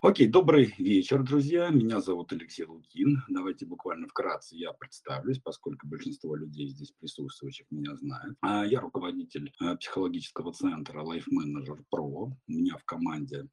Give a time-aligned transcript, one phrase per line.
[0.00, 1.70] Окей, добрый вечер, друзья.
[1.70, 3.24] Меня зовут Алексей Лукин.
[3.28, 8.36] Давайте буквально вкратце я представлюсь, поскольку большинство людей здесь присутствующих меня знают.
[8.40, 12.30] А Я руководитель э, психологического центра Life Manager Pro.
[12.30, 13.48] У меня в команде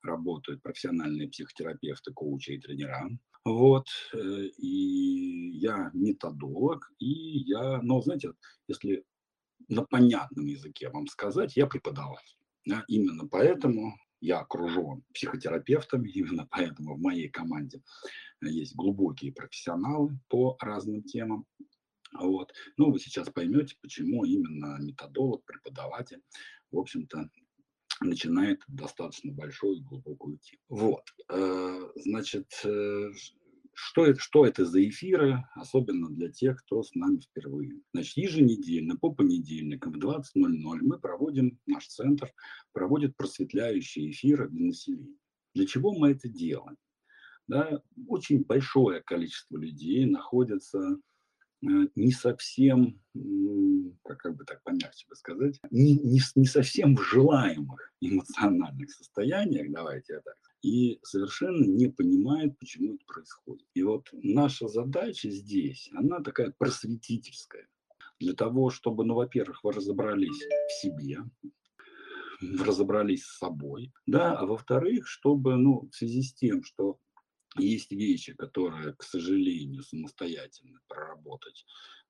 [0.00, 3.10] работают профессиональные психотерапевты, коучи и тренера.
[3.44, 4.18] Вот, э,
[4.56, 8.34] и я методолог, и я, ну, знаете,
[8.68, 9.04] если
[9.66, 12.38] на понятном языке вам сказать, я преподаватель.
[12.64, 17.82] Да, именно поэтому я окружен психотерапевтами, именно поэтому в моей команде
[18.40, 21.46] есть глубокие профессионалы по разным темам.
[22.12, 22.52] Вот.
[22.76, 26.22] Ну, вы сейчас поймете, почему именно методолог, преподаватель,
[26.70, 27.28] в общем-то,
[28.00, 30.62] начинает достаточно большую и глубокую тему.
[30.68, 31.02] Вот.
[31.30, 33.10] Э, значит, э,
[33.80, 37.80] что это, что это за эфиры, особенно для тех, кто с нами впервые?
[37.94, 42.32] Значит, еженедельно, по понедельникам в 20.00 мы проводим, наш центр
[42.72, 45.16] проводит просветляющие эфиры для населения.
[45.54, 46.76] Для чего мы это делаем?
[47.46, 50.98] Да, очень большое количество людей находится
[51.62, 53.00] э, не совсем,
[54.04, 60.14] как, бы так помягче бы сказать, не, не, не совсем в желаемых эмоциональных состояниях, давайте
[60.14, 63.66] я так и совершенно не понимает, почему это происходит.
[63.74, 67.68] И вот наша задача здесь, она такая просветительская.
[68.20, 71.18] Для того, чтобы, ну, во-первых, вы разобрались в себе,
[72.40, 76.98] разобрались с собой, да, а во-вторых, чтобы, ну, в связи с тем, что
[77.56, 81.64] есть вещи, которые, к сожалению, самостоятельно проработать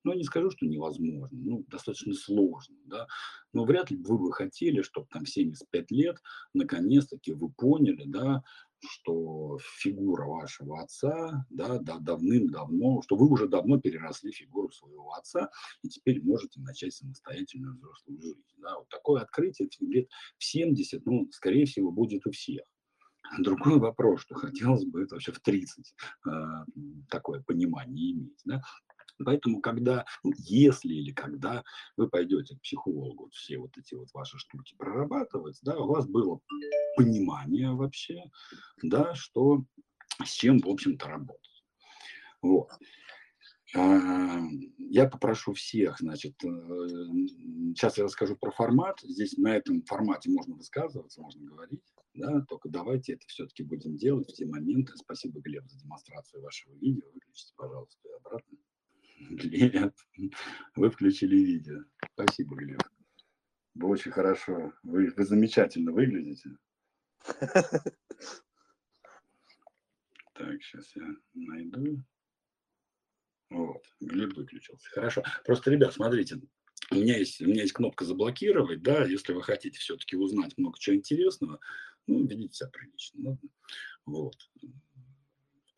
[0.04, 3.06] ну, не скажу, что невозможно, ну, достаточно сложно, да,
[3.52, 6.16] но вряд ли вы бы хотели, чтобы там 75 лет,
[6.54, 8.42] наконец-таки вы поняли, да,
[8.80, 15.50] что фигура вашего отца, да, да давным-давно, что вы уже давно переросли фигуру своего отца
[15.82, 18.42] и теперь можете начать самостоятельную взрослую жизнь.
[18.58, 18.78] Да.
[18.78, 22.62] Вот такое открытие лет в 70, ну, скорее всего, будет у всех.
[23.38, 25.94] Другой вопрос, что хотелось бы это вообще в 30
[26.26, 26.30] э,
[27.10, 28.40] такое понимание иметь.
[28.44, 28.62] Да?
[29.24, 31.64] Поэтому, когда, ну, если или когда
[31.96, 36.40] вы пойдете к психологу, все вот эти вот ваши штуки прорабатывать, да, у вас было
[36.96, 38.24] понимание вообще,
[38.82, 39.64] да, что
[40.24, 41.64] с чем, в общем-то, работать.
[42.42, 42.70] Вот.
[43.76, 44.40] А,
[44.78, 49.00] я попрошу всех, значит, сейчас э, я расскажу про формат.
[49.02, 51.82] Здесь на этом формате можно высказываться, можно говорить,
[52.14, 54.96] да, только давайте это все-таки будем делать в те моменты.
[54.96, 57.10] Спасибо, Глеб, за демонстрацию вашего видео.
[57.12, 58.58] Выключите, пожалуйста, обратно.
[59.18, 59.94] Глеб,
[60.76, 61.84] вы включили видео.
[62.12, 62.80] Спасибо, Глеб.
[63.74, 64.72] Вы очень хорошо.
[64.82, 66.50] Вы, вы замечательно выглядите.
[70.34, 72.02] Так, сейчас я найду.
[73.50, 74.88] Вот, Глеб выключился.
[74.90, 75.24] Хорошо.
[75.44, 76.40] Просто, ребят, смотрите,
[76.90, 80.78] у меня есть, у меня есть кнопка заблокировать, да, если вы хотите все-таки узнать много
[80.78, 81.58] чего интересного,
[82.06, 83.22] ну, ведите себя прилично.
[83.22, 83.38] Да?
[84.06, 84.36] Вот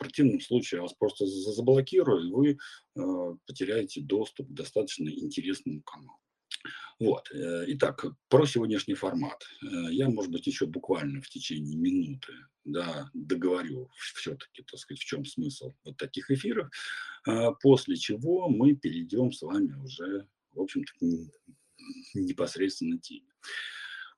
[0.00, 6.18] противном случае вас просто заблокирую, и вы э, потеряете доступ к достаточно интересному каналу.
[6.98, 7.30] Вот.
[7.32, 9.42] Э, итак, про сегодняшний формат.
[9.62, 12.32] Э, я, может быть, еще буквально в течение минуты
[12.64, 16.68] да, договорю все-таки, так сказать, в чем смысл вот таких эфиров,
[17.26, 20.92] э, после чего мы перейдем с вами уже, в общем-то,
[22.14, 23.32] непосредственно теме.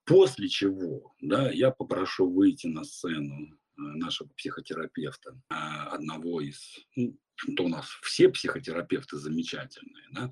[0.04, 7.16] После чего да, я попрошу выйти на сцену нашего психотерапевта, а, одного из, ну,
[7.56, 10.31] то у нас все психотерапевты замечательные, да,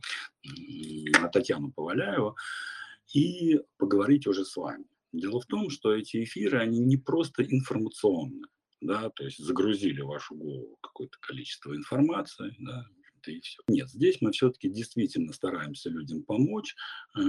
[1.29, 2.37] Татьяну Поваляеву,
[3.13, 4.85] и поговорить уже с вами.
[5.13, 8.45] Дело в том, что эти эфиры, они не просто информационные,
[8.81, 12.87] да, то есть загрузили в вашу голову какое-то количество информации, да,
[13.21, 13.63] это и все.
[13.69, 16.75] Нет, здесь мы все-таки действительно стараемся людям помочь,
[17.17, 17.21] э,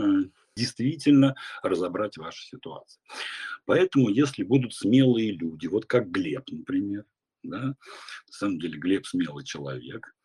[0.55, 3.01] действительно разобрать вашу ситуацию.
[3.65, 7.05] Поэтому, если будут смелые люди, вот как Глеб, например,
[7.43, 7.75] да, на
[8.29, 10.15] самом деле Глеб смелый человек,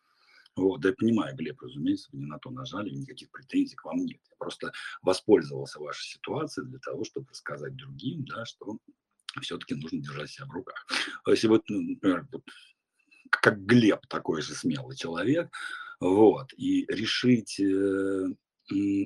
[0.55, 3.97] вот, да я понимаю, Глеб, разумеется, вы не на то нажали, никаких претензий к вам
[3.97, 4.19] нет.
[4.29, 4.71] Я просто
[5.03, 8.79] воспользовался вашей ситуацией для того, чтобы рассказать другим, да, что
[9.41, 10.87] все-таки нужно держать себя в руках.
[11.25, 12.27] А если вот, ну, например,
[13.29, 15.49] как Глеб такой же смелый человек,
[15.99, 18.25] вот, и решить э,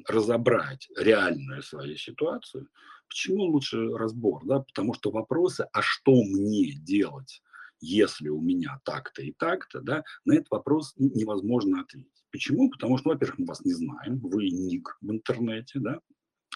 [0.07, 2.67] разобрать реальную свою ситуацию,
[3.07, 7.41] почему лучше разбор, да, потому что вопросы, а что мне делать,
[7.79, 12.23] если у меня так-то и так-то, да, на этот вопрос невозможно ответить.
[12.31, 12.69] Почему?
[12.69, 15.99] Потому что, во-первых, мы вас не знаем, вы ник в интернете, да,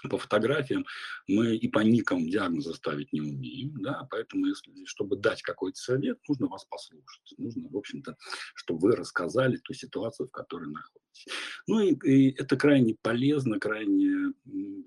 [0.09, 0.85] по фотографиям
[1.27, 6.19] мы и по никам диагноза ставить не умеем, да, поэтому, если, чтобы дать какой-то совет,
[6.27, 8.15] нужно вас послушать, нужно, в общем-то,
[8.53, 11.27] чтобы вы рассказали ту ситуацию, в которой находитесь.
[11.67, 14.33] Ну и, и это крайне полезно, крайне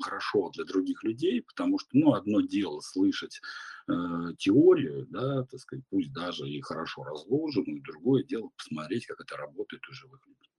[0.00, 3.40] хорошо для других людей, потому что, ну, одно дело слышать
[3.88, 3.92] э,
[4.38, 9.82] теорию, да, так сказать, пусть даже и хорошо разложенную, другое дело посмотреть, как это работает
[9.88, 10.52] у живых людей.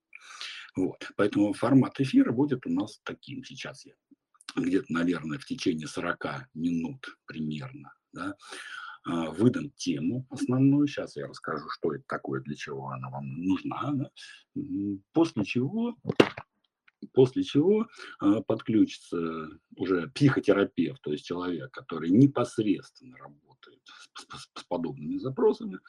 [0.75, 1.07] Вот.
[1.15, 3.43] Поэтому формат эфира будет у нас таким.
[3.43, 3.93] Сейчас я
[4.55, 8.35] где-то, наверное, в течение 40 минут примерно, да,
[9.05, 10.87] а, выдам тему основную.
[10.87, 13.91] Сейчас я расскажу, что это такое, для чего она вам нужна.
[13.93, 14.11] Да?
[15.13, 15.97] После чего
[17.13, 17.87] после чего
[18.21, 23.81] э, подключится уже психотерапевт, то есть человек, который непосредственно работает
[24.13, 25.79] с, с, с подобными запросами.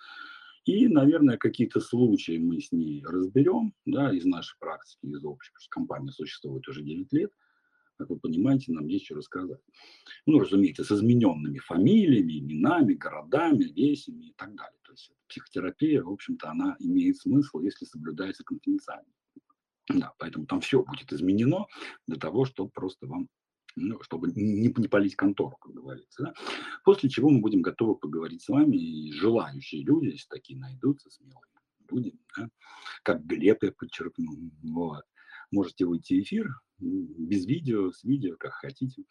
[0.64, 5.52] И, наверное, какие-то случаи мы с ней разберем да, из нашей практики, из общей.
[5.70, 7.30] Компания существует уже 9 лет.
[8.00, 9.60] Как вы понимаете, нам есть что рассказать.
[10.24, 14.78] Ну, разумеется, с измененными фамилиями, именами, городами, весями и так далее.
[14.84, 19.12] То есть психотерапия, в общем-то, она имеет смысл, если соблюдается конфиденциально.
[19.88, 21.66] Да, поэтому там все будет изменено
[22.06, 23.28] для того, чтобы просто вам
[23.76, 26.22] ну, чтобы не, не палить контору, как говорится.
[26.22, 26.34] Да?
[26.84, 31.50] После чего мы будем готовы поговорить с вами, и желающие люди, если такие найдутся, смелые
[31.90, 32.48] люди, да?
[33.02, 35.04] как Глеб я подчеркну, вот,
[35.50, 36.48] можете выйти в эфир,
[36.78, 39.04] без видео, с видео, как хотите.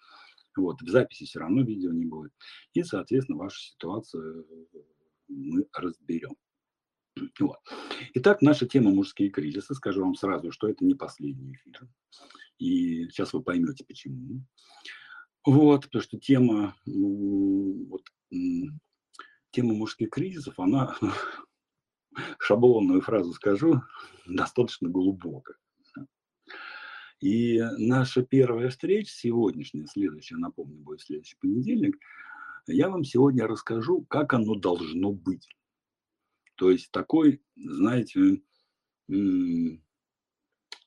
[0.55, 2.33] Вот, в записи все равно видео не будет.
[2.73, 4.45] И, соответственно, вашу ситуацию
[5.27, 6.35] мы разберем.
[7.39, 7.57] Вот.
[8.13, 9.73] Итак, наша тема «Мужские кризисы».
[9.73, 11.87] Скажу вам сразу, что это не последний эфир.
[12.57, 14.45] И сейчас вы поймете, почему.
[15.45, 18.03] Вот, потому что тема, вот,
[19.51, 20.95] тема мужских кризисов, она,
[22.39, 23.81] шаблонную фразу скажу,
[24.25, 25.57] достаточно глубокая.
[27.19, 31.97] И наша первая встреча, сегодняшняя, следующая, напомню, будет следующий понедельник,
[32.67, 35.49] я вам сегодня расскажу, как оно должно быть.
[36.55, 38.41] То есть такой, знаете,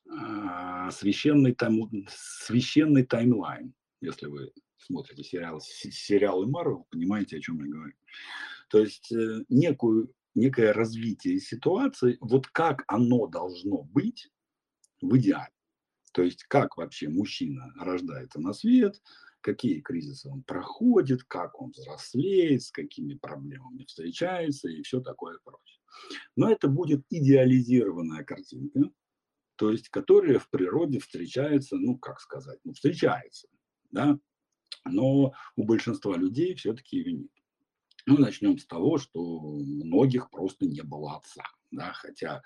[0.09, 7.71] а, священный, тайм, священный таймлайн, если вы смотрите сериал, сериалы Марвел, понимаете, о чем я
[7.71, 7.95] говорю.
[8.69, 14.31] То есть э, некую, некое развитие ситуации, вот как оно должно быть
[15.01, 15.53] в идеале.
[16.13, 19.01] То есть как вообще мужчина рождается на свет,
[19.41, 25.81] какие кризисы он проходит, как он взрослеет, с какими проблемами встречается и все такое прочее.
[26.37, 28.91] Но это будет идеализированная картинка,
[29.57, 33.49] то есть которая в природе встречается, ну как сказать, ну встречается,
[33.91, 34.19] да,
[34.85, 37.31] но у большинства людей все-таки ее нет.
[38.05, 42.43] Ну, начнем с того, что у многих просто не было отца, да, хотя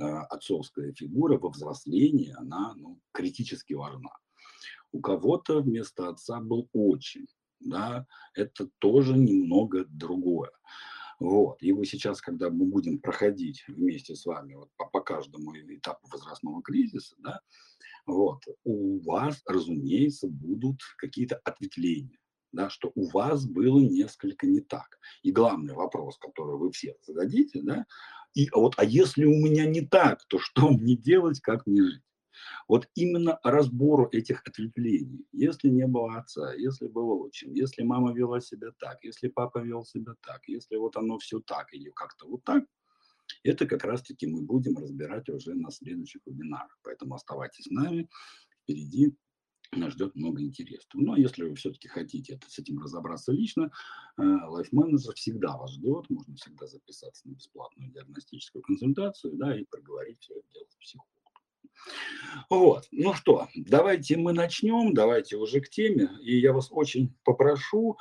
[0.00, 4.10] отцовская фигура во взрослении, она ну, критически важна.
[4.92, 7.26] У кого-то вместо отца был отчим,
[7.60, 10.50] да, это тоже немного другое.
[11.20, 11.62] Вот.
[11.62, 16.08] И вы сейчас, когда мы будем проходить вместе с вами вот по, по каждому этапу
[16.10, 17.40] возрастного кризиса, да,
[18.06, 22.18] вот, у вас, разумеется, будут какие-то ответвления,
[22.52, 24.98] да, что у вас было несколько не так.
[25.22, 27.86] И главный вопрос, который вы все зададите, да,
[28.34, 32.02] и вот, а если у меня не так, то что мне делать, как мне жить?
[32.68, 35.26] Вот именно разбору этих ответвлений.
[35.32, 39.84] Если не было отца, если был отчим, если мама вела себя так, если папа вел
[39.84, 42.64] себя так, если вот оно все так или как-то вот так,
[43.42, 46.78] это как раз-таки мы будем разбирать уже на следующих вебинарах.
[46.82, 48.08] Поэтому оставайтесь с нами.
[48.62, 49.16] Впереди
[49.78, 51.02] нас ждет много интересного.
[51.02, 53.70] Но если вы все-таки хотите это, с этим разобраться лично,
[54.18, 59.64] э, Life Manager всегда вас ждет, можно всегда записаться на бесплатную диагностическую консультацию, да, и
[59.64, 61.14] проговорить все это дело с психологом.
[62.50, 67.96] Вот, ну что, давайте мы начнем, давайте уже к теме, и я вас очень попрошу,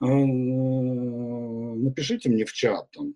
[0.00, 3.14] э, напишите мне в чат, там,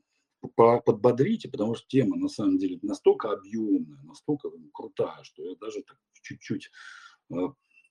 [0.57, 5.83] подбодрите, потому что тема на самом деле настолько объемная, настолько крутая, что я даже
[6.23, 6.71] чуть-чуть
[7.31, 7.35] э,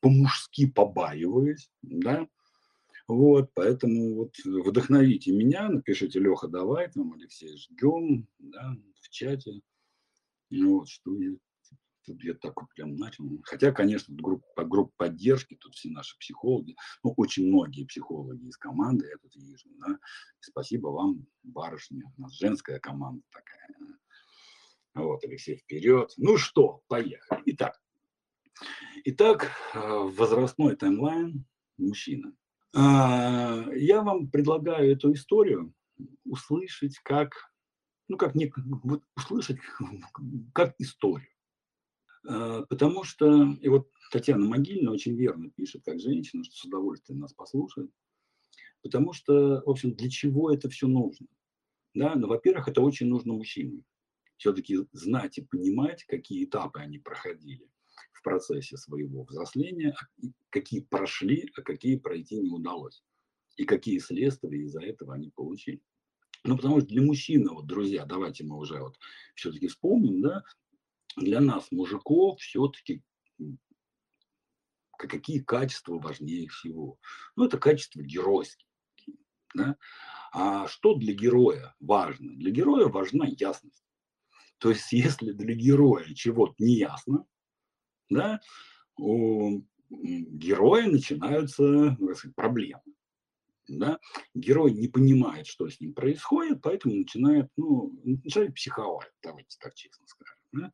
[0.04, 2.28] по-мужски побаиваюсь, да,
[3.08, 9.62] вот, поэтому вот вдохновите меня, напишите, Леха, давай, там, Алексей, ждем, да, в чате,
[10.50, 11.32] ну, вот, что я,
[12.06, 16.76] тут я так вот прям начал, хотя, конечно, группа, группа поддержки, тут все наши психологи,
[17.02, 19.98] ну, очень многие психологи из команды, я тут вижу, да,
[20.42, 23.98] спасибо вам, барышня, у нас женская команда такая,
[24.96, 27.80] вот, Алексей, вперед, ну что, поехали, итак,
[29.06, 31.46] Итак, э, возрастной таймлайн
[31.78, 32.34] мужчина.
[32.76, 35.74] А, я вам предлагаю эту историю
[36.24, 37.34] услышать как,
[38.08, 38.52] ну как не,
[39.16, 39.60] услышать
[40.54, 41.28] как историю.
[42.28, 47.20] Э, потому что, и вот Татьяна Могильна очень верно пишет, как женщина, что с удовольствием
[47.20, 47.92] нас послушает.
[48.82, 51.28] Потому что, в общем, для чего это все нужно?
[51.94, 53.86] Да, ну, во-первых, это очень нужно мужчинам.
[54.38, 57.70] Все-таки знать и понимать, какие этапы они проходили
[58.24, 63.04] процессе своего взросления, а какие прошли, а какие пройти не удалось.
[63.58, 65.82] И какие следствия из-за этого они получили.
[66.44, 68.98] Ну, потому что для мужчины, вот, друзья, давайте мы уже вот
[69.36, 70.44] все-таки вспомним, да,
[71.16, 73.04] для нас, мужиков, все-таки
[74.98, 76.98] какие качества важнее всего?
[77.36, 78.68] Ну, это качество геройские.
[79.54, 79.78] Да?
[80.32, 82.36] А что для героя важно?
[82.36, 83.84] Для героя важна ясность.
[84.58, 87.26] То есть, если для героя чего-то не ясно,
[88.10, 88.42] да,
[88.98, 92.82] у героя начинаются ну, сказать, проблемы.
[93.68, 94.00] Да?
[94.34, 100.06] Герой не понимает, что с ним происходит, поэтому начинает, ну, начинает психовать, давайте так честно
[100.08, 100.38] скажем.
[100.52, 100.72] Да?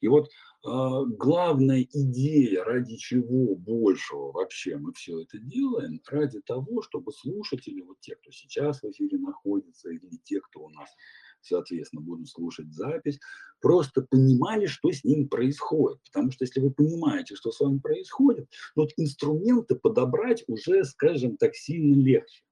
[0.00, 0.28] И вот э,
[0.64, 8.00] главная идея, ради чего большего вообще мы все это делаем, ради того, чтобы слушатели, вот
[8.00, 10.88] те, кто сейчас в эфире находится, или те, кто у нас,
[11.42, 13.18] соответственно, будут слушать запись,
[13.60, 15.98] просто понимали, что с ним происходит.
[16.12, 21.36] Потому что если вы понимаете, что с вами происходит, ну, вот инструменты подобрать уже, скажем
[21.36, 22.42] так, сильно легче.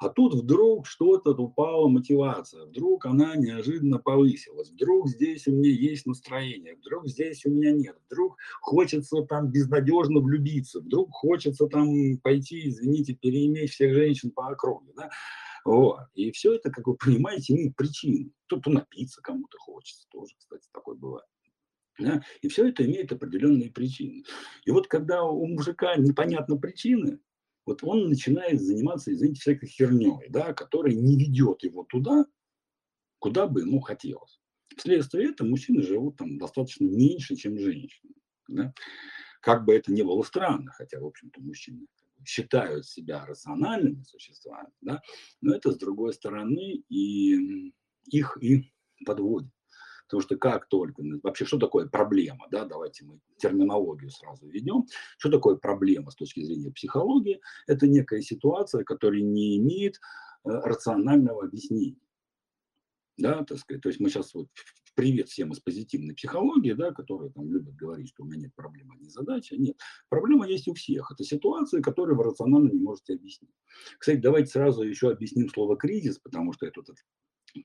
[0.00, 6.06] А тут вдруг что-то упала мотивация, вдруг она неожиданно повысилась, вдруг здесь у меня есть
[6.06, 12.68] настроение, вдруг здесь у меня нет, вдруг хочется там безнадежно влюбиться, вдруг хочется там пойти,
[12.68, 14.92] извините, переиметь всех женщин по округе.
[14.96, 15.10] Да?
[15.64, 16.00] Вот.
[16.14, 18.32] И все это, как вы понимаете, имеет причины.
[18.46, 21.26] Кто-то напиться кому-то хочется, тоже, кстати, такое бывает.
[21.98, 22.22] Да?
[22.42, 24.24] И все это имеет определенные причины.
[24.64, 27.20] И вот когда у мужика непонятны причины,
[27.66, 32.26] вот он начинает заниматься, извините, всякой херней, да, которая не ведет его туда,
[33.18, 34.40] куда бы ему хотелось.
[34.76, 38.12] Вследствие этого мужчины живут там достаточно меньше, чем женщины.
[38.48, 38.74] Да?
[39.40, 41.86] Как бы это ни было странно, хотя, в общем-то, мужчины
[42.26, 45.02] считают себя рациональными существами, да,
[45.40, 47.72] но это, с другой стороны, и
[48.10, 48.72] их и
[49.06, 49.50] подводит.
[50.06, 54.84] Потому что как только, вообще, что такое проблема, да, давайте мы терминологию сразу введем.
[55.18, 57.40] Что такое проблема с точки зрения психологии?
[57.66, 62.00] Это некая ситуация, которая не имеет э, рационального объяснения.
[63.16, 64.48] Да, так сказать, то есть мы сейчас вот
[64.94, 68.90] привет всем из позитивной психологии, да, которые там любят говорить, что у меня нет проблем,
[68.92, 69.56] а не задача.
[69.56, 69.76] Нет,
[70.08, 71.10] проблема есть у всех.
[71.12, 73.54] Это ситуации, которые вы рационально не можете объяснить.
[73.98, 76.94] Кстати, давайте сразу еще объясним слово кризис, потому что это, это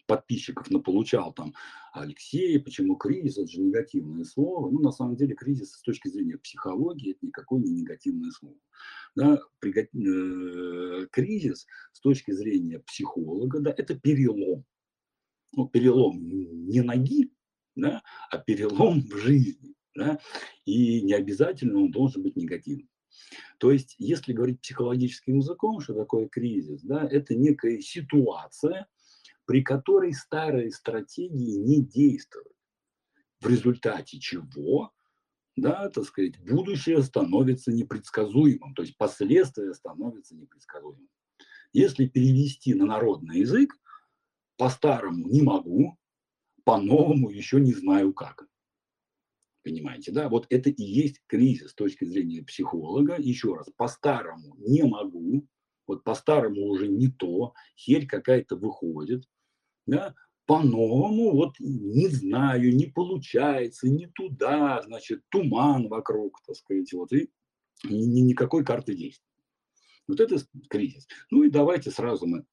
[0.05, 1.53] подписчиков наполучал там
[1.93, 4.69] Алексей, почему кризис, это же негативное слово.
[4.69, 8.57] Ну, на самом деле, кризис с точки зрения психологии, это никакое не негативное слово.
[9.15, 14.65] Да, при, э, кризис с точки зрения психолога, да, это перелом.
[15.53, 16.19] Ну, перелом
[16.67, 17.31] не ноги,
[17.75, 19.75] да, а перелом в жизни.
[19.95, 20.19] Да,
[20.65, 22.87] и не обязательно он должен быть негативным.
[23.57, 28.87] То есть, если говорить психологическим языком, что такое кризис, да, это некая ситуация,
[29.45, 32.53] при которой старые стратегии не действуют.
[33.41, 34.91] В результате чего,
[35.55, 41.09] да, так сказать, будущее становится непредсказуемым, то есть последствия становятся непредсказуемым.
[41.73, 43.73] Если перевести на народный язык,
[44.59, 45.97] по-старому не могу,
[46.65, 48.45] по-новому еще не знаю как.
[49.63, 50.27] Понимаете, да?
[50.27, 53.15] Вот это и есть кризис с точки зрения психолога.
[53.17, 55.47] Еще раз, по-старому не могу,
[55.87, 59.23] вот по-старому уже не то, херь какая-то выходит,
[59.85, 60.13] да,
[60.45, 67.29] по-новому, вот не знаю, не получается, не туда, значит, туман вокруг, так сказать, вот, и
[67.85, 69.25] ни, никакой карты действий.
[70.07, 70.37] Вот это
[70.69, 71.07] кризис.
[71.31, 72.45] Ну и давайте сразу мы,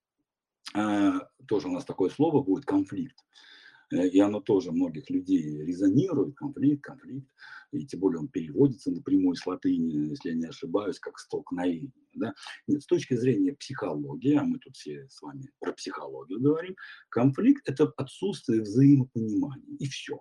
[0.72, 3.16] тоже у нас такое слово будет, конфликт.
[3.92, 7.28] Э, и оно тоже многих людей резонирует, конфликт, конфликт,
[7.72, 11.92] и тем более он переводится напрямую с латыни, если я не ошибаюсь, как столкновение.
[12.14, 12.34] Да?
[12.66, 16.74] Нет, с точки зрения психологии, а мы тут все с вами про психологию говорим,
[17.08, 20.18] конфликт– это отсутствие взаимопонимания, и все.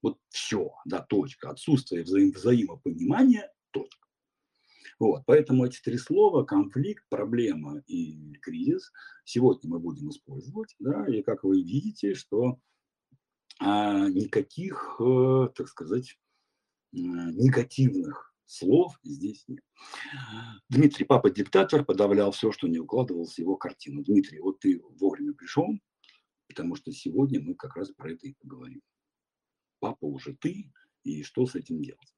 [0.00, 1.50] Вот все, да, точка.
[1.50, 3.97] Отсутствие взаим взаимопонимания– точка.
[4.98, 8.92] Вот, поэтому эти три слова– конфликт, проблема и кризис–
[9.24, 10.74] сегодня мы будем использовать.
[10.80, 12.58] Да, и как вы видите, что
[13.60, 16.18] а, никаких, э, так сказать,
[16.92, 19.62] э, негативных слов здесь нет.
[20.68, 24.02] Дмитрий, папа диктатор, подавлял все, что не укладывалось в его картину.
[24.02, 25.68] Дмитрий, вот ты вовремя пришел,
[26.48, 28.80] потому что сегодня мы как раз про это и поговорим.
[29.80, 30.72] Папа уже ты,
[31.04, 32.14] и что с этим делать?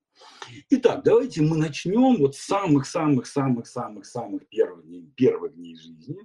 [0.71, 6.17] Итак, давайте мы начнем вот с самых-самых-самых-самых-самых первых дней, первых дней жизни.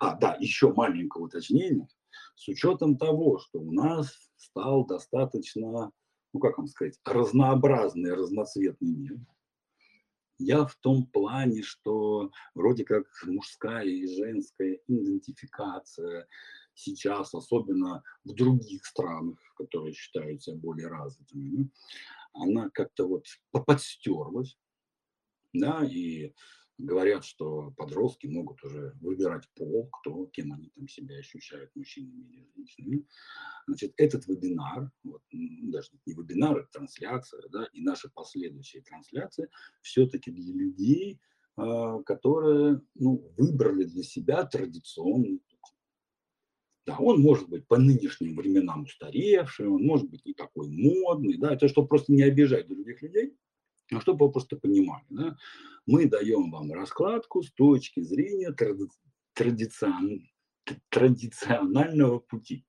[0.00, 1.86] А, да, еще маленькое уточнение.
[2.34, 5.92] С учетом того, что у нас стал достаточно
[6.32, 9.18] ну как вам сказать, разнообразный, разноцветный мир.
[10.38, 16.28] Я в том плане, что вроде как мужская и женская идентификация
[16.74, 21.70] сейчас, особенно в других странах, которые считаются более развитыми,
[22.38, 23.26] она как-то вот
[23.66, 24.58] подстерлась,
[25.52, 26.32] да, и
[26.78, 32.48] говорят, что подростки могут уже выбирать пол, кто, кем они там себя ощущают, мужчинами или
[32.54, 33.06] женщинами.
[33.66, 39.48] Значит, этот вебинар, вот, даже не вебинар, это трансляция, да, и наши последующие трансляции
[39.82, 41.20] все-таки для людей,
[41.56, 45.42] а, которые ну, выбрали для себя традиционный.
[46.88, 51.52] Да, он может быть по нынешним временам устаревший, он может быть не такой модный, да,
[51.52, 53.36] это чтобы просто не обижать других людей,
[53.92, 55.36] а чтобы вы просто понимали, да,
[55.84, 58.86] мы даем вам раскладку с точки зрения тради
[59.34, 60.30] традицион
[60.88, 62.64] традиционального пути,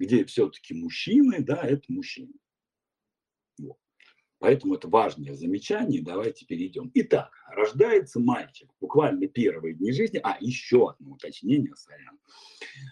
[0.00, 2.34] где все-таки мужчины, да, это мужчины.
[4.40, 6.02] Поэтому это важное замечание.
[6.02, 6.90] Давайте перейдем.
[6.94, 8.70] Итак, рождается мальчик.
[8.80, 10.20] Буквально первые дни жизни.
[10.22, 12.18] А, еще одно уточнение, сорян.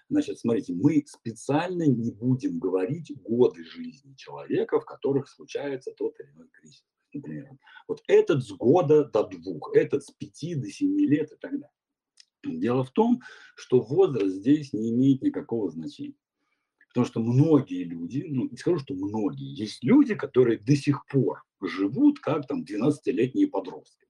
[0.08, 6.30] Значит, смотрите, мы специально не будем говорить годы жизни человека, в которых случается тот или
[6.30, 6.84] иной кризис
[7.16, 7.58] например.
[7.88, 11.70] Вот этот с года до двух, этот с пяти до семи лет и так далее.
[12.44, 13.20] Дело в том,
[13.56, 16.14] что возраст здесь не имеет никакого значения.
[16.96, 21.44] Потому что многие люди, ну не скажу, что многие, есть люди, которые до сих пор
[21.60, 24.06] живут как там 12-летние подростки.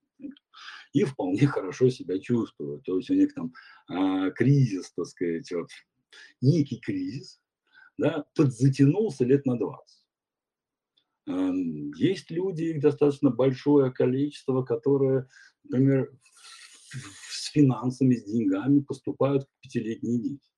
[0.92, 2.84] И вполне хорошо себя чувствуют.
[2.84, 3.52] То есть у них там
[3.88, 5.68] а, кризис, так сказать, вот,
[6.40, 7.40] некий кризис,
[7.98, 10.06] да, подзатянулся лет на 20.
[11.26, 15.26] Эм, есть люди, их достаточно большое количество, которые,
[15.64, 16.16] например,
[17.32, 20.55] с финансами, с деньгами поступают к пятилетней дети.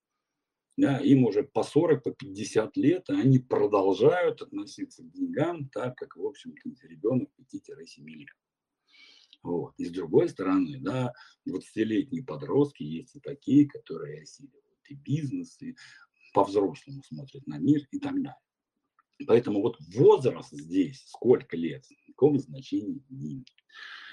[0.78, 5.96] Да, им уже по 40, по 50 лет, и они продолжают относиться к деньгам так,
[5.96, 8.28] как, в общем-то, ребенок 5-7 лет.
[9.42, 9.74] Вот.
[9.76, 11.12] И с другой стороны, да,
[11.48, 15.74] 20-летние подростки есть и такие, которые осиливают и бизнес, и
[16.32, 18.38] по-взрослому смотрят на мир и так далее.
[19.26, 23.48] Поэтому вот возраст здесь, сколько лет, никакого значения не имеет.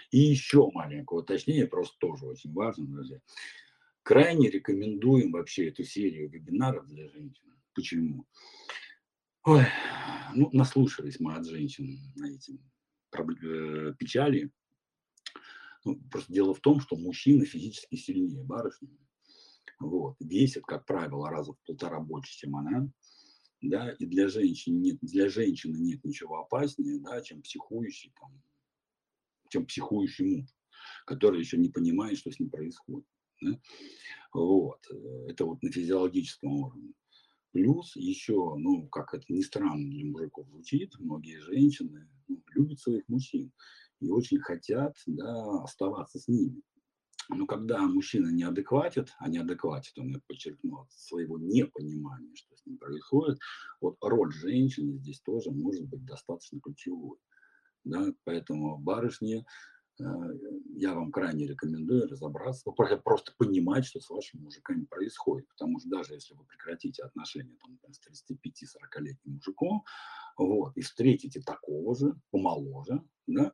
[0.10, 3.22] И еще маленькое уточнение, просто тоже очень важно, друзья.
[4.06, 7.52] Крайне рекомендуем вообще эту серию вебинаров для женщин.
[7.74, 8.28] Почему?
[9.44, 9.64] Ой,
[10.36, 12.60] ну, наслушались мы от женщин на эти
[13.12, 14.52] э, печали.
[15.84, 18.96] Ну, просто дело в том, что мужчина физически сильнее барышни.
[19.80, 20.18] Вот.
[20.20, 22.88] Весит, как правило, раза в полтора больше, чем она
[23.62, 28.40] да, и для женщин нет, для женщины нет ничего опаснее, да, чем психующий, там,
[29.50, 30.50] чем психующий муж,
[31.08, 33.08] который еще не понимает, что с ним происходит.
[33.46, 33.60] Да?
[34.34, 36.94] Вот, э, это вот на физиологическом уровне.
[37.52, 43.08] Плюс еще, ну, как это ни странно для мужиков звучит, многие женщины ну, любят своих
[43.08, 43.52] мужчин
[44.02, 46.62] и очень хотят да, оставаться с ними.
[47.30, 52.78] Но когда мужчина неадекватит, а неадекватит, он, я подчеркну, от своего непонимания, что с ним
[52.78, 53.40] происходит,
[53.82, 57.18] вот роль женщины здесь тоже может быть достаточно ключевой.
[57.84, 58.14] Да?
[58.26, 59.46] Поэтому барышни,
[59.98, 65.48] я вам крайне рекомендую разобраться, просто понимать, что с вашими мужиками происходит.
[65.50, 69.84] Потому что даже если вы прекратите отношения там, с 35-40-летним мужиком,
[70.38, 73.54] вот, и встретите такого же, помоложе, да,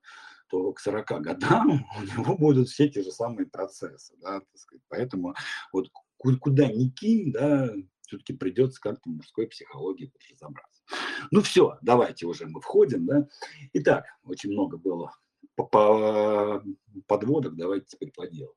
[0.49, 4.15] то к 40 годам у него будут все те же самые процессы.
[4.19, 4.83] Да, так сказать.
[4.89, 5.35] Поэтому
[5.71, 7.69] вот куда ни кинь, да,
[8.01, 10.81] все-таки придется как-то в мужской психологии разобраться.
[11.29, 13.05] Ну все, давайте уже мы входим.
[13.05, 13.27] Да.
[13.73, 15.13] Итак, очень много было
[15.55, 16.63] по, по
[17.07, 18.55] подводок, давайте теперь по делу.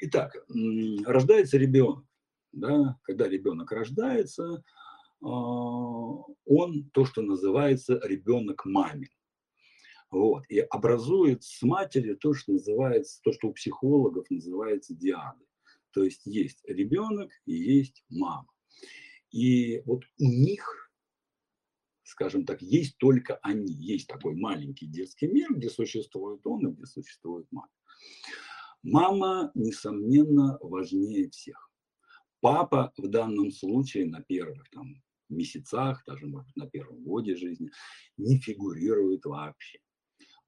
[0.00, 0.36] Итак,
[1.04, 2.04] рождается ребенок.
[2.52, 4.64] Да, когда ребенок рождается,
[5.22, 9.10] а, он то, что называется ребенок мамин.
[10.10, 10.44] Вот.
[10.48, 15.44] И образует с матерью то, что называется, то, что у психологов называется диады.
[15.92, 18.48] То есть есть ребенок и есть мама.
[19.30, 20.85] И вот у них,
[22.06, 23.72] скажем так, есть только они.
[23.72, 27.68] Есть такой маленький детский мир, где существует он и где существует мама.
[28.82, 31.68] Мама, несомненно, важнее всех.
[32.40, 37.70] Папа в данном случае на первых там, месяцах, даже может на первом годе жизни,
[38.16, 39.80] не фигурирует вообще.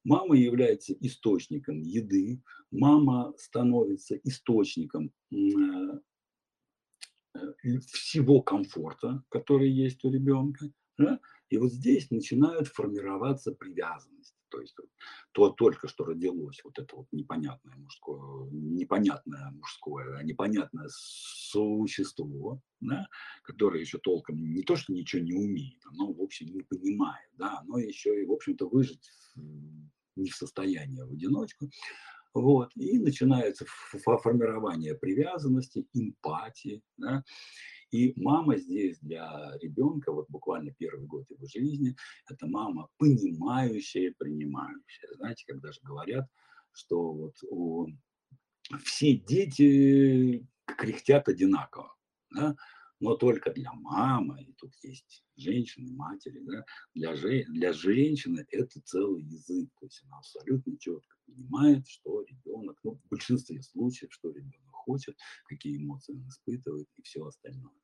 [0.04, 2.40] Мама является источником еды,
[2.70, 5.36] мама становится источником э,
[7.34, 10.70] э, всего комфорта, который есть у ребенка.
[10.98, 11.18] Да?
[11.50, 14.36] И вот здесь начинают формироваться привязанности.
[14.50, 14.74] То есть
[15.32, 23.06] то только что родилось вот это вот непонятное мужское, непонятное мужское, а непонятное существо, да,
[23.42, 27.58] которое еще толком не то, что ничего не умеет, оно, в общем, не понимает, да,
[27.58, 29.10] оно еще и, в общем-то, выжить
[30.16, 31.70] не в состоянии в одиночку.
[32.34, 32.70] Вот.
[32.76, 36.82] И начинается формирование привязанности, эмпатии.
[36.96, 37.24] Да?
[37.90, 41.96] И мама здесь для ребенка, вот буквально первый год его жизни,
[42.28, 45.14] это мама понимающая, принимающая.
[45.16, 46.26] Знаете, когда же говорят,
[46.72, 47.86] что вот у...
[48.84, 51.94] все дети кряхтят одинаково.
[52.30, 52.54] Да?
[53.00, 58.80] но только для мамы, и тут есть женщины, матери, да, для, же, для женщины это
[58.82, 64.30] целый язык, то есть она абсолютно четко понимает, что ребенок, ну, в большинстве случаев, что
[64.30, 67.74] ребенок хочет, какие эмоции он испытывает и все остальное.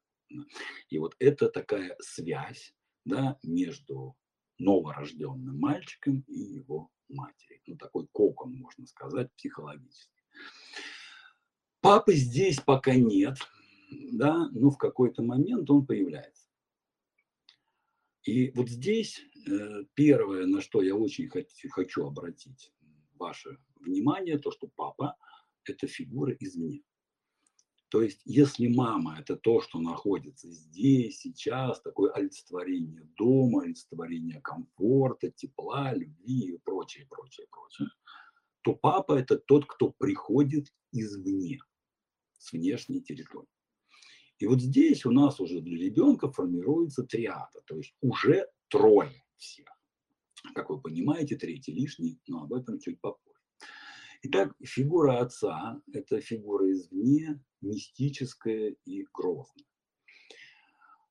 [0.89, 4.17] И вот это такая связь да, между
[4.59, 7.61] новорожденным мальчиком и его матерью.
[7.67, 10.23] Ну, такой кокон, можно сказать, психологически.
[11.81, 13.37] Папы здесь пока нет,
[13.91, 16.49] да, но в какой-то момент он появляется.
[18.23, 22.73] И вот здесь э, первое, на что я очень хочу обратить
[23.19, 25.17] ваше внимание, то, что папа–
[25.65, 26.83] это фигура извне.
[27.95, 35.31] То есть, если мама– это то, что находится здесь, сейчас, такое олицетворение дома, олицетворение комфорта,
[35.31, 37.87] тепла, любви и прочее, прочее, прочее,
[38.63, 41.61] то папа– это тот, кто приходит извне,
[42.37, 43.47] с внешней территории.
[44.39, 49.69] И вот здесь у нас уже для ребенка формируется триада, то есть уже трое всех.
[50.53, 53.34] Как вы понимаете, третий лишний, но об этом чуть попозже.
[54.27, 59.67] Итак, фигура отца– это фигура извне, мистическая и грозная.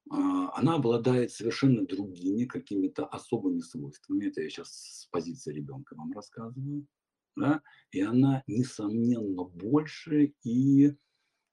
[0.10, 4.26] А, она обладает совершенно другими какими-то особыми свойствами.
[4.26, 6.88] Это я сейчас с позиции ребенка вам рассказываю.
[7.36, 7.62] Да?
[7.92, 10.98] И она, несомненно, больше и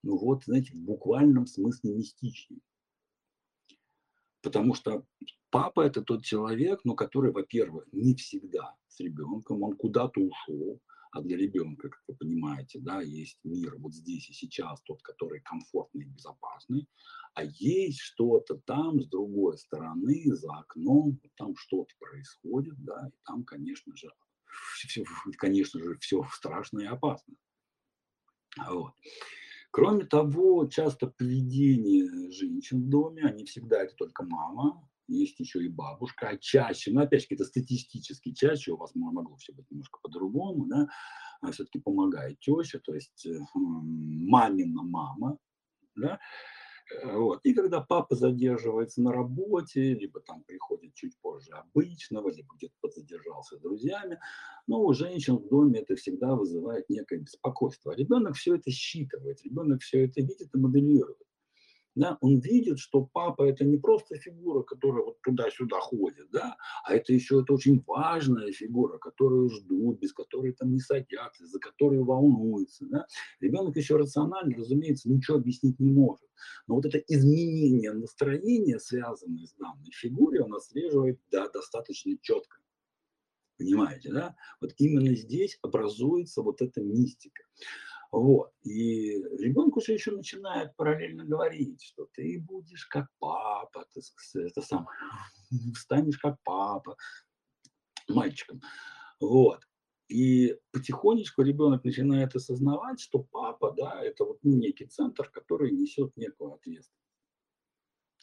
[0.02, 2.62] ну вот, знаете, в буквальном смысле мистичнее.
[4.40, 5.04] Потому что
[5.50, 10.80] папа это тот человек, ну, который, во-первых, не всегда с ребенком, он куда-то ушел,
[11.12, 15.40] а для ребенка, как вы понимаете, да, есть мир вот здесь и сейчас, тот, который
[15.40, 16.88] комфортный и безопасный,
[17.34, 23.44] а есть что-то там с другой стороны, за окном, там что-то происходит, да, и там,
[23.44, 24.10] конечно же,
[25.38, 27.34] конечно же, все страшно и опасно.
[28.68, 28.92] Вот.
[29.72, 35.68] Кроме того, часто поведение женщин в доме, они всегда это только мама, есть еще и
[35.68, 39.98] бабушка, а чаще, ну опять же, это статистически чаще, у вас могло все быть немножко
[40.02, 40.88] по-другому, да,
[41.40, 45.38] а все-таки помогает теща, то есть э, мамина мама,
[45.96, 46.18] да,
[46.90, 47.40] Э, вот.
[47.44, 53.56] И когда папа задерживается на работе, либо там приходит чуть позже обычного, либо где-то подзадержался
[53.56, 54.18] с друзьями,
[54.66, 57.92] ну, у женщин в доме это всегда вызывает некое беспокойство.
[57.92, 61.18] А ребенок все это считывает, ребенок все это видит и моделирует
[61.94, 66.94] да, он видит, что папа это не просто фигура, которая вот туда-сюда ходит, да, а
[66.94, 72.00] это еще это очень важная фигура, которую ждут, без которой там не садятся, за которой
[72.00, 72.86] волнуются.
[72.86, 73.06] Да.
[73.40, 76.28] Ребенок еще рационально, разумеется, ничего объяснить не может.
[76.66, 82.58] Но вот это изменение настроения, связанное с данной фигурой, он отслеживает да, достаточно четко.
[83.58, 84.36] Понимаете, да?
[84.62, 87.42] Вот именно здесь образуется вот эта мистика.
[88.12, 88.52] Вот.
[88.62, 94.00] И ребенку же еще начинает параллельно говорить, что ты будешь как папа, ты
[94.40, 94.88] это сам,
[95.76, 96.96] станешь как папа,
[98.08, 98.60] мальчиком.
[99.20, 99.60] Вот.
[100.08, 106.54] И потихонечку ребенок начинает осознавать, что папа, да, это вот некий центр, который несет некую
[106.54, 106.90] ответственность.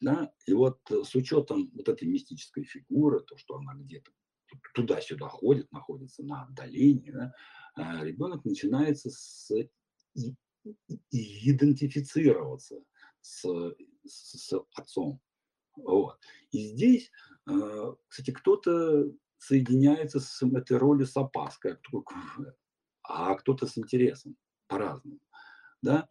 [0.01, 0.33] Да?
[0.45, 4.11] И вот с учетом вот этой мистической фигуры, то, что она где-то
[4.73, 7.33] туда-сюда ходит, находится на отдалении, да,
[7.77, 9.51] ребенок начинается с
[11.11, 12.83] идентифицироваться
[13.21, 13.43] с,
[14.05, 15.19] с, с отцом.
[15.75, 16.17] Вот.
[16.51, 17.11] И здесь,
[17.49, 21.77] э, кстати, кто-то соединяется с этой ролью с опаской,
[23.03, 24.35] а кто-то с интересом,
[24.67, 25.19] по-разному.
[25.81, 26.09] Да?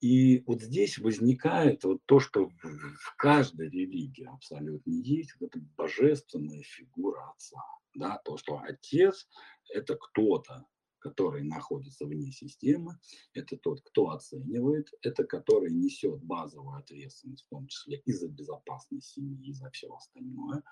[0.00, 6.62] И вот здесь возникает вот то, что в каждой религии абсолютно есть, вот эта божественная
[6.62, 7.60] фигура отца.
[7.94, 8.18] Да?
[8.24, 9.28] То, что отец–
[9.68, 10.66] это кто-то,
[11.04, 12.98] который находится вне системы,
[13.34, 19.08] это тот, кто оценивает, это который несет базовую ответственность, в том числе и за безопасность
[19.08, 20.62] семьи, и за все остальное.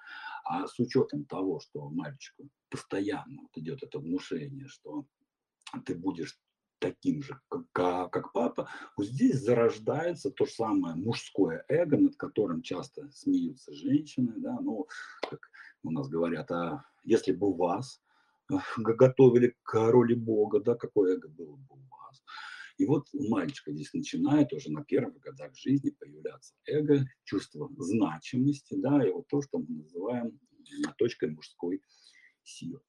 [0.44, 5.04] А с учетом того, что мальчику постоянно вот идет это внушение, что
[5.84, 6.40] ты будешь
[6.78, 7.38] таким же,
[7.72, 13.74] как, как папа, вот здесь зарождается то же самое мужское эго, над которым часто смеются
[13.74, 14.86] женщины, да, ну,
[15.28, 15.50] как
[15.82, 18.00] у нас говорят, а если бы у вас
[18.76, 22.22] готовили к роли Бога, да, какое эго было бы у вас.
[22.78, 28.74] И вот у мальчика здесь начинает уже на первых годах жизни появляться эго, чувство значимости,
[28.74, 30.38] да, и вот то, что мы называем
[30.96, 31.82] точкой мужской
[32.44, 32.80] силы.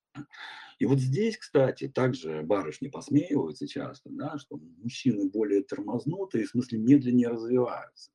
[0.80, 6.80] И вот здесь, кстати, также барышни посмеиваются часто, да, что мужчины более тормознутые, в смысле
[6.80, 8.12] медленнее развиваются.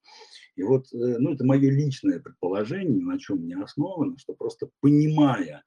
[0.55, 5.65] И вот, э, ну, это мое личное предположение, на чем не основано, что просто понимая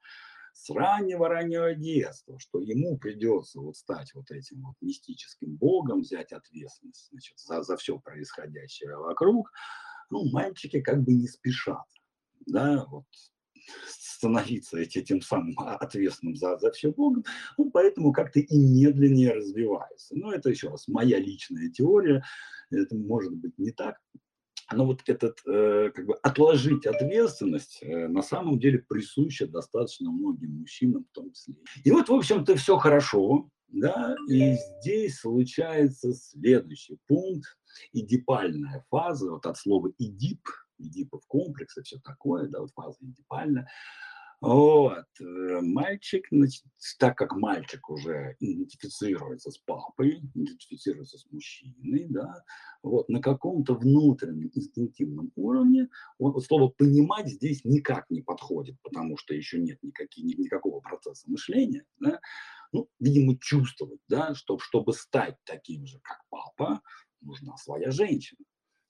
[0.52, 7.08] с раннего-раннего детства, что ему придется вот стать вот этим вот мистическим богом, взять ответственность
[7.10, 9.50] значит, за, за все происходящее вокруг,
[10.10, 11.86] ну, мальчики как бы не спешат,
[12.46, 13.06] да, вот
[13.86, 17.24] становиться этим самым ответственным за, за все Богом,
[17.58, 20.16] ну, поэтому как-то и медленнее развивается.
[20.16, 22.22] Но это еще раз моя личная теория,
[22.70, 23.96] это может быть не так,
[24.70, 30.60] но вот этот, э, как бы, отложить ответственность э, на самом деле присуща достаточно многим
[30.60, 31.54] мужчинам в том числе.
[31.84, 37.56] И вот, в общем-то, все хорошо, да, и здесь случается следующий пункт,
[37.92, 40.46] идипальная фаза, вот от слова идип,
[40.78, 43.68] идипов комплекс и все такое, да, вот фаза идипальная,
[44.42, 45.06] вот.
[45.20, 46.28] Э, мальчик,
[46.98, 52.42] так как мальчик уже идентифицируется с папой, идентифицируется с мужчиной, да,
[52.82, 59.32] вот, на каком-то внутреннем инстинктивном уровне, вот, слово «понимать» здесь никак не подходит, потому что
[59.32, 62.20] еще нет никаких, никакого процесса мышления, да,
[62.72, 66.82] ну, видимо, чувствовать, да, что, чтобы стать таким же, как папа,
[67.20, 68.40] нужна своя женщина.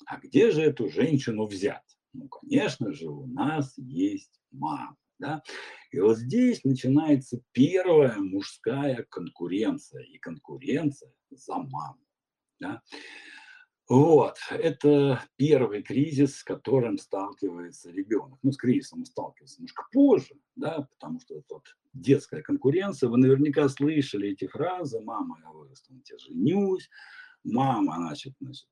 [0.07, 1.99] А где же эту женщину взять?
[2.15, 4.97] Ну, конечно же, у нас есть мама.
[5.23, 5.41] Да?
[5.93, 12.01] И вот здесь начинается первая мужская конкуренция, и конкуренция за маму.
[12.59, 12.83] Да?
[13.89, 18.39] Вот, это первый кризис, с которым сталкивается ребенок.
[18.43, 23.09] Ну, с кризисом он сталкивается немножко позже, да, потому что это вот детская конкуренция.
[23.09, 26.91] Вы наверняка слышали эти фразы «мама, я вырасту, тебя женюсь»,
[27.45, 28.69] «мама, значит, значит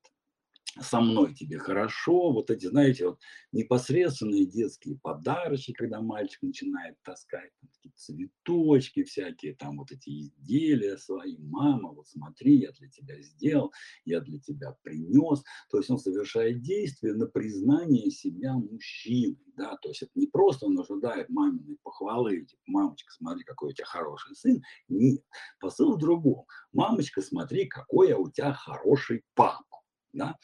[0.79, 3.19] со мной тебе хорошо, вот эти, знаете, вот
[3.51, 10.97] непосредственные детские подарочки, когда мальчик начинает таскать там, такие цветочки всякие, там вот эти изделия
[10.97, 13.73] свои, мама, вот смотри, я для тебя сделал,
[14.05, 19.89] я для тебя принес, то есть он совершает действие на признание себя мужчиной, да, то
[19.89, 24.35] есть это не просто он ожидает маминой похвалы, типа, мамочка, смотри, какой у тебя хороший
[24.35, 25.21] сын, нет,
[25.59, 29.70] посыл в другом, мамочка, смотри, какой у тебя хороший папа,
[30.13, 30.37] да?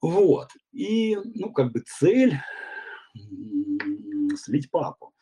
[0.00, 0.48] Вот.
[0.72, 2.34] И, ну, как бы цель
[4.36, 5.12] слить папу.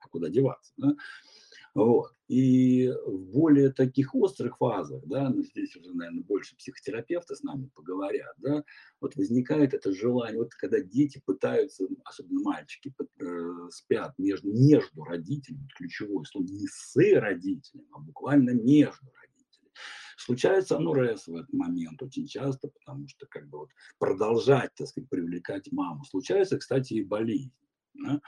[0.00, 0.94] А куда деваться, да?
[1.74, 2.12] Вот.
[2.26, 7.70] И в более таких острых фазах, да, ну, здесь уже, наверное, больше психотерапевты с нами
[7.74, 8.64] поговорят, да,
[9.00, 15.68] вот возникает это желание, вот когда дети пытаются, особенно мальчики, э, спят между, между родителями,
[15.76, 19.27] ключевое слово, не с родителями, а буквально между родителями
[20.28, 25.08] Случается анурез в этот момент очень часто, потому что как бы вот продолжать, так сказать,
[25.08, 26.04] привлекать маму.
[26.04, 27.50] Случается, кстати, и болезнь.
[27.94, 28.20] Да?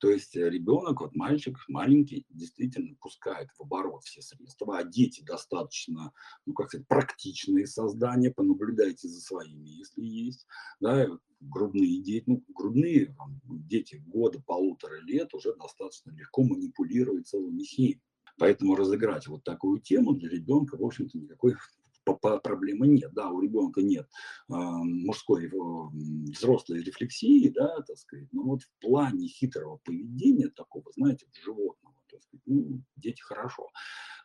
[0.00, 5.22] То есть э, ребенок, вот мальчик маленький, действительно пускает в оборот все средства, а дети
[5.22, 6.12] достаточно,
[6.44, 10.44] ну как сказать, практичные создания, понаблюдайте за своими, если есть,
[10.80, 11.06] да,
[11.38, 18.02] грудные дети, ну, грудные там, дети года, полутора лет уже достаточно легко манипулируют целыми семьями.
[18.38, 21.56] Поэтому разыграть вот такую тему для ребенка, в общем-то, никакой
[22.14, 23.12] проблемы нет.
[23.12, 24.08] Да, у ребенка нет
[24.48, 25.50] э, мужской э,
[26.32, 32.22] взрослой рефлексии, да, так сказать, но вот в плане хитрого поведения такого, знаете, животного, так
[32.22, 33.68] сказать, ну, дети хорошо.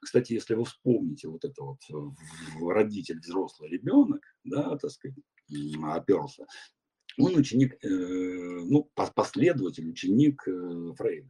[0.02, 1.80] Кстати, если вы вспомните вот это вот
[2.62, 5.18] родитель, взрослый ребенок, да, так сказать,
[5.84, 6.46] оперся,
[7.18, 11.30] он ученик, э, ну, последователь, ученик э, Фрейда.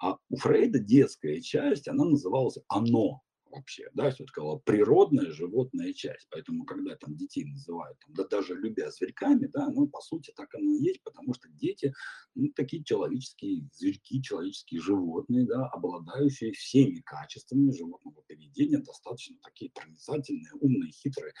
[0.00, 6.26] А у Фрейда детская часть, она называлась «оно» вообще, да, все такая природная животная часть.
[6.30, 10.54] Поэтому, когда там детей называют, там, да даже любя зверьками, да, ну, по сути, так
[10.54, 11.94] оно и есть, потому что дети,
[12.34, 20.52] ну, такие человеческие зверьки, человеческие животные, да, обладающие всеми качествами животного поведения, достаточно такие проницательные,
[20.60, 21.32] умные, хитрые,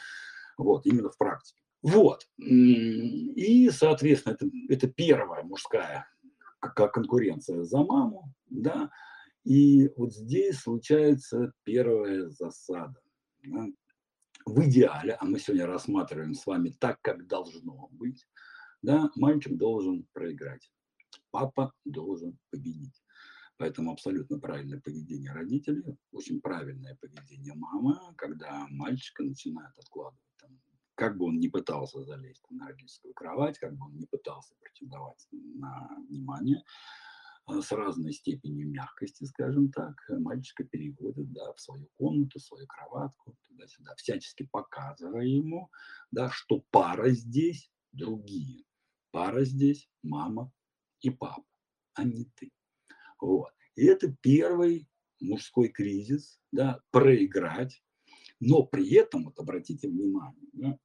[0.58, 1.60] вот, именно в практике.
[1.82, 2.26] Вот.
[2.38, 6.08] И, соответственно, это, это первая мужская
[6.74, 8.90] как конкуренция за маму, да,
[9.44, 13.00] и вот здесь случается первая засада.
[13.44, 13.66] Да.
[14.44, 18.26] В идеале, а мы сегодня рассматриваем с вами так, как должно быть,
[18.82, 20.70] да, мальчик должен проиграть,
[21.30, 23.02] папа должен победить.
[23.56, 30.20] Поэтому абсолютно правильное поведение родителей, очень правильное поведение мамы, когда мальчика начинает откладывать
[30.96, 35.28] как бы он ни пытался залезть на родительскую кровать, как бы он ни пытался претендовать
[35.30, 36.62] на внимание,
[37.44, 42.66] а, с разной степенью мягкости, скажем так, мальчика переводят да, в свою комнату, в свою
[42.66, 45.70] кроватку, туда-сюда, всячески показывая ему,
[46.10, 48.64] да, что пара здесь другие.
[49.12, 50.50] Пара здесь мама
[51.00, 51.44] и папа,
[51.94, 52.50] а не ты.
[53.20, 53.52] Вот.
[53.76, 54.88] И это первый
[55.20, 57.82] мужской кризис, да, проиграть,
[58.40, 60.78] но при этом, вот обратите внимание, да,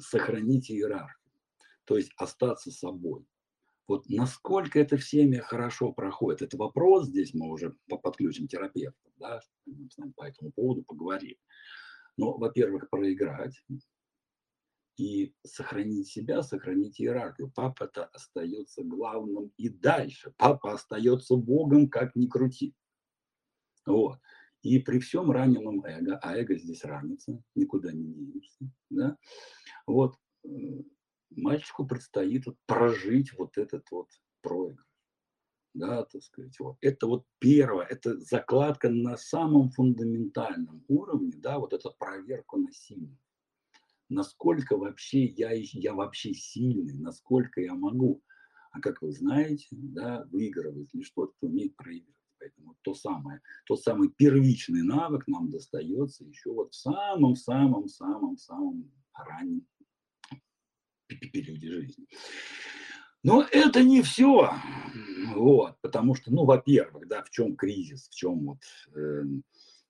[0.00, 1.32] сохранить иерархию,
[1.84, 3.26] то есть остаться собой.
[3.86, 9.40] Вот насколько это в семье хорошо проходит, это вопрос, здесь мы уже подключим терапевтов, да,
[10.14, 11.36] по этому поводу поговорим.
[12.16, 13.62] Но, во-первых, проиграть
[14.98, 17.50] и сохранить себя, сохранить иерархию.
[17.54, 20.34] Папа-то остается главным и дальше.
[20.36, 22.74] Папа остается Богом, как ни крути.
[23.86, 24.18] Вот.
[24.68, 29.16] И при всем раненом эго, а эго здесь ранится, никуда не денешься, да,
[29.86, 30.48] вот, э,
[31.30, 34.10] мальчику предстоит вот прожить вот этот вот
[34.42, 34.84] проигрыш.
[35.72, 36.76] Да, так сказать, вот.
[36.82, 43.22] Это вот первое, это закладка на самом фундаментальном уровне, да, вот эту проверку на сильность.
[44.10, 48.22] Насколько вообще я, я вообще сильный, насколько я могу.
[48.72, 52.17] А как вы знаете, да, выигрывает лишь тот, кто умеет проигрывать.
[52.38, 59.66] Поэтому то самое, тот самый первичный навык нам достается еще вот в самом-самом-самом-самом раннем
[61.08, 62.06] периоде жизни.
[63.22, 64.52] Но это не все.
[65.34, 68.58] Вот, потому что, ну, во-первых, да, в чем кризис, в чем вот
[68.94, 69.24] э,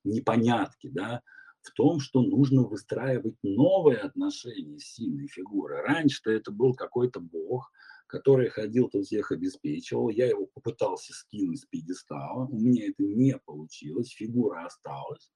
[0.05, 1.23] непонятки, да,
[1.61, 5.83] в том, что нужно выстраивать новые отношения с сильной фигурой.
[5.83, 7.71] Раньше-то это был какой-то бог,
[8.09, 10.09] который ходил, тут всех обеспечивал.
[10.09, 15.31] Я его попытался скинуть с пьедестала, у меня это не получилось, фигура осталась.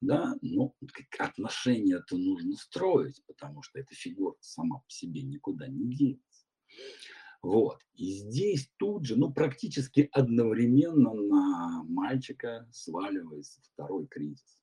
[0.00, 0.74] Да, но
[1.18, 6.44] отношения-то нужно строить, потому что эта фигура сама по себе никуда не денется.
[7.42, 7.78] Вот.
[7.94, 14.58] И здесь тут же, ну, практически одновременно на мальчика сваливается второй кризис.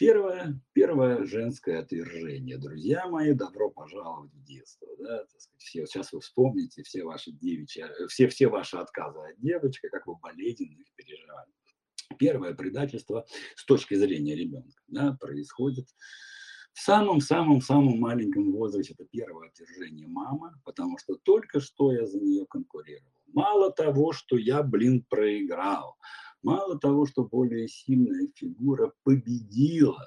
[0.00, 2.56] Первое, первое женское отвержение.
[2.56, 4.88] Друзья мои, добро пожаловать в детство.
[4.98, 5.26] Да?
[5.58, 10.16] Все, сейчас вы вспомните все ваши девичьи, все, все ваши отказы от девочки, как вы
[10.16, 11.50] болезненно их переживали.
[12.18, 15.86] Первое предательство с точки зрения ребенка да, происходит
[16.72, 18.94] в самом-самом-самом маленьком возрасте.
[18.94, 23.12] Это первое отвержение мамы, потому что только что я за нее конкурировал.
[23.34, 25.98] Мало того, что я, блин, проиграл,
[26.42, 30.06] Мало того, что более сильная фигура победила,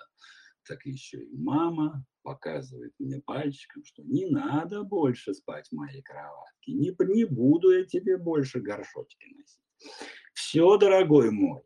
[0.67, 6.73] так еще и мама показывает мне пальчиком, что не надо больше спать в моей кроватке,
[6.73, 9.59] не, не буду я тебе больше горшочки носить.
[10.33, 11.61] Все, дорогой мой,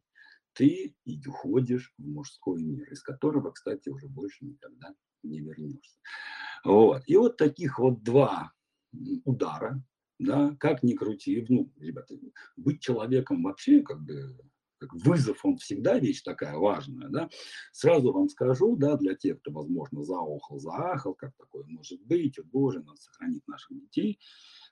[0.53, 0.95] ты
[1.27, 5.99] уходишь в мужской мир, из которого, кстати, уже больше никогда не вернешься.
[6.65, 7.03] Вот.
[7.06, 8.51] И вот таких вот два
[9.23, 9.84] удара,
[10.19, 12.15] да, как ни крути, ну, ребята,
[12.56, 14.36] быть человеком вообще как бы
[14.80, 17.30] как вызов, он всегда вещь такая важная, да,
[17.72, 22.80] сразу вам скажу, да, для тех, кто, возможно, заохал, заахал, как такое может быть, боже,
[22.80, 24.20] надо сохранить наших детей,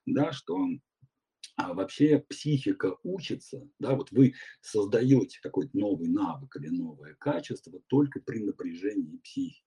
[0.05, 0.57] да, что
[1.57, 8.19] а вообще психика учится, да, вот вы создаете какой-то новый навык или новое качество только
[8.19, 9.61] при напряжении психики.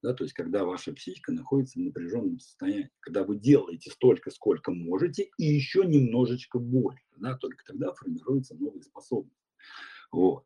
[0.00, 4.70] Да, то есть, когда ваша психика находится в напряженном состоянии, когда вы делаете столько, сколько
[4.70, 9.37] можете, и еще немножечко больше, да, только тогда формируются новые способности.
[10.12, 10.44] Вот.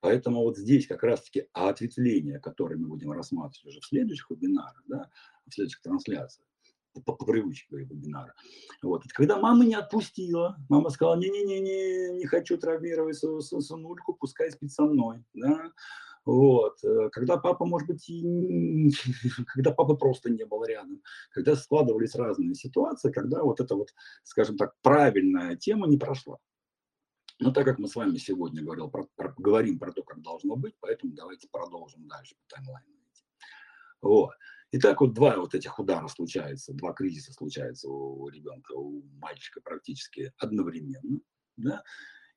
[0.00, 5.08] Поэтому вот здесь как раз-таки ответвление, которое мы будем рассматривать уже в следующих вебинарах, да,
[5.46, 6.48] в следующих трансляциях,
[6.92, 8.34] по, по привычке говорю, вебинара.
[8.82, 9.04] Вот.
[9.04, 14.72] Это когда мама не отпустила, мама сказала, не-не-не, не хочу травмировать свою сынульку, пускай спит
[14.72, 15.24] со мной.
[15.34, 15.70] Да?
[16.24, 16.82] Вот.
[16.84, 18.90] Э, когда папа, может быть, и...
[19.54, 23.90] когда папа просто не был рядом, когда складывались разные ситуации, когда вот эта вот,
[24.22, 26.38] скажем так, правильная тема не прошла.
[27.42, 30.56] Но так как мы с вами сегодня говорил про, про, говорим про то, как должно
[30.56, 32.92] быть, поэтому давайте продолжим дальше по таймлайну.
[34.00, 34.32] Вот.
[34.72, 40.32] Итак, вот два вот этих удара случаются, два кризиса случаются у ребенка, у мальчика практически
[40.38, 41.20] одновременно.
[41.56, 41.82] Да?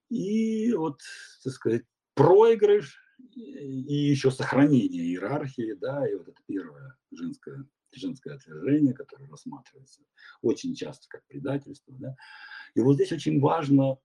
[0.09, 0.99] И вот,
[1.43, 2.99] так сказать, проигрыш
[3.35, 10.01] и еще сохранение иерархии, да, и вот это первое женское, женское отвержение, которое рассматривается
[10.41, 12.15] очень часто как предательство, да.
[12.75, 13.97] И вот здесь очень важно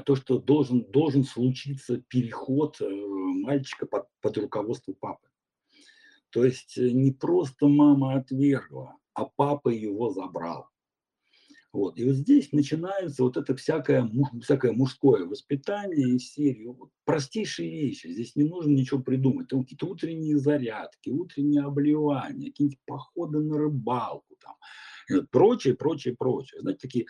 [0.00, 5.28] то, что должен, должен случиться переход э, мальчика под, под руководство папы.
[6.30, 10.68] То есть э, не просто мама отвергла, а папа его забрал.
[11.72, 11.98] Вот.
[11.98, 14.10] И вот здесь начинается вот это всякое,
[14.42, 18.08] всякое мужское воспитание из серии вот, простейшие вещи.
[18.08, 19.48] Здесь не нужно ничего придумать.
[19.48, 24.54] Там какие-то утренние зарядки, утренние обливания, какие-нибудь походы на рыбалку, там,
[25.08, 26.60] и вот прочее, прочее, прочее.
[26.60, 27.06] Знаете, такие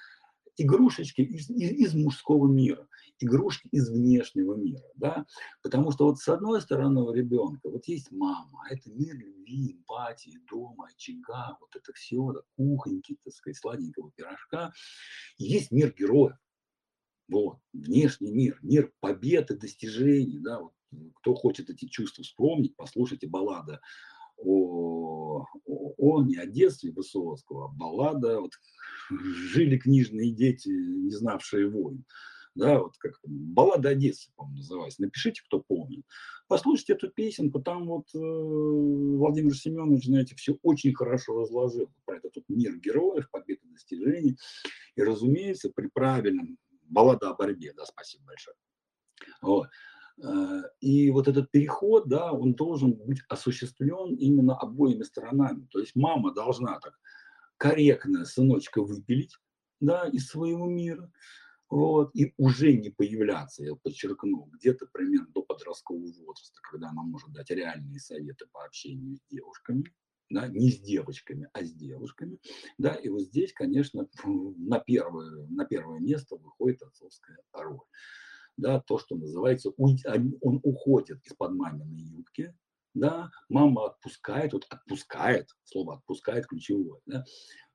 [0.57, 2.89] игрушечки из, из, из мужского мира,
[3.19, 5.27] игрушки из внешнего мира, да,
[5.63, 10.41] потому что вот с одной стороны у ребенка вот есть мама, это мир любви, эмпатии,
[10.51, 14.73] дома, очага, вот это все, да, кухоньки, так сказать, сладенького пирожка,
[15.39, 16.37] есть мир героев,
[17.29, 20.73] вот, внешний мир, мир побед и достижений, да, вот,
[21.21, 23.81] кто хочет эти чувства вспомнить, послушайте баллада
[24.45, 28.53] о, о, о детстве Высоцкого, а баллада, вот,
[29.11, 32.05] жили книжные дети, не знавшие войн.
[32.55, 35.01] Да, вот как баллада о детстве, по-моему, называется.
[35.01, 36.05] Напишите, кто помнит.
[36.49, 42.37] Послушайте эту песенку, там вот э, Владимир Семенович, знаете, все очень хорошо разложил про этот
[42.37, 44.37] вот мир героев, побед и достижений.
[44.97, 48.57] И, разумеется, при правильном баллада о борьбе, да, спасибо большое.
[49.41, 49.69] Вот.
[50.23, 55.67] Э, и вот этот переход, да, он должен быть осуществлен именно обоими сторонами.
[55.71, 56.99] То есть мама должна так
[57.57, 59.37] корректно сыночка выпилить,
[59.81, 61.11] да, из своего мира,
[61.71, 67.33] вот, и уже не появляться, я подчеркну, где-то примерно до подросткового возраста, когда она может
[67.33, 69.85] дать реальные советы по общению с девушками,
[70.29, 72.39] да, не с девочками, а с девушками,
[72.79, 77.79] да, и вот здесь, конечно, на первое, на первое место выходит отцовская роль
[78.57, 82.55] да, то, что называется, он уходит из-под маминой юбки,
[82.95, 87.25] да, мама отпускает, вот отпускает, слово отпускает ключевое, да,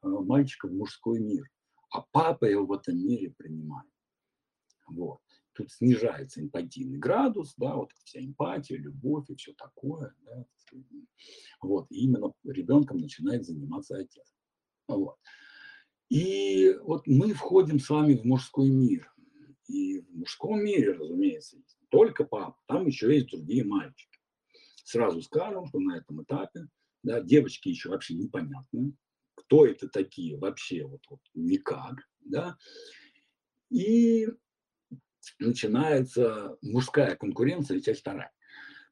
[0.04, 1.50] э, мальчика в мужской мир,
[1.92, 3.90] а папа его в этом мире принимает.
[4.88, 5.20] Вот.
[5.54, 10.46] Тут снижается эмпатийный градус, да, вот вся эмпатия, любовь и все такое, да,
[11.62, 14.32] вот, и именно ребенком начинает заниматься отец.
[14.88, 15.18] Вот.
[16.10, 19.12] И вот мы входим с вами в мужской мир,
[19.68, 21.58] и в мужском мире, разумеется,
[21.90, 24.20] только папа, там еще есть другие мальчики.
[24.84, 26.68] Сразу скажем, что на этом этапе
[27.04, 28.94] да, девочки еще вообще непонятны,
[29.36, 32.58] кто это такие вообще, вот, вот никак, да,
[33.70, 34.28] и
[35.40, 38.32] начинается мужская конкуренция, часть вторая.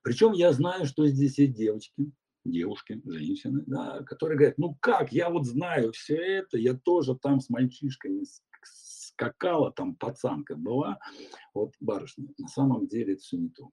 [0.01, 2.11] Причем я знаю, что здесь есть девочки,
[2.43, 7.41] девушки, женщины, да, которые говорят, ну как, я вот знаю все это, я тоже там
[7.41, 8.23] с мальчишками,
[9.16, 10.99] скакала, там пацанка была,
[11.53, 13.70] вот барышня, на самом деле это все не то.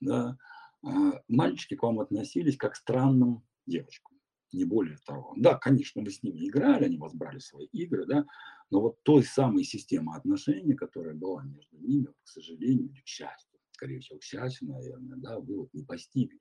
[0.00, 0.36] Да?
[0.82, 4.16] А, мальчики к вам относились как к странным девочкам,
[4.52, 5.34] не более того.
[5.36, 8.24] Да, конечно, вы с ними играли, они вас брали в свои игры, да,
[8.70, 13.49] но вот той самой системы отношений, которая была между ними, к сожалению или к счастью,
[13.80, 16.38] скорее всего, к наверное, да, вы вот не постигли.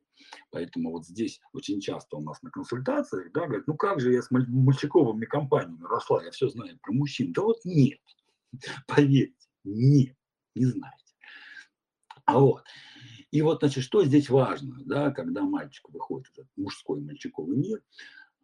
[0.51, 4.21] Поэтому вот здесь очень часто у нас на консультациях, да, говорят, ну как же я
[4.21, 7.31] с мальчиковыми компаниями росла, я все знаю про мужчин.
[7.31, 7.99] Да вот нет.
[8.87, 10.15] Поверьте, нет,
[10.55, 11.13] не знаете.
[12.25, 12.63] А вот.
[13.31, 17.81] И вот, значит, что здесь важно, да, когда мальчик выходит в этот мужской мальчиковый мир,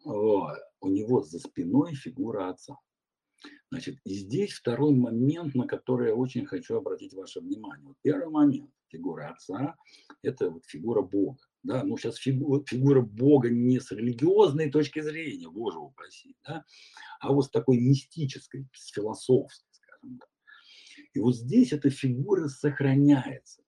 [0.06, 2.78] у него за спиной фигура отца.
[3.72, 7.88] Значит, и здесь второй момент, на который я очень хочу обратить ваше внимание.
[7.88, 9.76] Вот первый момент, фигура отца,
[10.22, 11.40] это вот фигура Бога.
[11.64, 16.64] Да, ну сейчас фигура, фигура Бога не с религиозной точки зрения, Боже упаси, да,
[17.20, 19.68] а вот с такой мистической, с философской.
[21.14, 23.64] И вот здесь эта фигура сохраняется.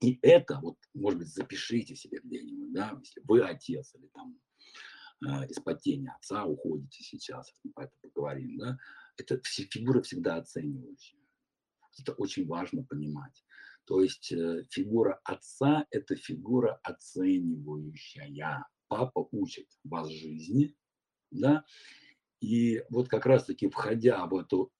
[0.00, 4.38] И это, вот, может быть, запишите себе где-нибудь, да, если вы отец или там
[5.26, 5.80] э, из-под
[6.16, 8.78] отца уходите сейчас, мы по этому поговорим, да,
[9.16, 11.18] это фигура всегда оценивающая.
[11.98, 13.44] Это очень важно понимать.
[13.86, 18.66] То есть э, фигура отца– это фигура оценивающая.
[18.88, 20.76] Папа учит вас жизни,
[21.30, 21.64] да,
[22.40, 24.72] и вот как раз-таки входя в эту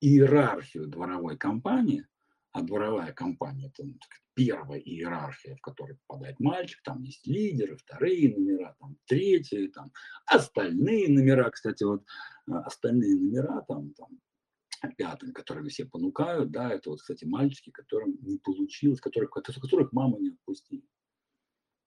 [0.00, 2.06] иерархию дворовой компании,
[2.52, 3.98] а дворовая компания– это ну,
[4.34, 9.92] первая иерархия, в которой попадает мальчик, там есть лидеры, вторые номера, там третьи, там
[10.26, 12.04] остальные номера, кстати, вот
[12.50, 14.20] а, остальные номера, там, там
[14.96, 20.18] пятым, которые все понукают, да, это вот, кстати, мальчики, которым не получилось, которых, которых мама
[20.18, 20.82] не отпустила.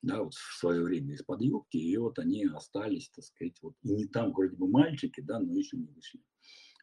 [0.02, 3.90] Да, вот в свое время из-под юбки, и вот они остались, так сказать, вот и
[3.90, 6.22] не там вроде бы мальчики, да, но еще не вышли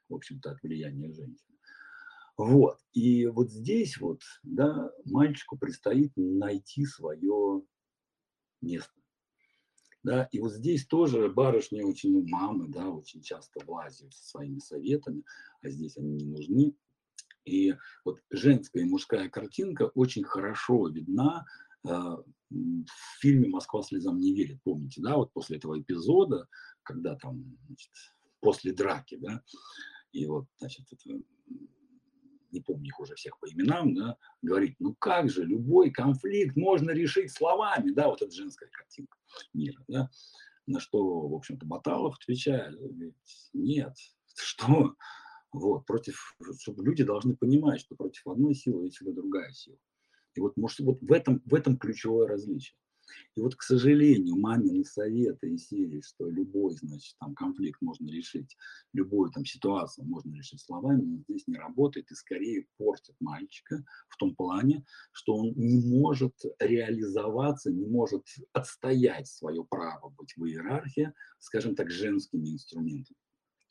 [0.09, 1.59] в общем-то, от влияния женщины.
[2.37, 2.79] Вот.
[2.93, 7.63] И вот здесь вот, да, мальчику предстоит найти свое
[8.61, 8.93] место.
[10.05, 14.59] Да, и вот здесь тоже барышни очень, ну, мамы, да, очень часто влазят со своими
[14.59, 15.25] советами,
[15.63, 16.77] а здесь они не нужны.
[17.47, 17.75] И
[18.05, 21.47] вот женская и мужская картинка очень хорошо видна
[21.85, 24.63] э, в фильме «Москва слезам не верит».
[24.63, 26.49] Помните, да, вот после этого эпизода,
[26.83, 27.91] когда там, значит,
[28.41, 29.43] после драки, да,
[30.13, 31.19] и вот, значит, это,
[32.55, 36.91] не помню их уже всех по именам, да, говорит, ну как же, любой конфликт можно
[36.93, 39.19] решить словами, да, вот эта женская картинка
[39.53, 40.09] мира, да,
[40.67, 43.17] на что, в общем-то, Баталов отвечает, говорит,
[43.53, 43.97] нет,
[44.37, 44.95] что,
[45.53, 49.79] Вот, против, чтобы люди должны понимать, что против одной силы есть всегда другая сила.
[50.35, 52.77] И вот, может, вот в этом, в этом ключевое различие.
[53.35, 58.57] И вот, к сожалению, мамины советы и серии, что любой, значит, там конфликт можно решить,
[58.93, 64.35] любую там ситуацию можно решить словами, здесь не работает и скорее портит мальчика в том
[64.35, 71.75] плане, что он не может реализоваться, не может отстоять свое право быть в иерархии, скажем
[71.75, 73.19] так, женскими инструментами.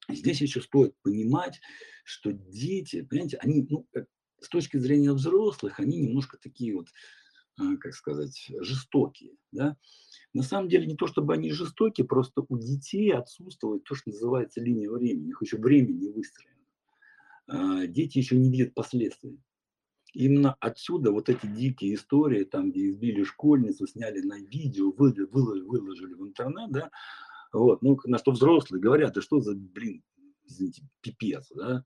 [0.10, 1.62] Здесь еще стоит понимать,
[2.04, 4.06] что дети, понимаете, они, ну, э,
[4.42, 6.90] с точки зрения взрослых, они немножко такие вот
[7.56, 9.36] как сказать, жестокие.
[9.52, 9.78] Да?
[10.34, 14.62] На самом деле не то, чтобы они жестокие, просто у детей отсутствует то, что называется
[14.62, 15.26] линия времени.
[15.26, 16.54] У них еще время не выстроено.
[17.48, 19.40] А, дети еще не видят последствий.
[20.14, 26.14] Именно отсюда вот эти дикие истории, там, где избили школьницу, сняли на видео, выложили, выложили
[26.14, 26.92] в интернет, да,
[27.52, 30.04] вот, ну, на что взрослые говорят, да что за, блин,
[30.46, 31.84] извините, пипец, да,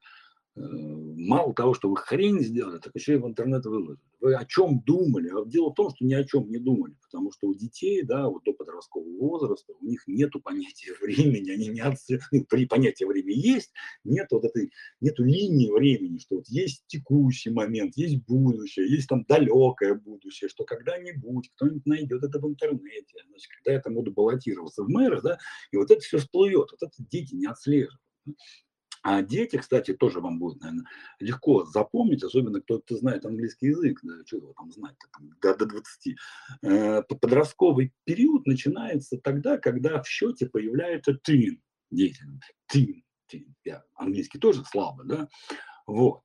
[1.27, 3.99] мало того, что вы хрень сделали, так еще и в интернет выложили.
[4.19, 5.29] Вы о чем думали?
[5.29, 8.27] А дело в том, что ни о чем не думали, потому что у детей, да,
[8.27, 13.03] вот до подросткового возраста, у них нет понятия времени, они не отслеживают, ну, при понятии
[13.03, 13.71] времени есть,
[14.03, 19.25] нет вот этой, нету линии времени, что вот есть текущий момент, есть будущее, есть там
[19.27, 24.83] далекое будущее, что когда-нибудь кто-нибудь найдет это в интернете, значит, когда я там буду баллотироваться
[24.83, 25.37] в мэры, да,
[25.71, 28.01] и вот это все всплывет, вот это дети не отслеживают.
[29.09, 30.85] А дети, кстати, тоже вам будет, наверное,
[31.19, 34.97] легко запомнить, особенно кто-то знает английский язык, да, что его там знать
[35.41, 36.17] до, до 20.
[36.63, 42.19] Э, подростковый период начинается тогда, когда в счете появляется тин, дети,
[42.67, 45.29] тин, тин, я, английский тоже слабо, да,
[45.85, 46.23] вот.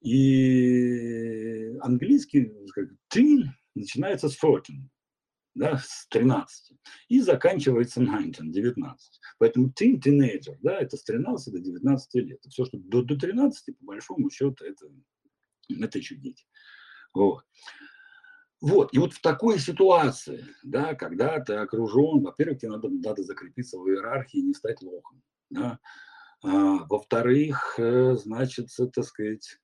[0.00, 4.68] И английский, как тин, начинается с 14,
[5.54, 6.76] да, с 13
[7.08, 9.20] и заканчивается 19, 19.
[9.38, 12.40] Поэтому teen, teenager, да, это с 13 до 19 лет.
[12.48, 14.86] Все, что до, до 13, по большому счету, это,
[15.68, 16.44] это еще дети.
[17.12, 17.44] Вот.
[18.60, 23.78] Вот, и вот в такой ситуации, да, когда ты окружен, во-первых, тебе надо, надо закрепиться
[23.78, 25.78] в иерархии и не стать лохом, да,
[26.42, 29.58] а, во-вторых, э, значит, так сказать,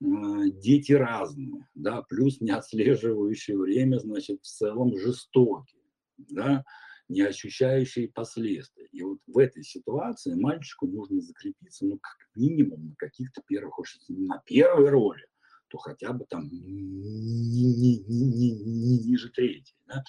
[0.00, 5.82] дети разные, да, плюс не отслеживающие время, значит, в целом жестокие,
[6.16, 6.64] да,
[7.08, 8.88] не ощущающие последствий.
[8.92, 13.96] И вот в этой ситуации мальчику нужно закрепиться, ну, как минимум на каких-то первых, уж
[14.08, 15.26] на первой роли,
[15.68, 16.90] то хотя бы там ниже
[19.30, 19.76] третьей.
[19.86, 20.04] Да?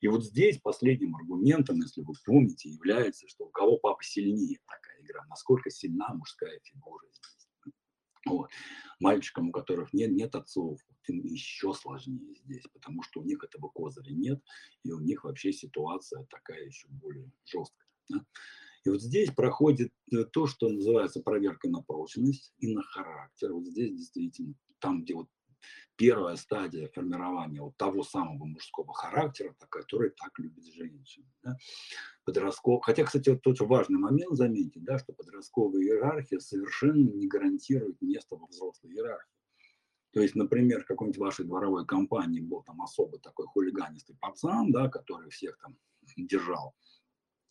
[0.00, 5.00] И вот здесь последним аргументом, если вы помните, является, что у кого папа сильнее такая
[5.02, 7.35] игра, насколько сильна мужская фигура здесь.
[8.26, 8.50] Вот.
[8.98, 13.68] Мальчикам, у которых нет, нет отцов, им еще сложнее здесь, потому что у них этого
[13.68, 14.42] козыря нет,
[14.82, 17.88] и у них вообще ситуация такая еще более жесткая.
[18.08, 18.24] Да?
[18.84, 23.52] И вот здесь проходит э, то, что называется проверка на прочность и на характер.
[23.52, 25.28] Вот здесь действительно, там, где вот
[25.96, 31.24] первая стадия формирования вот того самого мужского характера, который так любит женщин.
[31.42, 31.56] Да?
[32.24, 32.84] Подростков...
[32.84, 38.36] Хотя, кстати, вот тот важный момент заметить, да, что подростковая иерархия совершенно не гарантирует место
[38.36, 39.32] во взрослой иерархии.
[40.12, 44.88] То есть, например, в какой-нибудь вашей дворовой компании был там особо такой хулиганистый пацан, да,
[44.88, 45.76] который всех там
[46.16, 46.74] держал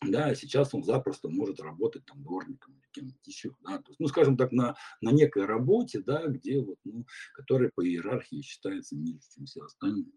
[0.02, 4.08] да, сейчас он запросто может работать там дворником или кем-нибудь еще, да, то есть, ну,
[4.08, 9.20] скажем так, на, на некой работе, да, где вот, ну, которая по иерархии считается ниже,
[9.34, 10.12] чем все остальные.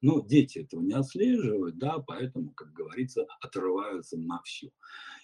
[0.00, 4.70] Но дети этого не отслеживают, да, поэтому, как говорится, отрываются на все.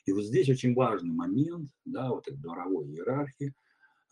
[0.04, 3.54] И вот здесь очень важный момент, да, вот этой дворовой иерархии,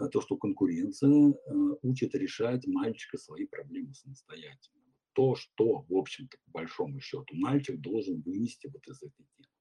[0.00, 1.34] э, то, что конкуренция э,
[1.82, 4.80] учит решать мальчика свои проблемы самостоятельно.
[5.12, 9.51] То, что, в общем-то, по большому счету, мальчик должен вынести вот из этой темы.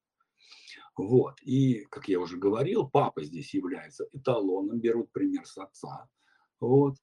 [0.96, 1.40] Вот.
[1.42, 6.08] И, как я уже говорил, папа здесь является эталоном, берут пример с отца.
[6.60, 6.96] Вот.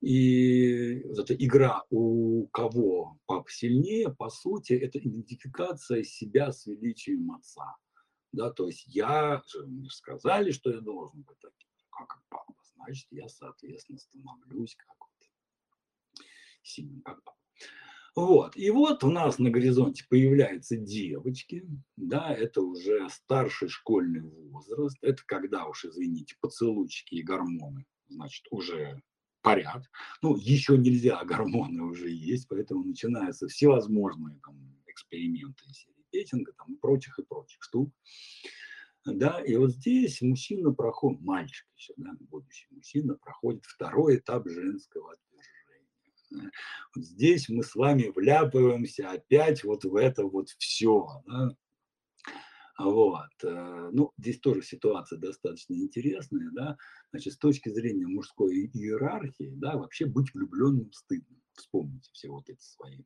[0.00, 7.76] И эта игра у кого папа сильнее, по сути, это идентификация себя с величием отца.
[8.32, 13.28] Да, то есть я, мне сказали, что я должен быть таким, как папа, значит, я,
[13.28, 15.08] соответственно, становлюсь как вот
[16.62, 17.38] сильным, как папа.
[18.14, 18.56] Вот.
[18.56, 25.22] И вот у нас на горизонте появляются девочки, да, это уже старший школьный возраст, это
[25.26, 29.02] когда уж, извините, поцелуйчики и гормоны, значит, уже
[29.42, 29.84] парят.
[30.22, 36.76] Ну, еще нельзя, а гормоны уже есть, поэтому начинаются всевозможные там эксперименты серии там, и
[36.76, 37.92] прочих, и прочих штук.
[39.04, 45.14] Да, и вот здесь мужчина проходит, мальчик еще, да, будущий мужчина проходит второй этап женского
[46.94, 51.22] вот здесь мы с вами вляпываемся опять вот в это вот все.
[51.26, 51.56] Да?
[52.78, 53.30] Вот.
[53.44, 56.76] Э, ну, здесь тоже ситуация достаточно интересная, да.
[57.10, 61.36] Значит, с точки зрения мужской иерархии, да, вообще быть влюбленным стыдно.
[61.54, 63.04] Вспомните все вот эти свои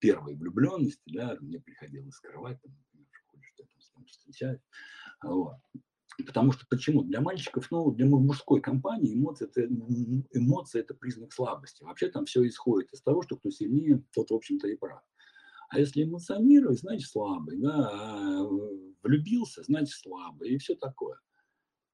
[0.00, 4.60] первые влюбленности, да, мне приходилось скрывать, там, что я там с встречаюсь.
[5.22, 5.56] Вот.
[6.26, 7.02] Потому что почему?
[7.02, 9.64] Для мальчиков, ну, для мужской компании эмоции это,
[10.32, 11.84] эмоции это признак слабости.
[11.84, 15.00] Вообще там все исходит из того, что кто сильнее, тот, в общем-то, и прав.
[15.70, 18.48] А если эмоционировать, значит слабый, да, а
[19.02, 21.18] влюбился, значит слабый, и все такое.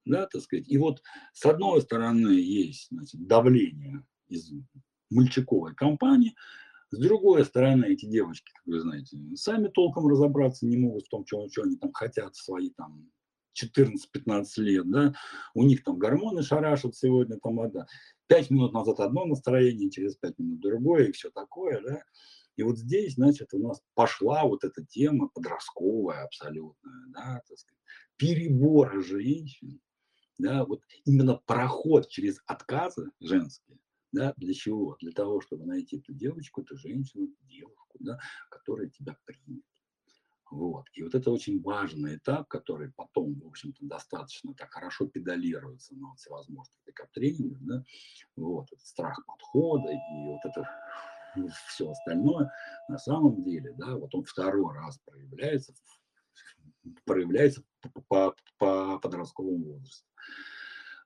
[0.05, 0.69] Да, так сказать.
[0.69, 1.03] И вот
[1.33, 4.53] с одной стороны есть значит, давление из
[5.11, 6.35] мальчиковой компании,
[6.91, 11.27] с другой стороны, эти девочки, как вы знаете, сами толком разобраться не могут в том,
[11.27, 13.11] что, что они там хотят свои там
[13.55, 15.15] 14-15 лет, да,
[15.55, 17.87] у них там гормоны шарашат сегодня, там, да,
[18.27, 22.03] 5 минут назад одно настроение, через 5 минут другое, и все такое, да,
[22.57, 27.83] и вот здесь, значит, у нас пошла вот эта тема подростковая абсолютная, да, так сказать,
[28.17, 29.81] перебора женщин,
[30.39, 33.79] да, вот именно проход через отказы женские,
[34.13, 34.97] да, для чего?
[35.01, 38.19] Для того, чтобы найти эту девочку, эту женщину, девушку, да,
[38.51, 39.65] которая тебя примет.
[40.55, 40.87] Вот.
[40.93, 46.15] И вот это очень важный этап, который потом, в общем-то, достаточно так хорошо педалируется на
[46.15, 47.85] всевозможных пикап-тренингах, да,
[48.37, 50.69] вот, этот страх подхода и вот это
[51.69, 52.53] все остальное,
[52.89, 55.75] на самом деле, да, вот он второй раз проявляется,
[57.05, 60.07] проявляется по, по, по подростковому возрасту.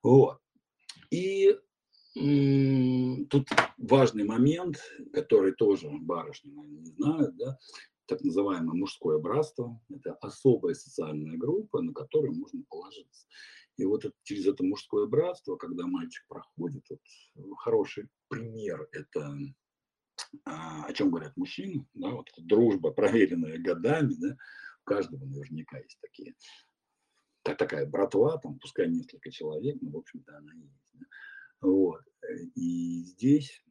[0.03, 0.43] Вот.
[1.11, 1.57] И
[3.31, 4.77] тут важный момент,
[5.15, 7.59] который тоже барышни, наверное, не знают, да,
[8.09, 9.81] так называемое мужское братство.
[9.91, 13.27] Это особая социальная группа, на которую можно положиться.
[13.77, 19.39] И вот это, через это мужское братство, когда мальчик проходит, вот, хороший пример– это
[20.45, 24.37] а, о чем говорят мужчины, да, вот дружба, проверенная годами, да,
[24.83, 26.35] у каждого наверняка есть такие,
[27.43, 30.91] так, такая братва, там, пускай несколько человек, но, в общем-то, она есть.
[30.95, 31.07] Да.
[31.61, 32.03] Вот.
[32.57, 33.65] И здесь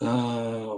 [0.00, 0.74] а,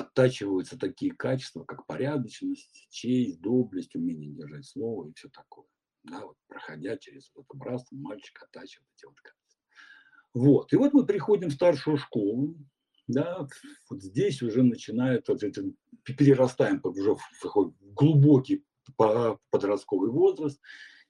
[0.00, 5.66] оттачиваются такие качества, как порядочность, честь, доблесть, умение держать слово и все такое.
[6.02, 9.60] Да, вот, проходя через вот это братство, мальчик оттачивает эти вот качества.
[10.32, 10.72] Вот.
[10.72, 12.56] И вот мы приходим в старшую школу,
[13.06, 13.46] да,
[13.90, 15.64] вот здесь уже начинает, вот это,
[16.04, 18.64] перерастаем уже в глубокий
[19.50, 20.60] подростковый возраст,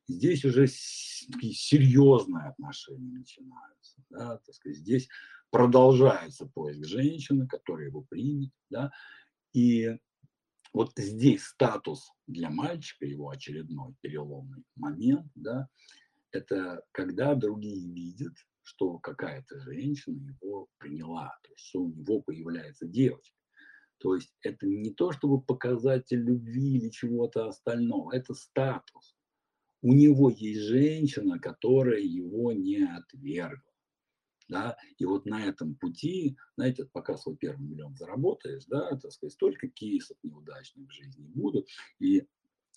[0.08, 5.08] здесь уже серьезные отношения начинаются, да, так сказать, здесь
[5.50, 8.90] продолжается поиск женщины, которая его примет, да,
[9.52, 9.96] и
[10.72, 15.68] вот здесь статус для мальчика, его очередной переломный момент, да,
[16.32, 22.86] это когда другие видят, что какая-то женщина его приняла, то есть что у него появляется
[22.86, 23.36] девочка.
[23.98, 29.16] То есть это не то, чтобы показатель любви или чего-то остального, это статус.
[29.82, 33.69] У него есть женщина, которая его не отвергла.
[34.50, 34.76] Да?
[34.98, 39.68] И вот на этом пути, знаете, пока свой первый миллион заработаешь, да, так сказать, столько
[39.68, 41.68] кейсов неудачных в жизни будут.
[42.00, 42.26] И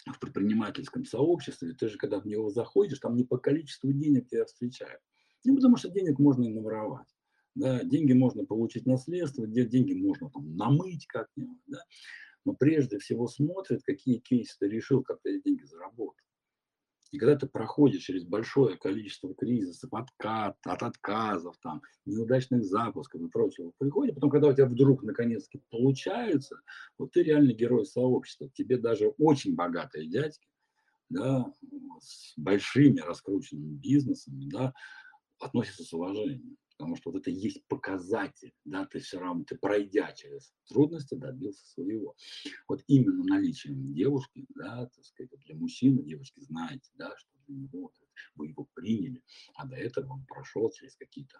[0.05, 4.45] в предпринимательском сообществе, ты же когда в него заходишь, там не по количеству денег тебя
[4.45, 5.01] встречают,
[5.45, 7.07] ну, потому что денег можно и наворовать.
[7.55, 11.79] Да, деньги можно получить наследство, где деньги можно там намыть как-нибудь, да.
[12.45, 16.17] Но прежде всего смотрят, какие кейсы ты решил, как ты эти деньги заработал.
[17.13, 23.27] И когда ты проходишь через большое количество кризисов, откат, от отказов, там, неудачных запусков и
[23.29, 26.59] прочего приходит, потом, когда у тебя вдруг наконец-таки получается,
[26.97, 28.49] вот ты реально герой сообщества.
[28.55, 30.47] Тебе даже очень богатые дядьки,
[31.09, 31.53] да,
[32.01, 34.73] с большими раскрученными бизнесами, да,
[35.39, 36.57] относятся с уважением.
[36.77, 41.65] Потому что вот это есть показатель, да, ты все равно, ты пройдя через трудности, добился
[41.67, 42.15] своего.
[42.67, 47.91] Вот именно наличием девушки, да, так сказать, для мужчины, девушки, знаете, да, что для него
[48.35, 49.21] вы его приняли,
[49.55, 51.37] а до этого он прошел через какие-то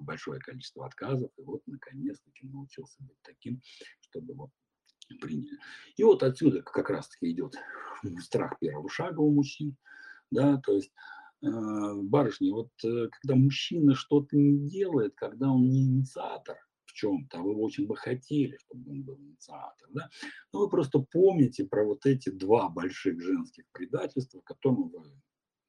[0.00, 3.60] большое количество отказов, и вот наконец-таки научился быть таким,
[4.00, 4.50] чтобы его
[5.20, 5.58] приняли.
[5.96, 7.54] И вот отсюда как раз-таки идет
[8.20, 9.76] страх первого шага у мужчин,
[10.30, 10.92] да, то есть
[11.40, 17.42] барышни, вот э, когда мужчина что-то не делает, когда он не инициатор в чем-то, а
[17.42, 20.10] вы очень бы хотели, чтобы он был инициатор, да,
[20.52, 25.12] но вы просто помните про вот эти два больших женских предательства, к которым вы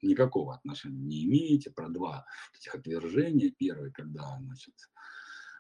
[0.02, 2.26] никакого отношения не имеете, про два
[2.58, 3.54] этих отвержения.
[3.58, 4.76] Первое, когда, значит,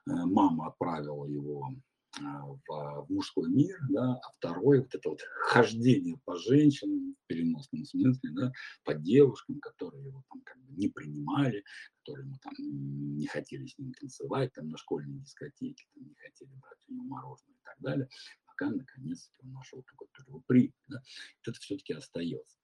[0.07, 1.71] э, мама отправила его а,
[2.19, 7.85] в, в мужской мир, да, а второе вот это вот хождение по женщинам в переносном
[7.85, 8.51] смысле, да,
[8.83, 11.63] по девушкам, которые его там как бы не принимали,
[11.99, 16.51] которые ему там не хотели с ним танцевать там на школьной дискотеке, там, не хотели
[16.55, 18.09] брать у него мороженое и так далее,
[18.45, 21.01] пока наконец-таки он нашел такой его при, да,
[21.41, 22.57] это все-таки остается.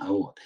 [0.00, 0.38] Вот.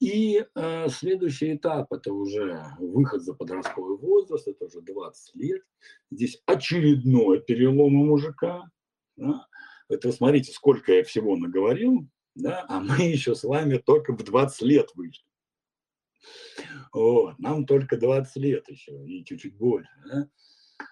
[0.00, 5.62] И э, следующий этап– это уже выход за подростковый возраст, это уже 20 лет.
[6.10, 8.70] Здесь очередной перелом у мужика.
[9.16, 9.46] Да?
[9.88, 12.64] Это смотрите, сколько я всего наговорил, да?
[12.68, 15.24] а мы еще с вами только в 20 лет вышли.
[16.92, 17.38] Вот.
[17.38, 19.90] Нам только 20 лет еще и чуть-чуть больше.
[20.06, 20.28] Да?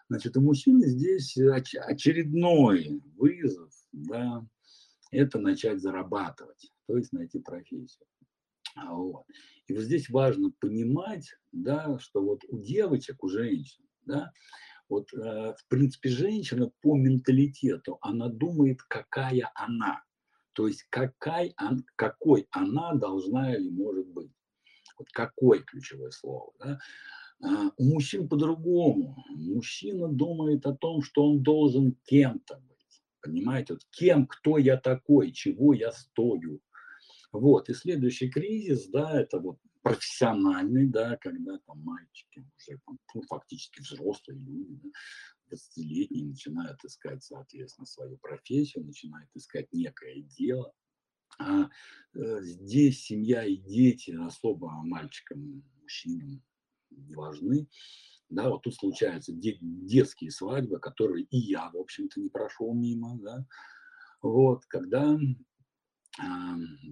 [0.09, 4.45] Значит, у мужчины здесь оч- очередной вызов, да,
[5.11, 8.07] это начать зарабатывать, то есть найти профессию.
[8.77, 9.25] А вот.
[9.67, 14.31] И вот здесь важно понимать, да, что вот у девочек, у женщин, да,
[14.89, 20.05] вот э, в принципе женщина по менталитету, она думает, какая она,
[20.53, 21.55] то есть какая,
[21.97, 24.31] какой она должна или может быть.
[24.99, 26.53] Вот какое ключевое слово.
[26.59, 26.79] Да?
[27.43, 29.17] А у мужчин по-другому.
[29.29, 33.03] Мужчина думает о том, что он должен кем-то быть.
[33.21, 36.61] Понимаете, вот кем, кто я такой, чего я стою,
[37.39, 43.23] вот, и следующий кризис, да, это вот профессиональный, да, когда там мальчики уже там, ну,
[43.23, 44.89] фактически взрослые люди, да,
[45.51, 50.73] 20-летние начинают искать, соответственно, свою профессию, начинают искать некое дело.
[51.39, 51.69] А
[52.15, 56.43] э, здесь семья и дети особо мальчикам, мужчинам
[56.91, 57.69] не важны.
[58.29, 63.19] Да, вот тут случаются де- детские свадьбы, которые и я, в общем-то, не прошел мимо,
[63.21, 63.47] да,
[64.23, 65.17] вот, когда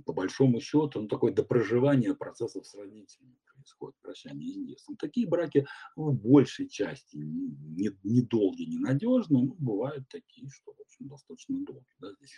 [0.04, 4.96] по большому счету, ну, такое допроживание процессов с родителями происходит, прощание с детством.
[4.96, 5.66] Такие браки
[5.96, 11.96] в большей части недолгие, не ненадежные, но бывают такие, что, в общем, достаточно долгие.
[12.00, 12.32] Да, здесь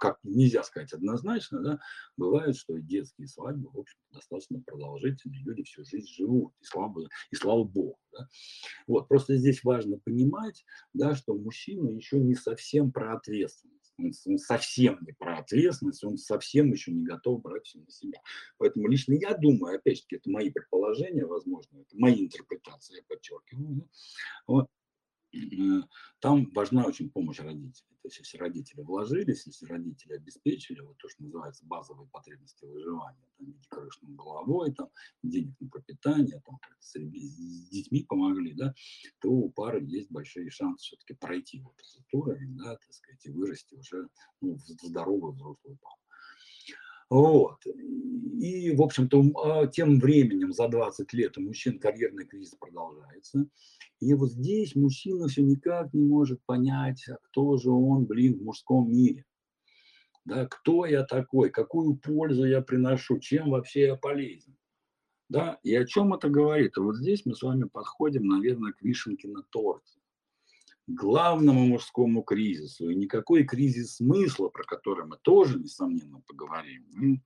[0.00, 1.80] как нельзя сказать однозначно, да,
[2.16, 7.36] бывает, что детские свадьбы, в общем, достаточно продолжительные, люди всю жизнь живут, и слава, и
[7.36, 7.98] слава богу.
[8.12, 8.28] Да.
[8.86, 10.64] Вот, просто здесь важно понимать,
[10.94, 16.72] да, что мужчина еще не совсем про ответственность он, совсем не про ответственность, он совсем
[16.72, 18.20] еще не готов брать все на себя.
[18.58, 23.88] Поэтому лично я думаю, опять же, это мои предположения, возможно, это мои интерпретации, я подчеркиваю.
[24.46, 24.68] Вот,
[26.20, 27.92] там важна очень помощь родителей.
[28.02, 33.24] То есть если родители вложились, если родители обеспечили, вот то, что называется базовые потребности выживания,
[33.36, 34.88] там, в виде крыш над головой, там,
[35.22, 38.74] денег на пропитание, там, с, с детьми помогли, да,
[39.20, 43.30] то у пары есть большие шансы все-таки пройти вот этот уровень, да, так сказать, и
[43.30, 44.08] вырасти уже
[44.40, 46.01] ну, в здоровую взрослую пару.
[47.12, 47.58] Вот.
[47.66, 53.46] И, в общем-то, а, тем временем за 20 лет у мужчин карьерный кризис продолжается.
[54.00, 58.42] И вот здесь мужчина все никак не может понять, а кто же он, блин, в
[58.44, 59.26] мужском мире.
[60.24, 64.56] Да, кто я такой, какую пользу я приношу, чем вообще я полезен.
[65.28, 66.78] Да, и о чем это говорит?
[66.78, 70.01] И вот здесь мы с вами подходим, наверное, к вишенке на торте
[70.86, 72.90] главному мужскому кризису.
[72.90, 77.22] И никакой кризис смысла, про который мы тоже, несомненно, поговорим,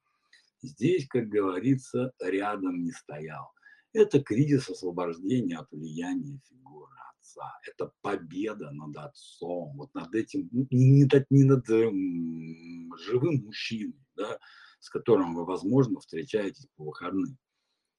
[0.62, 3.50] здесь, как говорится, рядом не стоял.
[3.92, 6.92] Это кризис освобождения от влияния фигуры
[7.26, 7.52] отца.
[7.66, 14.38] Это победа над отцом, вот над этим, не, над, не над эм, живым мужчиной, да,
[14.80, 17.36] с которым вы, возможно, встречаетесь по выходным.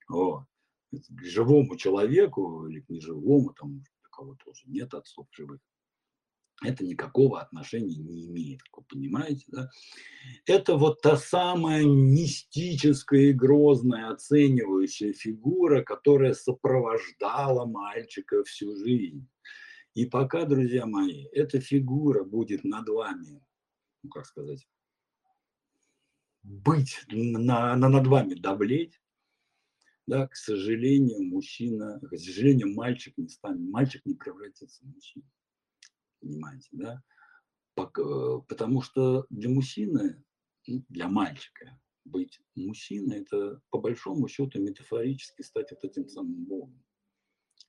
[0.08, 0.44] Вот.
[0.92, 3.84] К живому человеку или к неживому, там,
[4.18, 5.62] кого-то уже нет отцов живых,
[6.64, 9.46] это никакого отношения не имеет, как вы понимаете.
[9.50, 9.70] Да?
[10.48, 19.28] Это вот та самая мистическая и грозная оценивающая фигура, которая сопровождала мальчика всю жизнь.
[19.94, 23.46] И пока, друзья мои, эта фигура будет над вами,
[24.04, 24.68] ну как сказать,
[26.42, 29.00] быть, на, на, над вами давлеть,
[30.08, 35.26] да, к сожалению, мужчина, к сожалению, мальчик не станет, мальчик не превратится в мужчину.
[36.22, 37.04] Понимаете, да?
[37.76, 40.24] Потому что для мужчины,
[40.66, 46.84] ну, для мальчика, быть мужчиной, это по большому счету метафорически стать вот этим самым Богом.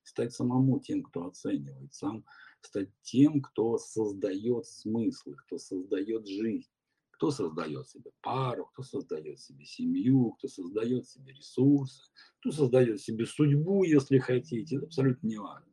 [0.04, 2.24] Стать самому тем, кто оценивает, сам
[2.60, 6.70] стать тем, кто создает смыслы, кто создает жизнь.
[7.18, 12.04] Кто создает себе пару, кто создает себе семью, кто создает себе ресурсы,
[12.38, 15.72] кто создает себе судьбу, если хотите, это абсолютно не важно.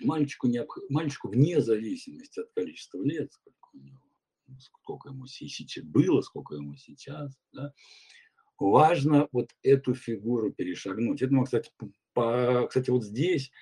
[0.00, 0.78] Мальчику, необх...
[0.88, 4.00] Мальчику вне зависимости от количества лет, сколько у него,
[4.58, 7.74] сколько ему сейчас было, сколько ему сейчас, да,
[8.58, 11.20] важно вот эту фигуру перешагнуть.
[11.20, 11.70] Это, кстати,
[12.14, 13.52] по, кстати, вот здесь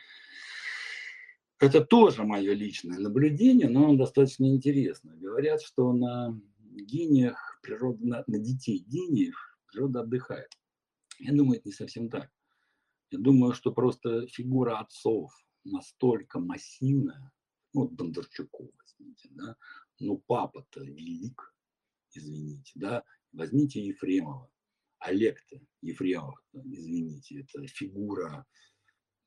[1.58, 5.16] это тоже мое личное наблюдение, но оно достаточно интересно.
[5.16, 6.40] Говорят, что на
[6.84, 10.50] гениях природа, на, на детей гениев природа отдыхает.
[11.18, 12.30] Я думаю, это не совсем так.
[13.10, 15.32] Я думаю, что просто фигура отцов
[15.64, 17.32] настолько массивная,
[17.72, 19.56] ну, вот Бондарчуков возьмите, да,
[19.98, 21.54] ну, папа-то велик,
[22.12, 24.50] извините, да, возьмите Ефремова,
[24.98, 28.46] Олег-то Ефремов, извините, это фигура,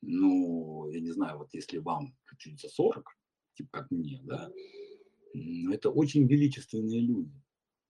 [0.00, 3.04] ну, я не знаю, вот если вам чуть за 40,
[3.54, 4.50] типа как мне, да,
[5.72, 7.41] это очень величественные люди.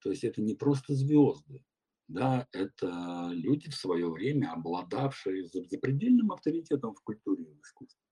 [0.03, 1.65] То есть это не просто звезды,
[2.09, 8.03] да, это люди в свое время, обладавшие запредельным авторитетом в культуре и в искусстве.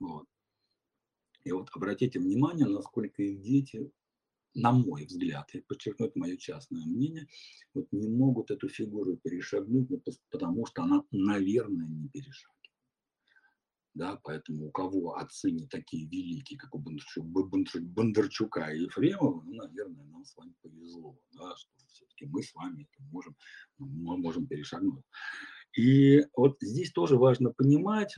[0.00, 0.26] Вот.
[1.44, 3.90] И вот обратите внимание, насколько их дети,
[4.54, 7.26] на мой взгляд, я подчеркну, мое частное мнение,
[7.74, 12.57] вот не могут эту фигуру перешагнуть, ну, потому что она, наверное, не перешагивает
[13.98, 20.04] да, поэтому у кого отцы не такие великие, как у Бондарчука и Ефремова, ну, наверное,
[20.06, 23.36] нам с вами повезло, да, что все-таки мы с вами это можем,
[23.76, 25.04] мы можем перешагнуть.
[25.76, 28.14] И вот здесь тоже важно понимать,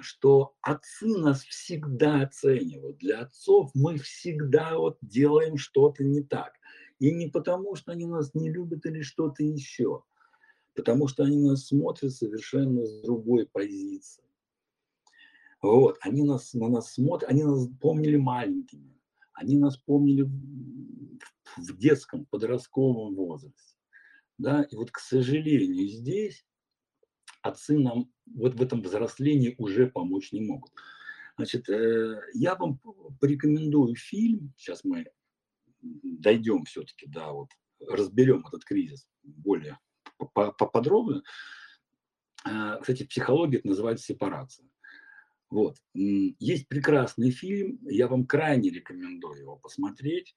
[0.00, 2.98] что отцы нас всегда оценивают.
[2.98, 6.54] Для отцов мы всегда вот делаем что-то не так.
[7.00, 10.04] И не потому, что они нас не любят или что-то еще,
[10.76, 14.22] потому что они нас смотрят совершенно с другой позиции.
[15.62, 18.98] Вот, они нас, на нас смотрят, они нас помнили маленькими,
[19.32, 21.20] они нас помнили в,
[21.56, 23.76] в детском, подростковом возрасте.
[24.38, 24.64] Да?
[24.64, 26.44] И вот, к сожалению, здесь
[27.42, 30.72] отцы нам вот в этом взрослении уже помочь не могут.
[31.36, 32.80] Значит, э, я вам
[33.20, 35.06] порекомендую фильм, сейчас мы
[35.80, 37.48] дойдем все-таки, да, вот
[37.80, 39.78] разберем этот кризис более
[40.34, 41.22] поподробно.
[42.44, 44.66] Э, кстати, психология это называется сепарация.
[45.52, 45.76] Вот.
[45.92, 50.34] Есть прекрасный фильм, я вам крайне рекомендую его посмотреть.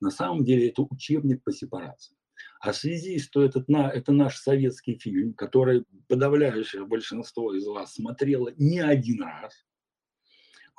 [0.00, 2.16] На самом деле это учебник по сепарации.
[2.60, 7.92] А в связи, что этот, на, это наш советский фильм, который подавляющее большинство из вас
[7.92, 9.66] смотрело не один раз,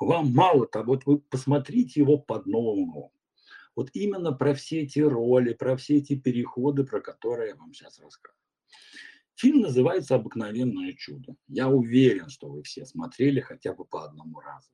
[0.00, 3.12] вам мало того, вот вы посмотрите его под новым углом.
[3.76, 8.00] Вот именно про все эти роли, про все эти переходы, про которые я вам сейчас
[8.00, 8.42] рассказываю.
[9.36, 11.36] Фильм называется «Обыкновенное чудо».
[11.46, 14.70] Я уверен, что вы все смотрели хотя бы по одному разу.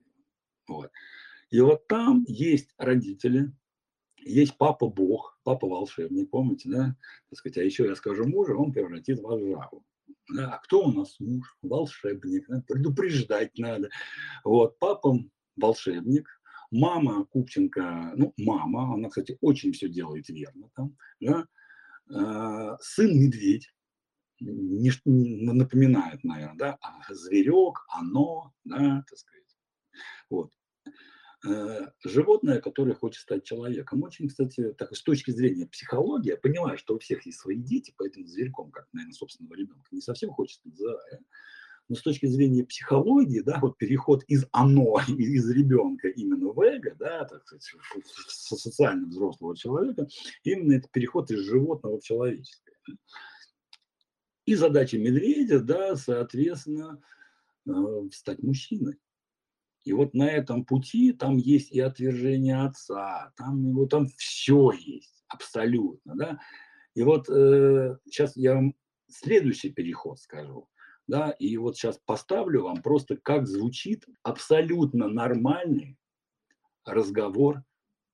[0.67, 0.89] Вот.
[1.49, 3.51] И вот там есть родители,
[4.17, 6.95] есть папа Бог, папа волшебник, помните, да?
[7.29, 9.85] Так сказать, а еще я скажу мужу, он превратит вас в жабу.
[10.33, 10.53] Да?
[10.53, 11.57] А кто у нас муж?
[11.61, 12.45] Волшебник.
[12.47, 12.63] Да?
[12.65, 13.89] Предупреждать надо.
[14.45, 15.19] Вот, папа
[15.57, 16.29] волшебник,
[16.71, 21.45] мама Купченко, ну, мама, она, кстати, очень все делает верно там, да?
[22.09, 23.73] А, сын медведь,
[24.43, 29.43] не, напоминает, наверное, да, а зверек, оно, да, так сказать.
[30.29, 30.51] Вот.
[31.45, 34.03] Э, животное, которое хочет стать человеком.
[34.03, 37.93] Очень, кстати, так, с точки зрения психологии, я понимаю, что у всех есть свои дети,
[37.97, 41.19] поэтому зверьком, как, наверное, собственного ребенка, не совсем хочется называть.
[41.89, 46.95] Но с точки зрения психологии, да, вот переход из оно, из ребенка именно в эго,
[46.97, 47.67] да, так сказать,
[48.25, 50.07] в социально взрослого человека,
[50.43, 52.77] именно это переход из животного в человеческое.
[54.45, 57.01] И задача медведя, да, соответственно,
[57.67, 57.71] э,
[58.11, 58.99] стать мужчиной.
[59.83, 65.23] И вот на этом пути там есть и отвержение отца, там его там все есть,
[65.27, 66.39] абсолютно, да.
[66.93, 68.75] И вот э, сейчас я вам
[69.07, 70.69] следующий переход скажу,
[71.07, 75.97] да, и вот сейчас поставлю вам просто, как звучит абсолютно нормальный
[76.85, 77.63] разговор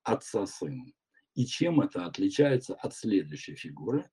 [0.03, 0.93] отца с сыном.
[1.36, 4.09] И чем это отличается от следующей фигуры,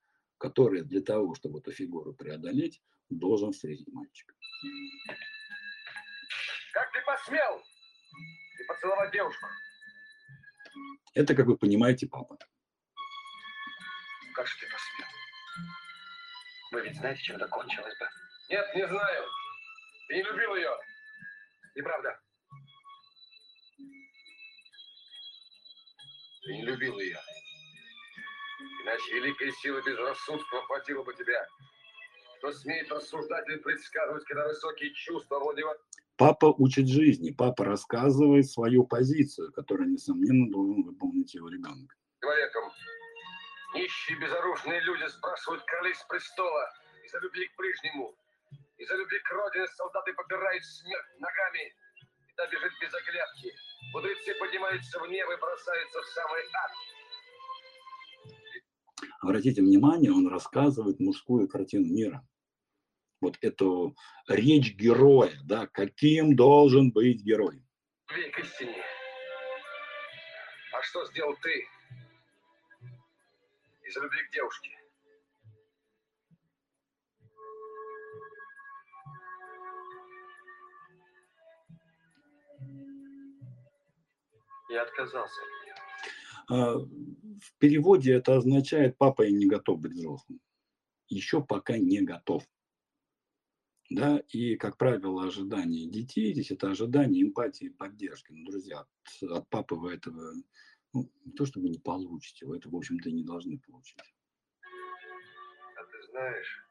[0.47, 2.80] который для того, чтобы эту фигуру преодолеть,
[3.11, 4.34] должен встретить мальчика.
[6.72, 7.62] Как ты посмел?
[8.57, 9.47] Ты поцеловать девушку?
[11.14, 12.38] Это, как вы понимаете, папа.
[14.34, 15.09] Как же ты посмел?
[16.72, 18.07] Вы ведь знаете, чем это кончилось бы?
[18.51, 19.24] Нет, не знаю.
[20.09, 20.76] Ты не любил ее.
[21.74, 22.20] Неправда.
[26.42, 27.18] Ты не любил ее.
[28.87, 31.45] Иначе великой силы безрассудства хватило бы тебя.
[32.39, 35.64] Кто смеет рассуждать или предсказывать, когда высокие чувства вроде...
[36.16, 41.91] Папа учит жизни, папа рассказывает свою позицию, которую, несомненно, должен выполнить его ребенок.
[42.20, 42.70] Человеком.
[43.74, 46.70] Нищие безоружные люди спрашивают королей с престола
[47.05, 48.14] из-за любви к прежнему.
[48.78, 51.74] Из-за любви к родине солдаты попирают смерть ногами.
[52.28, 53.53] И та бежит без оглядки.
[53.93, 56.70] Мудрецы поднимаются в небо и бросаются в самый ад.
[59.20, 62.26] Обратите внимание, он рассказывает мужскую картину мира.
[63.20, 63.97] Вот эту
[64.28, 67.62] речь героя, да, каким должен быть герой.
[68.14, 68.82] Век истине.
[70.72, 71.66] А что сделал ты
[73.84, 74.70] из любви к девушке?
[84.68, 85.65] Я отказался от нее.
[86.49, 90.40] А, в переводе это означает «папа, я не готов быть взрослым».
[91.09, 92.44] Еще пока не готов.
[93.90, 98.32] Да, и, как правило, ожидания детей здесь это ожидание эмпатии поддержки.
[98.32, 100.34] Ну, друзья, от, от папы вы этого,
[100.92, 104.01] ну, не то чтобы не получите, вы это, в общем-то, и не должны получить.
[105.76, 106.64] А ты знаешь,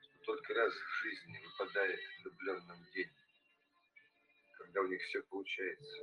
[0.00, 3.10] что только раз в жизни выпадает влюбленным день,
[4.58, 5.98] когда у них все получается.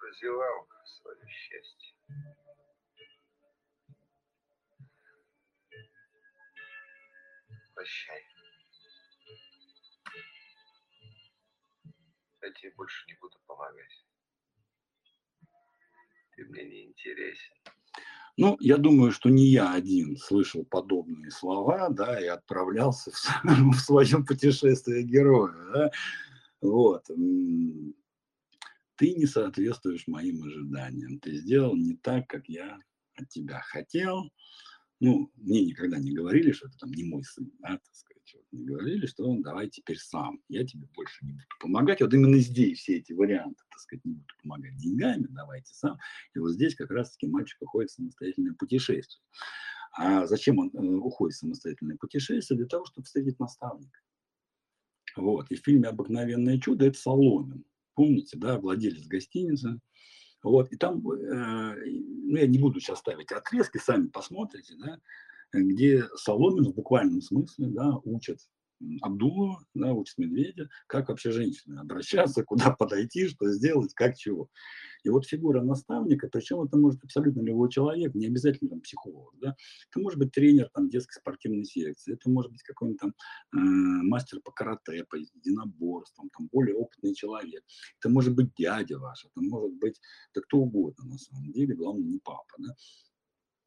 [0.00, 1.94] Прозевал свое счастье.
[7.74, 8.22] Прощай.
[12.42, 14.06] Я тебе больше не буду помогать.
[16.36, 17.54] Ты мне не интересен.
[18.38, 23.44] Ну, я думаю, что не я один слышал подобные слова, да, и отправлялся в,
[23.74, 25.90] в своем путешествии героя, да.
[26.62, 27.04] Вот.
[29.00, 31.20] Ты не соответствуешь моим ожиданиям.
[31.20, 32.78] Ты сделал не так, как я
[33.14, 34.30] от тебя хотел.
[35.00, 38.44] Ну, мне никогда не говорили, что это там не мой сын, да, так сказать вот,
[38.52, 42.02] мне говорили, что он давай теперь сам, я тебе больше не буду помогать.
[42.02, 45.96] Вот именно здесь все эти варианты, так сказать, не буду помогать деньгами, давайте сам.
[46.34, 49.24] И вот здесь как раз-таки мальчик уходит в самостоятельное путешествие.
[49.92, 52.58] А зачем он э, уходит в самостоятельное путешествие?
[52.58, 53.98] Для того, чтобы встретить наставника.
[55.16, 55.50] Вот.
[55.50, 57.64] И в фильме «Обыкновенное чудо» это Соломин.
[58.00, 59.78] Помните, да, владелец гостиницы.
[60.42, 60.72] Вот.
[60.72, 64.98] И там, э, ну, я не буду сейчас ставить отрезки, сами посмотрите, да,
[65.52, 68.38] где Соломин в буквальном смысле да, учит
[69.02, 74.48] Абдулова, да, учит Медведя, как вообще женщины обращаться, куда подойти, что сделать, как чего.
[75.04, 79.54] И вот фигура наставника, причем это может абсолютно любой человек, не обязательно там, психолог, да,
[79.90, 84.40] это может быть тренер там, детской спортивной секции, это может быть какой-нибудь там э, мастер
[84.44, 87.62] по карате, по единоборствам, там, более опытный человек,
[87.98, 90.00] это может быть дядя ваш, это может быть
[90.34, 92.74] да кто угодно на самом деле, главное не папа, да,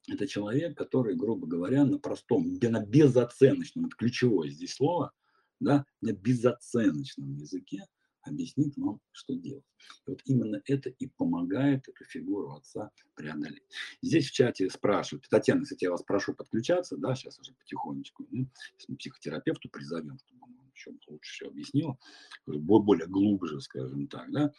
[0.08, 5.14] это человек, который, грубо говоря, на простом, на безоценочном, это ключевое здесь слово,
[5.60, 7.86] да, на безоценочном языке
[8.26, 9.66] объяснит вам, что делать.
[10.08, 13.64] И вот именно это и помогает эту фигуру отца преодолеть.
[14.02, 18.50] Здесь в чате спрашивают, Татьяна, кстати, я вас прошу подключаться, да, сейчас уже потихонечку, ну,
[18.78, 22.00] если мы психотерапевту призовем, чтобы он еще лучше все объяснил,
[22.46, 24.54] более глубже, скажем так, да.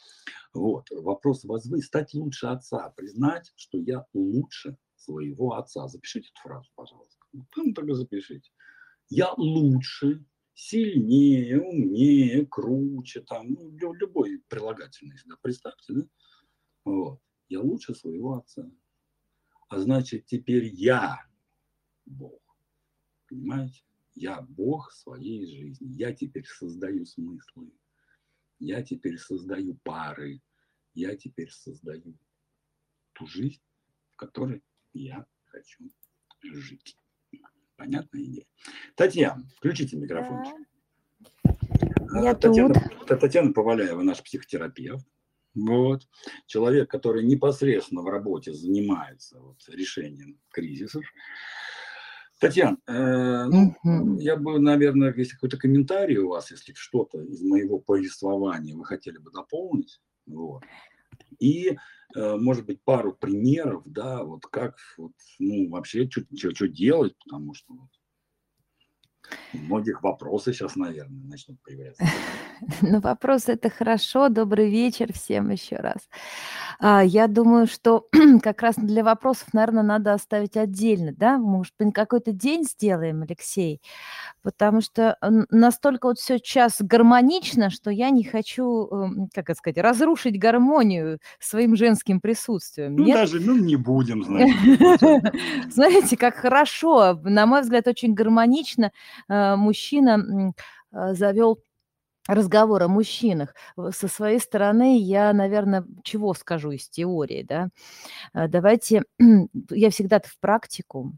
[0.53, 5.89] Вот, вопрос возвы, стать лучше отца, признать, что я лучше своего отца.
[5.89, 7.25] Запишите эту фразу, пожалуйста.
[7.33, 8.51] Ну, тогда запишите.
[9.09, 10.25] Я лучше,
[10.55, 16.09] сильнее, умнее, круче, там, ну, любой прилагательный сюда представьте, да?
[16.85, 17.21] Вот.
[17.49, 18.71] Я лучше своего отца.
[19.69, 21.19] А значит, теперь я
[22.07, 22.41] Бог.
[23.29, 23.83] Понимаете?
[24.15, 25.93] Я Бог своей жизни.
[25.93, 27.73] Я теперь создаю смыслы.
[28.59, 30.41] Я теперь создаю пары.
[30.95, 32.17] Я теперь создаю
[33.15, 33.63] ту жизнь,
[34.13, 34.63] в которой
[34.95, 35.85] я хочу
[36.43, 36.97] жить.
[37.77, 38.47] Понятная идея.
[38.95, 40.55] Татьяна, включите микрофончик.
[41.43, 42.21] Да.
[42.23, 43.21] Я Татьяна, тут.
[43.21, 45.07] Татьяна Поваляева, наш психотерапевт.
[45.55, 46.03] Вот.
[46.47, 51.05] Человек, который непосредственно в работе занимается вот, решением кризисов.
[52.41, 54.19] Татьяна, э, ну, угу.
[54.19, 59.19] я бы, наверное, если какой-то комментарий у вас, если что-то из моего повествования вы хотели
[59.19, 60.63] бы дополнить, вот.
[61.39, 61.77] И
[62.15, 67.75] Э, может быть, пару примеров, да, вот как вот, ну, вообще что делать, потому что
[69.53, 72.05] у многих вопросы сейчас, наверное, начнут появляться.
[72.81, 74.29] Ну, вопросы это хорошо.
[74.29, 76.09] Добрый вечер всем еще раз.
[76.79, 78.07] А, я думаю, что
[78.43, 81.39] как раз для вопросов, наверное, надо оставить отдельно, да?
[81.39, 83.83] Может быть, какой-то день сделаем, Алексей?
[84.43, 85.19] Потому что
[85.51, 91.19] настолько вот все сейчас гармонично, что я не хочу, эм, как это сказать, разрушить гармонию
[91.41, 92.97] своим женским присутствием.
[92.97, 93.17] Ну, Нет?
[93.17, 94.57] даже, ну, не будем, значит.
[95.71, 98.91] Знаете, как хорошо, на мой взгляд, очень гармонично э,
[99.29, 100.53] мужчина
[100.93, 101.61] э, завел
[102.29, 103.55] разговор о мужчинах.
[103.91, 107.69] Со своей стороны я, наверное, чего скажу из теории, да?
[108.35, 109.05] Э, давайте,
[109.71, 111.13] я всегда в практику,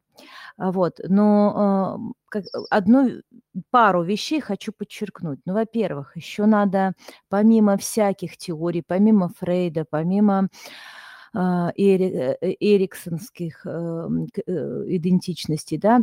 [0.57, 2.41] а, вот, но э,
[2.71, 3.23] одну
[3.71, 5.41] пару вещей хочу подчеркнуть.
[5.47, 6.95] Ну, во-первых, еще надо
[7.29, 16.01] помимо всяких теорий, помимо Фрейда, помимо э, эриксонских эм, э, идентичностей, да,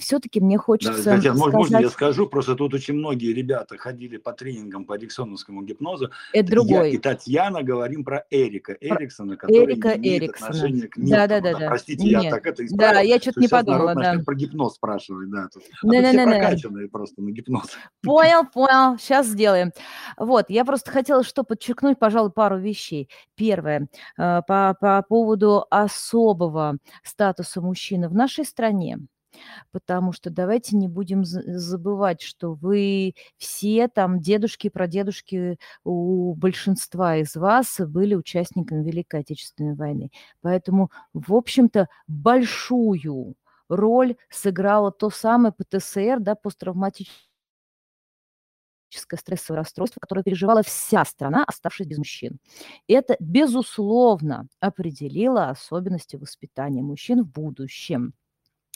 [0.00, 1.54] все-таки мне хочется да, Татьяна, сказать...
[1.54, 2.26] можно я скажу?
[2.26, 6.10] Просто тут очень многие ребята ходили по тренингам по эриксоновскому гипнозу.
[6.32, 6.90] Это другой.
[6.90, 10.48] Я и Татьяна говорим про Эрика Эриксона, который Эрика не имеет Эриксона.
[10.48, 11.14] отношения к Мирту.
[11.14, 11.68] Да, да, да, да.
[11.68, 12.24] Простите, Нет.
[12.24, 12.94] я так это исправил.
[12.94, 14.18] Да, я что-то не подумала, да.
[14.24, 15.48] про гипноз спрашивать, да.
[15.52, 15.62] Тут.
[15.82, 17.66] А не, не, не, не, прокачанные просто на гипноз.
[18.02, 19.72] Понял, понял, сейчас сделаем.
[20.16, 23.08] Вот, я просто хотела что подчеркнуть, пожалуй, пару вещей.
[23.34, 23.88] Первое,
[24.18, 28.98] э, по, по поводу особого статуса мужчины в нашей стране.
[29.72, 37.34] Потому что давайте не будем забывать, что вы все там дедушки, прадедушки у большинства из
[37.34, 40.10] вас были участниками Великой Отечественной войны.
[40.40, 43.34] Поэтому, в общем-то, большую
[43.68, 47.33] роль сыграло то самое ПТСР, да, посттравматическое
[48.98, 52.38] стрессовое расстройство, которое переживала вся страна, оставшись без мужчин.
[52.88, 58.14] Это, безусловно, определило особенности воспитания мужчин в будущем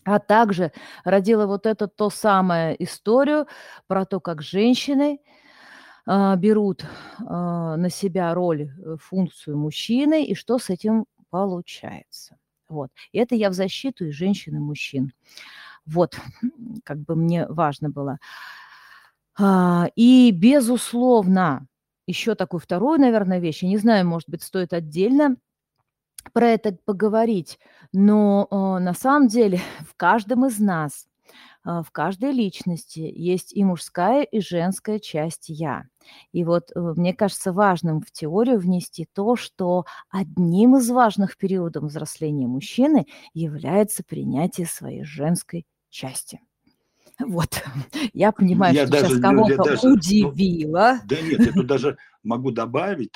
[0.05, 0.73] а также
[1.05, 3.47] родила вот эту то самое историю
[3.87, 5.21] про то, как женщины
[6.07, 6.85] а, берут
[7.27, 12.39] а, на себя роль, э, функцию мужчины, и что с этим получается.
[12.69, 12.91] Вот.
[13.12, 15.12] И это я в защиту и женщин, и мужчин.
[15.85, 16.19] Вот,
[16.85, 18.19] как бы мне важно было.
[19.39, 21.66] А, и, безусловно,
[22.07, 25.36] еще такую вторую, наверное, вещь, я не знаю, может быть, стоит отдельно
[26.32, 27.59] про это поговорить,
[27.93, 31.07] но э, на самом деле в каждом из нас,
[31.66, 35.84] э, в каждой личности есть и мужская, и женская часть «я».
[36.32, 41.84] И вот э, мне кажется важным в теорию внести то, что одним из важных периодов
[41.84, 46.41] взросления мужчины является принятие своей женской части.
[47.19, 47.62] Вот,
[48.12, 51.01] я понимаю, Я что даже, сейчас кого-то даже, ну, удивило.
[51.05, 53.11] да нет, я тут даже могу добавить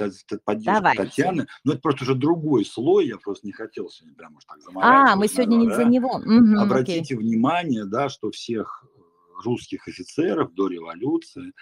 [0.44, 1.04] поддержку Давайте.
[1.04, 4.58] Татьяны, но это просто уже другой слой, я просто не хотел сегодня прям уж так
[4.76, 6.16] А, мы сегодня не за него.
[6.16, 6.56] Окей.
[6.56, 8.84] Обратите внимание, да, что всех
[9.44, 11.52] русских офицеров до революции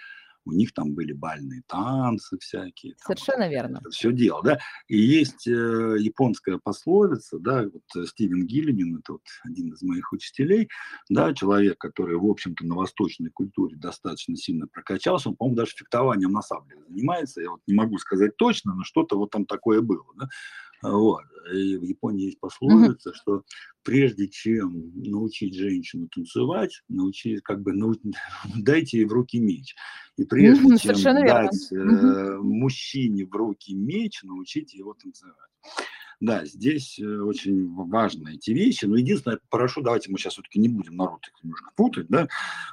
[0.45, 2.93] у них там были бальные танцы всякие.
[2.95, 3.77] там Совершенно верно.
[3.77, 4.59] это все дело, да.
[4.87, 10.11] И есть э, японская пословица, да, вот э, Стивен Гиллиган, это вот один из моих
[10.11, 10.69] учителей,
[11.09, 16.31] да, человек, который, в общем-то, на восточной культуре достаточно сильно прокачался, он, по-моему, даже фехтованием
[16.31, 20.05] на сабле занимается, я вот не могу сказать точно, но что-то вот там такое было,
[20.17, 20.27] да.
[20.83, 21.23] Вот.
[21.53, 23.43] И в Японии есть пословица, что
[23.83, 27.95] прежде чем научить женщину танцевать, научи, как бы, нау-
[28.55, 29.75] дайте ей в руки меч.
[30.17, 31.25] И прежде Мгм, чем верно.
[31.25, 32.47] дать э, Мгм.
[32.47, 35.35] мужчине в руки меч, научите его танцевать.
[36.19, 38.85] Да, здесь э, очень важны эти вещи.
[38.85, 42.27] Но единственное, прошу, давайте мы сейчас все-таки не будем народ их немножко путать, да?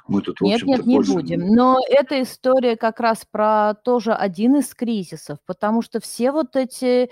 [0.07, 1.13] Мы тут, в Нет, нет, не больше...
[1.13, 1.39] будем.
[1.47, 7.09] Но эта история как раз про тоже один из кризисов, потому что все вот эти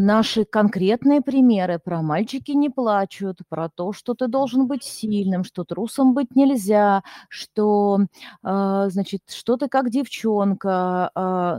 [0.00, 5.64] наши конкретные примеры про мальчики не плачут, про то, что ты должен быть сильным, что
[5.64, 8.00] трусом быть нельзя, что,
[8.42, 11.10] а, значит, что ты как девчонка.
[11.14, 11.58] а,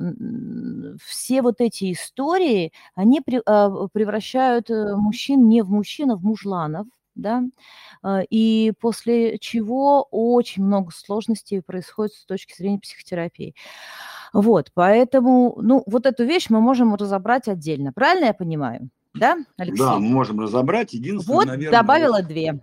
[1.04, 6.24] Все вот эти истории, они пре- а, превращают э, мужчин не в мужчин, а в
[6.24, 6.88] мужланов.
[7.16, 7.44] Да?
[8.04, 13.56] А, И после чего очень много сложностей происходит с точки зрения психотерапии.
[14.34, 17.92] Вот, поэтому, ну, вот эту вещь мы можем разобрать отдельно.
[17.94, 18.90] Правильно я понимаю?
[19.16, 19.86] Да, Да, Алексей?
[19.86, 20.94] мы можем разобрать.
[20.94, 22.62] Единственное, Вот наверное, добавила две.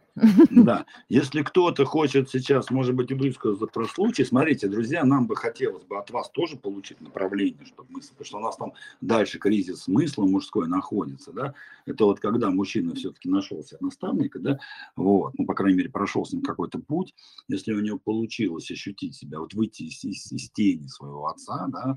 [0.50, 5.34] Да, если кто-то хочет сейчас, может быть, и высказаться про случай, смотрите, друзья, нам бы
[5.36, 9.38] хотелось бы от вас тоже получить направление, чтобы мы, потому что у нас там дальше
[9.38, 11.52] кризис смысла мужской находится, да,
[11.84, 14.58] это вот когда мужчина все-таки нашел себе наставника, да,
[14.94, 17.12] вот, ну, по крайней мере, прошел с ним какой-то путь,
[17.48, 21.96] если у него получилось ощутить себя, вот выйти из, из- из тени своего отца, да,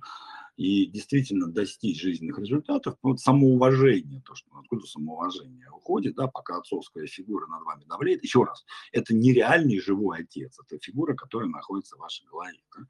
[0.60, 6.58] и действительно достичь жизненных результатов, ну, вот самоуважение, то, что откуда самоуважение уходит, да, пока
[6.58, 8.22] отцовская фигура над вами давлеет.
[8.24, 12.84] Еще раз, это нереальный живой отец, это фигура, которая находится в вашей голове, да,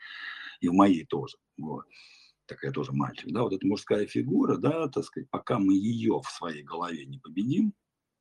[0.62, 1.86] и в моей тоже, вот.
[2.48, 6.22] Так я тоже мальчик, да, вот эта мужская фигура, да, так сказать, пока мы ее
[6.26, 7.76] в своей голове не победим,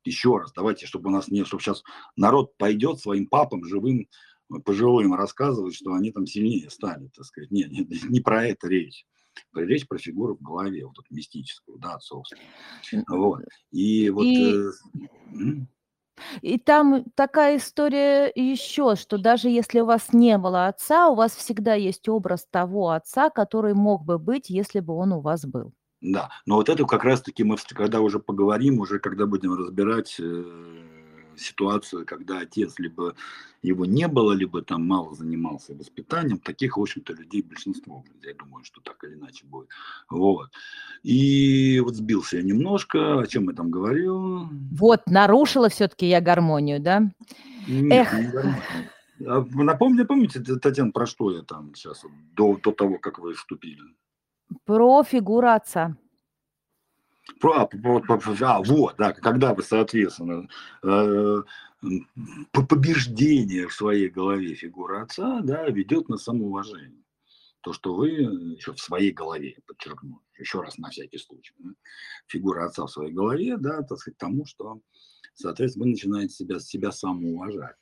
[0.05, 1.83] еще раз, давайте, чтобы у нас не, чтобы сейчас
[2.17, 4.11] народ пойдет своим папам живым,
[4.67, 7.51] пожилым рассказывать, что они там сильнее стали, так сказать.
[7.51, 9.07] Нет, не, не про это речь.
[9.55, 12.41] Речь про фигуру в голове, вот эту мистическую, да, отцовскую.
[13.09, 13.43] Вот.
[13.71, 14.27] И вот...
[14.27, 14.71] И- э,
[16.43, 21.33] И там такая история еще, что даже если у вас не было отца, у вас
[21.35, 25.73] всегда есть образ того отца, который мог бы быть, если бы он у вас был.
[26.01, 30.45] Да, но вот это как раз-таки мы, когда уже поговорим, уже когда будем разбирать э,
[31.39, 33.15] ситуацию, когда отец либо
[33.63, 38.65] его не было, либо там мало занимался воспитанием, таких, в общем-то, людей большинство, я думаю,
[38.65, 39.69] что так или иначе будет.
[40.09, 40.51] Вот.
[41.03, 44.49] И вот сбился я немножко, о чем я там говорил.
[44.73, 47.11] Вот, нарушила все-таки я гармонию, да?
[47.67, 48.13] Нет, Эх.
[48.13, 48.63] не нормально.
[49.27, 52.05] А вы Напомни, помните, Татьяна, про что я там сейчас,
[52.37, 53.83] до, до того, как вы вступили?
[54.65, 55.97] Про фигуру отца.
[57.43, 60.49] А, а, вот, да, когда вы, соответственно,
[60.83, 61.43] э,
[62.53, 67.05] побеждение в своей голове фигуры отца, да, ведет на самоуважение.
[67.61, 71.71] То, что вы еще в своей голове, подчеркну, еще раз на всякий случай, да,
[72.27, 74.81] фигура отца в своей голове, да, так сказать, тому, что,
[75.35, 77.77] соответственно, вы начинаете себя, себя самоуважать.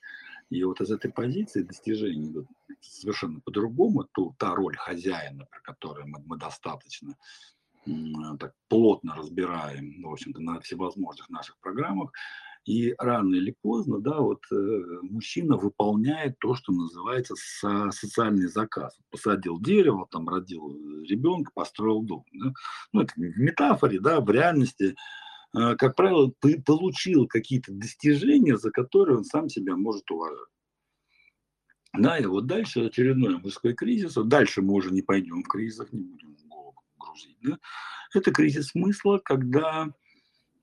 [0.51, 2.47] И вот из этой позиции достижений
[2.81, 7.17] совершенно по-другому, ту, та роль хозяина, про которую мы, мы достаточно
[8.39, 12.13] так плотно разбираем, в общем-то, на всевозможных наших программах,
[12.67, 14.57] и рано или поздно, да, вот э,
[15.03, 18.99] мужчина выполняет то, что называется со, социальный заказ.
[19.09, 22.25] Посадил дерево, там родил ребенка, построил дом.
[22.33, 22.53] Да?
[22.93, 24.97] Ну, это в метафоре, да, в реальности,
[25.57, 26.33] э, как правило,
[26.65, 30.49] получил какие-то достижения, за которые он сам себя может уважать.
[31.97, 36.03] Да, и вот дальше очередной мужской кризис, дальше мы уже не пойдем в кризисах, не
[36.03, 36.37] будем
[37.17, 37.39] грузить.
[37.43, 37.59] Да?
[38.15, 39.89] Это кризис смысла, когда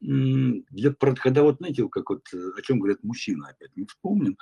[0.01, 4.37] для, когда вот, знаете, как вот, э, о чем говорят мужчины, опять не вспомним,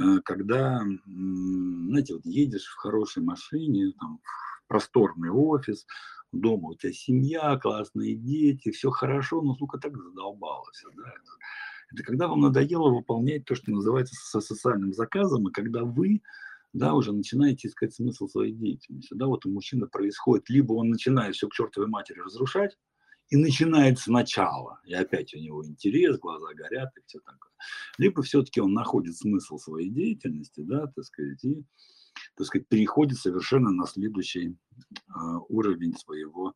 [0.00, 4.18] э, когда, знаете, вот едешь в хорошей машине, там,
[4.64, 5.86] в просторный офис,
[6.32, 10.82] дома у тебя семья, классные дети, все хорошо, но, сука, так задолбалось.
[10.96, 11.02] Да?
[11.02, 11.32] Это,
[11.92, 16.22] это когда вам надоело выполнять то, что называется со социальным заказом, и когда вы
[16.74, 19.14] да, уже начинаете искать смысл своей деятельности.
[19.14, 22.76] Да, вот у мужчины происходит, либо он начинает все к чертовой матери разрушать,
[23.30, 27.52] и начинает сначала, и опять у него интерес, глаза горят и все такое.
[27.96, 31.64] Либо все-таки он находит смысл своей деятельности, да, так сказать, и,
[32.36, 36.54] так сказать, переходит совершенно на следующий э, уровень своего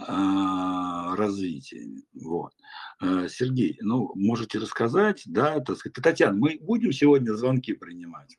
[0.00, 1.86] а, развития.
[2.14, 2.52] Вот.
[3.00, 5.94] Э, Сергей, ну, можете рассказать, да, так сказать.
[6.02, 8.36] Татьяна, мы будем сегодня звонки принимать?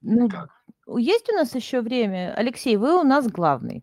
[0.00, 0.50] Ну, как?
[0.96, 2.32] Есть у нас еще время?
[2.34, 3.82] Алексей, вы у нас главный.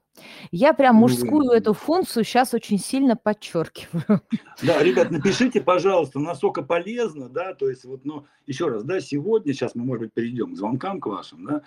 [0.52, 4.22] Я прям ну, мужскую ну, эту функцию сейчас очень сильно подчеркиваю.
[4.64, 9.54] Да, ребят, напишите, пожалуйста, насколько полезно, да, то есть вот, ну, еще раз, да, сегодня,
[9.54, 11.62] сейчас мы, может быть, перейдем к звонкам к вашим, да,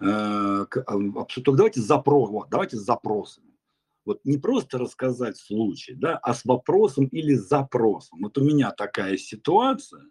[0.00, 3.57] э, к, а, давайте запрос, вот, давайте с запросами
[4.08, 8.20] вот не просто рассказать случай, да, а с вопросом или запросом.
[8.22, 10.02] Вот у меня такая ситуация,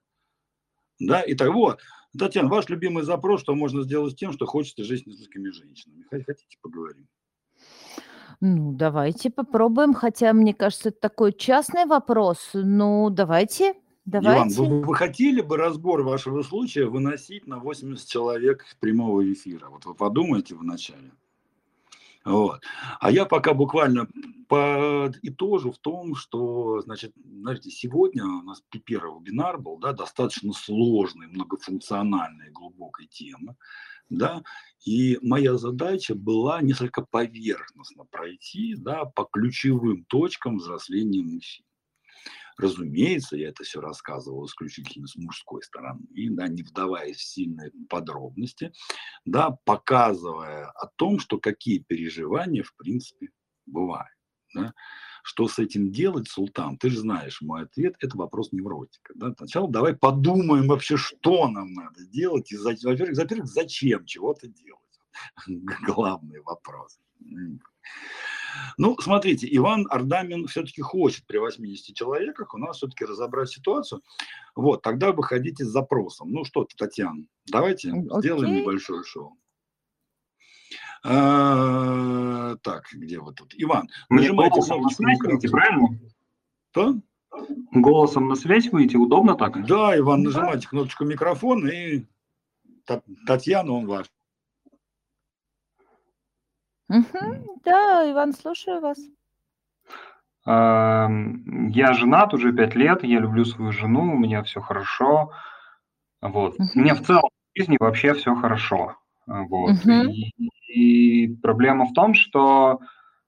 [0.99, 1.79] да, и так вот.
[2.17, 6.05] Татьяна, ваш любимый запрос, что можно сделать с тем, что хочется жить с несколькими женщинами.
[6.09, 7.07] Хотите поговорим?
[8.39, 12.51] Ну, давайте попробуем, хотя мне кажется, это такой частный вопрос.
[12.53, 13.73] Ну, давайте,
[14.05, 14.55] давайте.
[14.59, 19.69] Иван, вы, вы хотели бы разбор вашего случая выносить на 80 человек прямого эфира?
[19.69, 21.11] Вот вы подумайте вначале.
[22.27, 22.61] Вот.
[22.99, 24.07] А я пока буквально
[24.49, 31.27] подытожу в том, что, значит, знаете, сегодня у нас первый вебинар был, да, достаточно сложной,
[31.27, 33.55] многофункциональной, глубокой темы,
[34.09, 34.43] да,
[34.85, 41.65] и моя задача была несколько поверхностно пройти, да, по ключевым точкам взросления мужчин.
[42.57, 48.73] Разумеется, я это все рассказывал исключительно с мужской стороны, да, не вдаваясь в сильные подробности,
[49.25, 53.29] да, показывая о том, что какие переживания, в принципе,
[53.67, 54.09] бывают.
[54.55, 54.73] Да.
[55.23, 56.77] Что с этим делать, Султан?
[56.77, 59.13] Ты же знаешь мой ответ, это вопрос невротика.
[59.13, 59.33] Да?
[59.37, 64.81] Сначала давай подумаем вообще, что нам надо делать, и, во-первых, зачем чего-то делать.
[65.85, 66.99] Главный вопрос.
[68.77, 74.01] Ну, смотрите, Иван Ардамин все-таки хочет при 80 человеках у нас все-таки разобрать ситуацию.
[74.55, 76.31] Вот, тогда выходите с запросом.
[76.31, 78.19] Ну что Татьяна, давайте okay.
[78.19, 79.37] сделаем небольшое шоу.
[81.03, 83.53] А, так, где вот тут?
[83.55, 85.99] Иван, нажимайте кнопочку на связь правильно?
[86.71, 86.95] Что?
[87.71, 89.65] Голосом на связь выйти удобно так?
[89.67, 92.05] Да, Иван, нажимайте кнопочку микрофон и
[93.25, 94.07] Татьяна, он ваш.
[96.89, 98.97] Да, Иван, слушаю вас.
[100.45, 105.31] Я женат уже пять лет, я люблю свою жену, у меня все хорошо.
[106.21, 106.55] Вот.
[106.73, 108.95] Мне в целом в жизни вообще все хорошо.
[109.25, 109.75] Вот.
[109.85, 110.31] И,
[110.73, 112.79] и проблема в том, что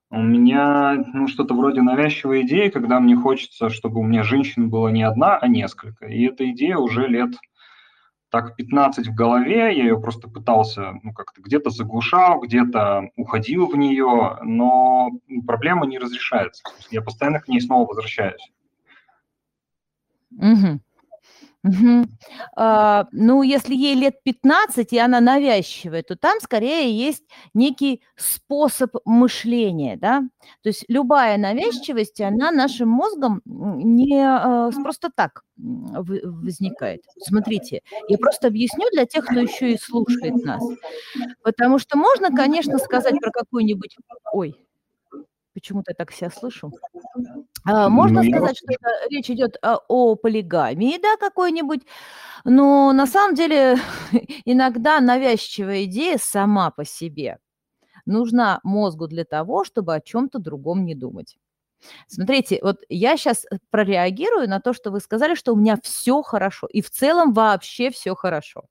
[0.09, 4.87] у меня ну, что-то вроде навязчивой идеи, когда мне хочется, чтобы у меня женщин было
[4.87, 6.07] не одна, а несколько.
[6.07, 7.31] И эта идея уже лет
[8.29, 13.75] так 15 в голове, я ее просто пытался, ну, как-то где-то заглушал, где-то уходил в
[13.75, 15.09] нее, но
[15.45, 16.63] проблема не разрешается.
[16.91, 18.51] Я постоянно к ней снова возвращаюсь.
[20.31, 20.79] Угу.
[21.63, 22.05] Угу.
[22.55, 27.23] А, ну, если ей лет 15, и она навязчивая, то там скорее есть
[27.53, 30.21] некий способ мышления, да.
[30.63, 37.01] То есть любая навязчивость, она нашим мозгом не а, просто так возникает.
[37.19, 40.63] Смотрите, я просто объясню для тех, кто еще и слушает нас.
[41.43, 43.97] Потому что можно, конечно, сказать про какую-нибудь...
[44.31, 44.55] Ой,
[45.53, 46.71] почему-то я так себя слышу.
[47.65, 51.81] А, можно ну, сказать, что это, речь идет о, а, о полигамии, да, какой-нибудь,
[52.45, 53.77] но на самом деле
[54.45, 57.39] иногда навязчивая идея сама по себе
[58.05, 61.37] нужна мозгу для того, чтобы о чем-то другом не думать.
[62.07, 66.67] Смотрите, вот я сейчас прореагирую на то, что вы сказали, что у меня все хорошо,
[66.67, 68.65] и в целом вообще все хорошо.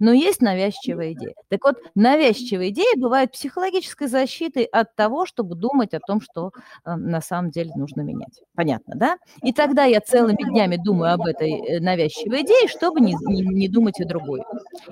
[0.00, 1.34] Но есть навязчивая идея.
[1.48, 6.52] Так вот, навязчивая идея бывает психологической защитой от того, чтобы думать о том, что
[6.84, 8.42] э, на самом деле нужно менять.
[8.54, 9.18] Понятно, да?
[9.42, 13.68] И тогда я целыми днями думаю об этой э, навязчивой идее, чтобы не, не, не
[13.68, 14.42] думать о другой.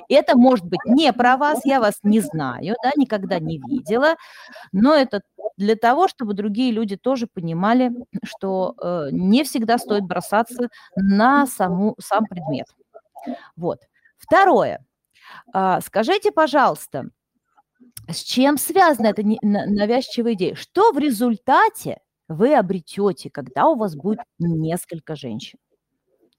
[0.08, 4.16] Это может быть не про вас, я вас не знаю, да, никогда не видела,
[4.72, 5.22] но это
[5.56, 7.90] для того, чтобы другие люди тоже понимали,
[8.24, 12.66] что э, не всегда стоит бросаться на саму, сам предмет.
[13.56, 13.80] Вот.
[14.18, 14.84] Второе.
[15.52, 17.10] А, скажите, пожалуйста,
[18.08, 20.54] с чем связана эта навязчивая идея?
[20.54, 25.58] Что в результате вы обретете, когда у вас будет несколько женщин?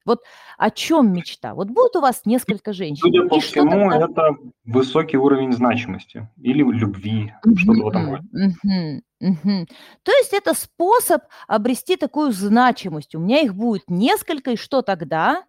[0.06, 0.22] Вот
[0.58, 1.54] о чем мечта?
[1.54, 3.02] Вот будет у вас несколько женщин.
[3.02, 4.06] Судя по всему, тогда...
[4.06, 8.28] это высокий уровень значимости или любви, uh-huh, что-то в этом роде.
[8.34, 9.66] Uh-huh, uh-huh.
[10.04, 13.16] То есть это способ обрести такую значимость.
[13.16, 15.44] У меня их будет несколько, и что тогда?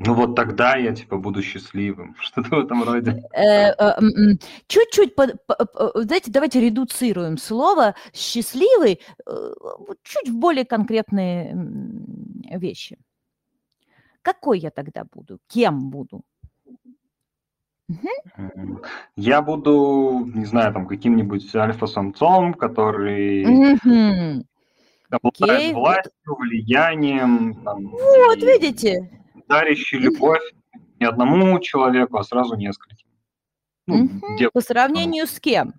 [0.00, 3.22] Ну вот тогда я типа буду счастливым, что-то в этом роде.
[3.32, 4.00] Э, э,
[4.66, 5.14] чуть-чуть,
[5.94, 9.52] знаете, давайте редуцируем слово счастливый э,
[10.02, 11.56] чуть в более конкретные
[12.50, 12.98] вещи.
[14.22, 15.38] Какой я тогда буду?
[15.48, 16.22] Кем буду?
[19.16, 24.44] Я буду, не знаю, там каким-нибудь альфа-самцом, который угу.
[25.10, 27.54] обладает властью, влиянием.
[27.64, 28.46] Там, вот, и...
[28.46, 29.10] видите,
[29.48, 30.42] дарящий любовь
[31.00, 33.08] не одному человеку, а сразу нескольким.
[33.86, 34.08] Ну.
[34.52, 35.74] По сравнению с кем?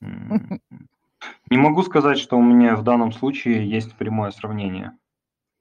[0.00, 4.92] Не могу сказать, что у меня в данном случае есть прямое сравнение.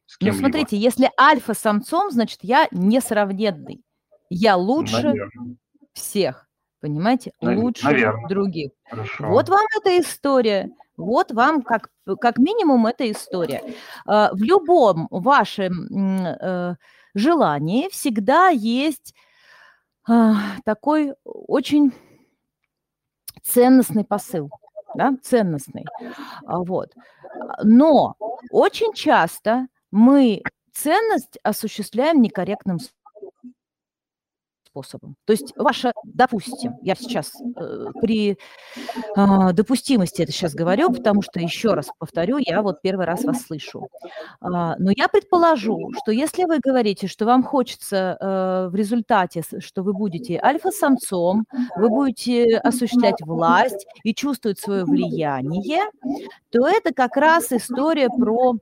[0.05, 3.81] С ну, смотрите, если альфа-самцом, значит, я несравненный.
[4.29, 5.55] Я лучше Наверное.
[5.93, 6.49] всех.
[6.81, 7.31] Понимаете?
[7.39, 8.27] Лучше Наверное.
[8.27, 8.71] других.
[8.89, 9.27] Хорошо.
[9.27, 10.69] Вот вам эта история.
[10.97, 11.89] Вот вам как,
[12.19, 13.63] как минимум эта история.
[14.05, 16.75] А, в любом вашем э,
[17.15, 19.13] желании всегда есть
[20.07, 21.93] а, такой очень
[23.41, 24.49] ценностный посыл,
[24.95, 25.85] да, ценностный.
[26.45, 26.93] А, вот.
[27.63, 28.15] Но
[28.51, 30.43] очень часто мы
[30.73, 33.02] ценность осуществляем некорректным способом
[34.73, 35.15] способом.
[35.25, 38.37] То есть ваша, допустим, я сейчас э, при
[39.15, 43.43] э, допустимости это сейчас говорю, потому что, еще раз повторю, я вот первый раз вас
[43.43, 43.87] слышу.
[44.41, 49.83] А, но я предположу, что если вы говорите, что вам хочется э, в результате, что
[49.83, 51.45] вы будете альфа-самцом,
[51.75, 55.83] вы будете осуществлять власть и чувствовать свое влияние,
[56.49, 58.55] то это как раз история про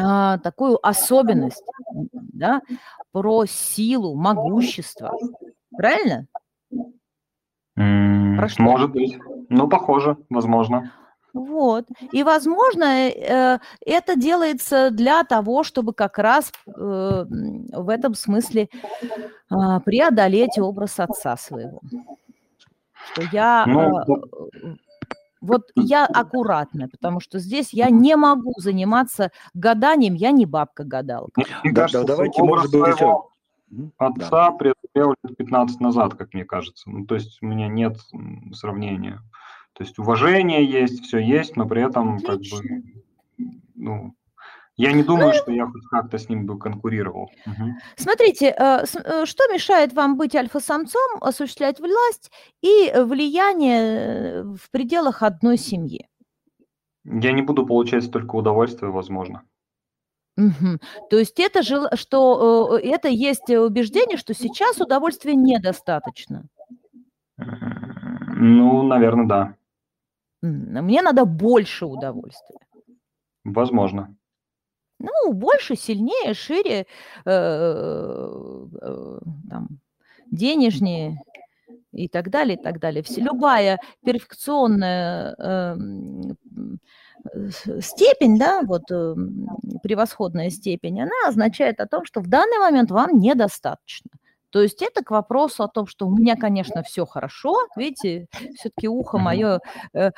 [0.00, 1.64] а, такую особенность,
[2.12, 2.62] да,
[3.10, 5.12] про силу, могущество.
[5.76, 6.26] Правильно?
[7.74, 8.62] Про что?
[8.62, 9.18] Может быть.
[9.48, 10.92] Ну, похоже, возможно.
[11.32, 11.86] Вот.
[12.12, 18.68] И, возможно, э, это делается для того, чтобы как раз э, в этом смысле
[19.02, 19.54] э,
[19.84, 21.80] преодолеть образ отца своего.
[23.12, 24.76] Что я ну, э,
[25.40, 31.42] вот я аккуратно, потому что здесь я не могу заниматься гаданием, я не бабка-гадалка.
[31.64, 33.30] Мне да, кажется, да, давайте, может быть, своего
[33.98, 34.50] отца да.
[34.52, 36.90] преодолел лет 15 назад, как мне кажется.
[36.90, 37.98] Ну, то есть у меня нет
[38.52, 39.20] сравнения.
[39.74, 42.58] То есть уважение есть, все есть, но при этом Отлично.
[42.58, 42.82] как бы,
[43.74, 44.14] ну,
[44.78, 47.30] я не думаю, что я хоть как-то с ним бы конкурировал.
[47.46, 47.64] Угу.
[47.96, 52.30] Смотрите, э, э, что мешает вам быть альфа-самцом, осуществлять власть
[52.62, 56.08] и влияние э, в пределах одной семьи?
[57.04, 59.42] Я не буду получать столько удовольствия, возможно.
[60.36, 60.78] Угу.
[61.10, 66.44] То есть это же, что это есть убеждение, что сейчас удовольствия недостаточно.
[67.36, 69.54] Ну, наверное, да.
[70.40, 72.60] Мне надо больше удовольствия.
[73.42, 74.14] Возможно.
[74.98, 76.86] Ну, больше, сильнее, шире,
[77.24, 77.30] э,
[78.82, 79.18] э,
[79.48, 79.68] там,
[80.30, 81.22] денежнее
[81.92, 83.02] и так далее, и так далее.
[83.04, 85.76] Все, любая перфекционная э,
[87.80, 88.84] степень, да, вот
[89.82, 94.10] превосходная степень, она означает о том, что в данный момент вам недостаточно.
[94.50, 97.54] То есть это к вопросу о том, что у меня, конечно, все хорошо.
[97.76, 99.60] Видите, все-таки ухо мое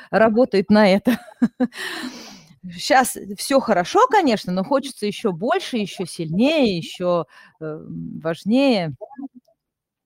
[0.09, 1.19] работает на это.
[2.69, 7.25] Сейчас все хорошо, конечно, но хочется еще больше, еще сильнее, еще
[7.59, 7.85] э,
[8.21, 8.93] важнее,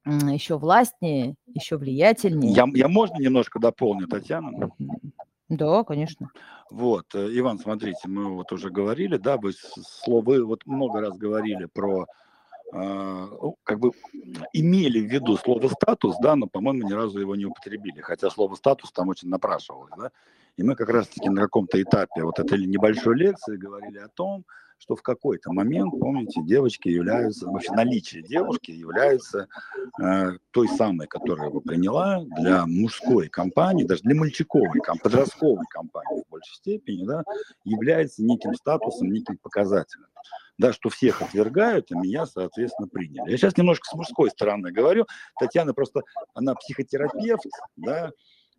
[0.06, 2.54] еще властнее, еще влиятельнее.
[2.54, 4.72] Я, я можно немножко дополню, Татьяна?
[5.50, 6.32] Да, конечно.
[6.72, 9.52] Вот, э, Иван, смотрите, мы вот уже говорили, да, вы,
[10.08, 12.06] вы вот много раз говорили про
[12.72, 13.92] ну, как бы
[14.52, 18.56] имели в виду слово статус, да, но, по-моему, ни разу его не употребили, хотя слово
[18.56, 20.12] статус там очень напрашивалось, да.
[20.58, 24.46] И мы как раз-таки на каком-то этапе вот этой небольшой лекции говорили о том,
[24.78, 29.48] что в какой-то момент, помните, девочки являются, вообще наличие девушки является
[30.02, 36.30] э, той самой, которая его приняла для мужской компании, даже для мальчиковой, подростковой компании в
[36.30, 37.24] большей степени, да,
[37.64, 40.08] является неким статусом, неким показателем.
[40.58, 43.32] Да, что всех отвергают, а меня, соответственно, приняли.
[43.32, 45.06] Я сейчас немножко с мужской стороны говорю.
[45.38, 46.02] Татьяна просто,
[46.34, 47.44] она психотерапевт,
[47.76, 48.12] да,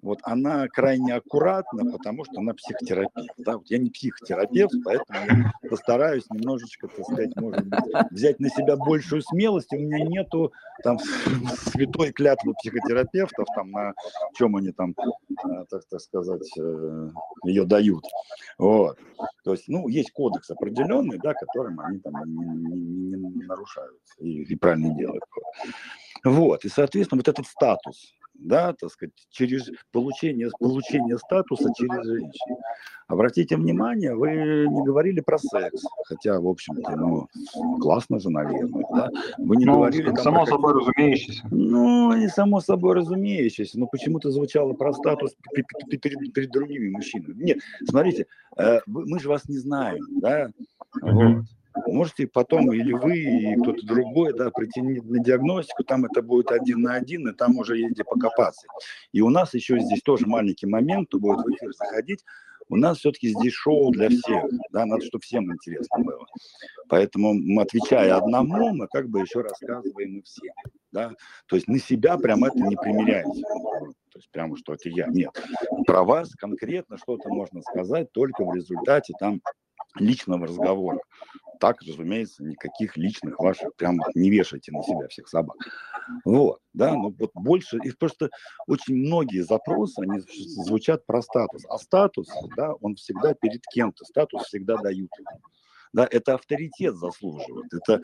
[0.06, 3.28] вот она крайне аккуратна, потому что она психотерапевт.
[3.38, 3.58] Да?
[3.58, 7.80] Вот я не психотерапевт, поэтому я постараюсь немножечко, так сказать, может быть,
[8.12, 9.72] взять на себя большую смелость.
[9.72, 10.52] У меня нету
[10.84, 10.98] там
[11.72, 13.94] святой клятвы психотерапевтов, там на
[14.36, 17.10] чем они там, э, так, так сказать, э,
[17.44, 18.04] ее дают.
[18.58, 18.98] Вот.
[19.42, 24.42] То есть, ну, есть кодекс определенный, да, которым они там не, не, не нарушают и,
[24.42, 25.24] и правильно делают.
[26.24, 26.64] Вот.
[26.64, 32.56] И, соответственно, вот этот статус, да, так сказать, через получение, получение статуса через женщин.
[33.08, 37.28] Обратите внимание, вы не говорили про секс, хотя, в общем-то, ну,
[37.80, 39.10] классно же, наверное, да?
[39.38, 40.06] Вы не ну, говорили...
[40.06, 41.46] Там, само собой разумеющееся.
[41.52, 47.44] Ну, не само собой разумеющееся, но почему-то звучало про статус перед, перед, перед другими мужчинами.
[47.44, 47.58] Нет,
[47.88, 48.26] смотрите,
[48.56, 50.50] э, мы же вас не знаем, да?
[51.00, 51.44] Вот.
[51.86, 56.82] Можете потом или вы, и кто-то другой, да, прийти на диагностику, там это будет один
[56.82, 58.66] на один, и там уже есть где покопаться.
[59.12, 62.24] И у нас еще здесь тоже маленький момент, кто будет в эфир заходить,
[62.68, 66.26] у нас все-таки здесь шоу для всех, да, надо, чтобы всем интересно было.
[66.88, 70.54] Поэтому, мы, отвечая одному, мы как бы еще рассказываем и всем,
[70.90, 71.12] да.
[71.46, 73.42] То есть на себя прям это не примеряйте.
[73.42, 75.06] То есть прямо что это я.
[75.08, 75.30] Нет.
[75.86, 79.40] Про вас конкретно что-то можно сказать только в результате там
[79.98, 81.00] личного разговора.
[81.60, 85.56] Так, разумеется, никаких личных ваших, прям не вешайте на себя всех собак.
[86.24, 88.30] Вот, да, но вот больше, и просто
[88.66, 91.64] очень многие запросы, они звучат про статус.
[91.68, 95.10] А статус, да, он всегда перед кем-то, статус всегда дают.
[95.92, 97.72] Да, это авторитет заслуживает.
[97.72, 98.02] Это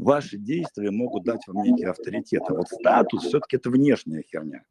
[0.00, 2.42] ваши действия могут дать вам некий авторитет.
[2.48, 4.64] А вот статус все-таки это внешняя херня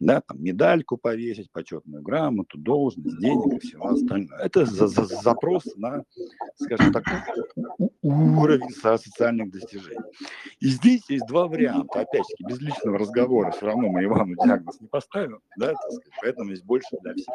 [0.00, 4.38] да, там медальку повесить, почетную грамоту, должность, денег и всего остального.
[4.38, 6.04] Это за, за, запрос на,
[6.56, 7.04] скажем так,
[8.02, 9.98] уровень социальных достижений.
[10.60, 12.00] И здесь есть два варианта.
[12.00, 16.50] Опять-таки, без личного разговора все равно мы Ивану диагноз не поставим, да, так сказать, поэтому
[16.50, 17.34] есть больше для всех.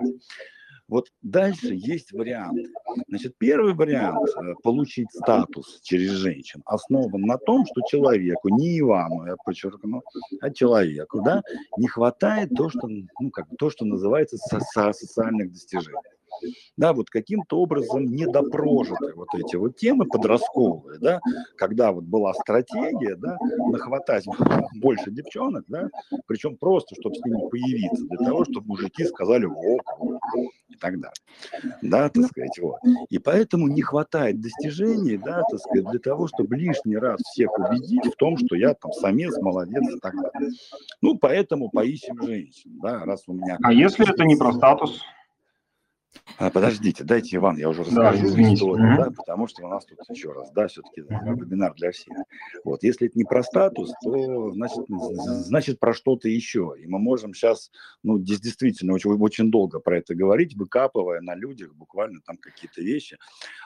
[0.87, 2.69] Вот дальше есть варианты.
[3.07, 9.25] Значит, первый вариант э,– получить статус через женщин основан на том, что человеку, не Ивану,
[9.25, 10.03] я подчеркну,
[10.41, 11.41] а человеку, да,
[11.77, 15.97] не хватает то, что, ну, как, то, что называется со социальных достижений
[16.77, 21.19] да, вот каким-то образом недопрожиты вот эти вот темы подростковые, да,
[21.57, 23.37] когда вот была стратегия, да,
[23.69, 24.25] нахватать
[24.75, 25.89] больше девчонок, да,
[26.27, 29.99] причем просто, чтобы с ними появиться, для того, чтобы мужики сказали «ок»
[30.69, 32.77] и так далее, да, так сказать, вот.
[33.09, 38.05] И поэтому не хватает достижений, да, так сказать, для того, чтобы лишний раз всех убедить
[38.05, 40.51] в том, что я там самец, молодец и так далее.
[41.01, 43.57] Ну, поэтому поищем женщин, да, раз у меня...
[43.63, 45.01] А если это не про статус?
[46.37, 49.99] А, подождите, дайте, Иван, я уже расскажу да, историю, да, потому что у нас тут
[50.09, 52.17] еще раз, да, все-таки вебинар для всех.
[52.63, 56.75] Вот, если это не про статус, то значит, значит про что-то еще.
[56.79, 57.71] И мы можем сейчас,
[58.01, 63.17] ну, действительно, очень, очень долго про это говорить, выкапывая на людях буквально там какие-то вещи.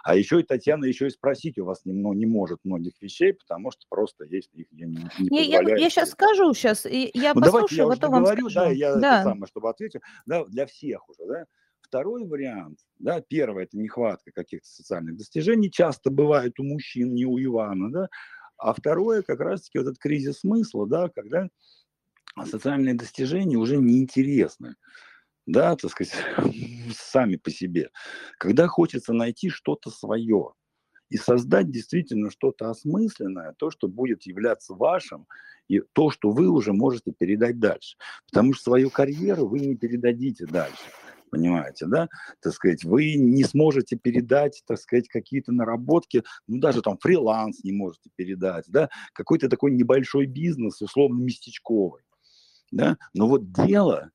[0.03, 3.33] А еще и Татьяна еще и спросить у вас не, ну, не может многих вещей,
[3.33, 7.33] потому что просто есть их я не, не я, я, я сейчас скажу, сейчас, я
[7.33, 8.59] ну, послушаю, давайте, я потом вам говорю, скажу.
[8.59, 9.23] Да, я да.
[9.23, 11.45] самое, чтобы ответить, да, для всех уже, да,
[11.87, 17.41] Второй вариант, да, первое– это нехватка каких-то социальных достижений, часто бывает у мужчин, не у
[17.41, 18.09] Ивана, да,
[18.57, 21.47] а второе как раз-таки вот этот кризис смысла, да, когда
[22.45, 24.75] социальные достижения уже неинтересны,
[25.45, 26.13] да, так сказать,
[26.93, 27.89] сами по себе,
[28.37, 30.51] когда хочется найти что-то свое
[31.09, 35.25] и создать действительно что-то осмысленное, то, что будет являться вашим,
[35.69, 37.95] и то, что вы уже можете передать дальше.
[38.25, 40.83] Потому что свою карьеру вы не передадите дальше
[41.29, 42.07] понимаете, да,
[42.41, 47.71] так сказать, вы не сможете передать, так сказать, какие-то наработки, ну, даже там фриланс не
[47.71, 52.01] можете передать, да, какой-то такой небольшой бизнес, условно, местечковый,
[52.71, 54.11] да, но вот дело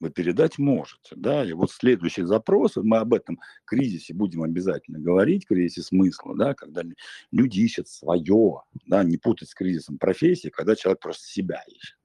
[0.00, 5.46] вы передать можете, да, и вот следующий запрос, мы об этом кризисе будем обязательно говорить,
[5.46, 6.82] кризисе смысла, да, когда
[7.30, 11.98] люди ищут свое, да, не путать с кризисом профессии, когда человек просто себя ищет,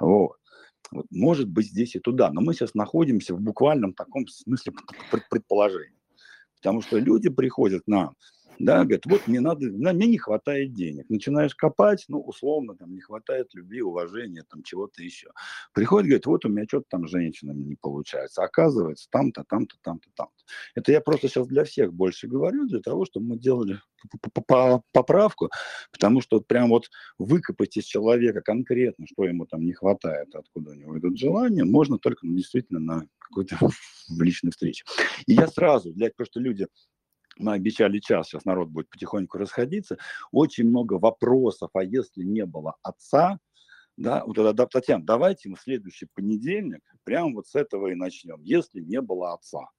[0.00, 0.36] вот.
[1.10, 2.30] Может быть, здесь и туда.
[2.32, 4.72] Но мы сейчас находимся в буквальном таком смысле
[5.30, 5.98] предположения.
[6.56, 8.16] Потому что люди приходят к нам
[8.58, 11.08] да, говорит, вот мне надо, мне не хватает денег.
[11.08, 15.30] Начинаешь копать, ну, условно, там, не хватает любви, уважения, там, чего-то еще.
[15.72, 18.42] Приходит, говорит, вот у меня что-то там с женщинами не получается.
[18.42, 20.44] Оказывается, там-то, там-то, там-то, там-то.
[20.74, 23.80] Это я просто сейчас для всех больше говорю, для того, чтобы мы делали
[24.92, 25.50] поправку,
[25.90, 26.88] потому что прям вот
[27.18, 31.98] выкопать из человека конкретно, что ему там не хватает, откуда у него идут желания, можно
[31.98, 33.56] только ну, действительно на какой-то
[34.08, 34.84] в личной встрече.
[35.26, 36.66] И я сразу, для, потому что люди
[37.38, 39.98] мы обещали час, сейчас народ будет потихоньку расходиться,
[40.32, 43.38] очень много вопросов, а если не было отца,
[43.96, 48.80] да, вот тогда, Татьяна, давайте мы следующий понедельник прямо вот с этого и начнем, если
[48.80, 49.70] не было отца.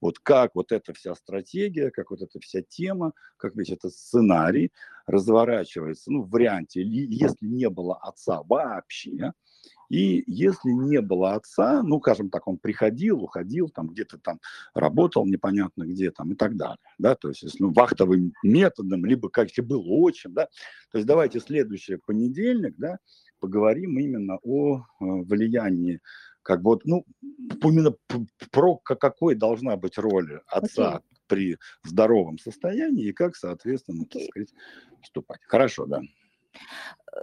[0.00, 4.72] Вот как вот эта вся стратегия, как вот эта вся тема, как весь этот сценарий
[5.06, 9.32] разворачивается, ну, в варианте, если не было отца вообще,
[9.92, 14.40] и если не было отца, ну, скажем так, он приходил, уходил, там где-то там
[14.74, 19.28] работал непонятно где там и так далее, да, то есть если, ну, вахтовым методом, либо
[19.28, 20.46] как то был очень, да,
[20.90, 22.96] то есть давайте следующий понедельник, да,
[23.38, 26.00] поговорим именно о э, влиянии
[26.42, 27.04] как бы вот, ну,
[27.62, 27.94] именно
[28.50, 31.16] про какой должна быть роль отца okay.
[31.26, 34.08] при здоровом состоянии и как, соответственно, okay.
[34.08, 34.54] так сказать,
[35.02, 35.40] вступать.
[35.46, 36.00] Хорошо, да.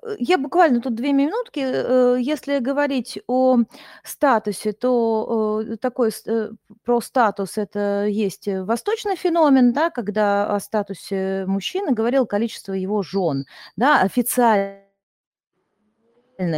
[0.04, 1.60] Э, я буквально тут две минутки.
[1.62, 3.60] Э, если говорить о
[4.04, 6.12] статусе, то э, такой
[6.84, 13.46] про статус это есть восточный феномен, да, когда о статусе мужчины говорил количество его жен,
[13.76, 14.89] да, официально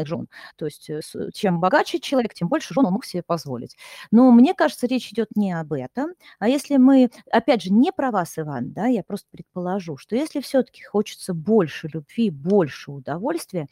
[0.05, 0.27] жен.
[0.55, 0.89] То есть
[1.33, 3.77] чем богаче человек, тем больше жен он мог себе позволить.
[4.11, 6.11] Но мне кажется, речь идет не об этом.
[6.39, 10.39] А если мы, опять же, не про вас, Иван, да, я просто предположу, что если
[10.41, 13.67] все-таки хочется больше любви, больше удовольствия,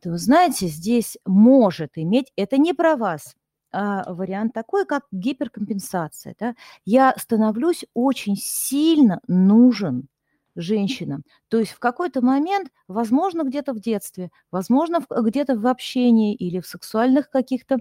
[0.00, 3.34] то, знаете, здесь может иметь, это не про вас,
[3.72, 6.34] а вариант такой, как гиперкомпенсация.
[6.38, 6.54] Да?
[6.84, 10.08] Я становлюсь очень сильно нужен
[10.58, 11.24] женщинам.
[11.48, 16.66] То есть в какой-то момент, возможно, где-то в детстве, возможно, где-то в общении или в
[16.66, 17.78] сексуальных каких-то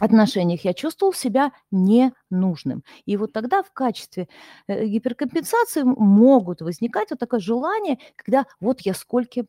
[0.00, 2.82] отношениях я чувствовал себя ненужным.
[3.04, 4.28] И вот тогда в качестве
[4.66, 9.44] э, гиперкомпенсации могут возникать вот такое желание, когда вот я сколько э,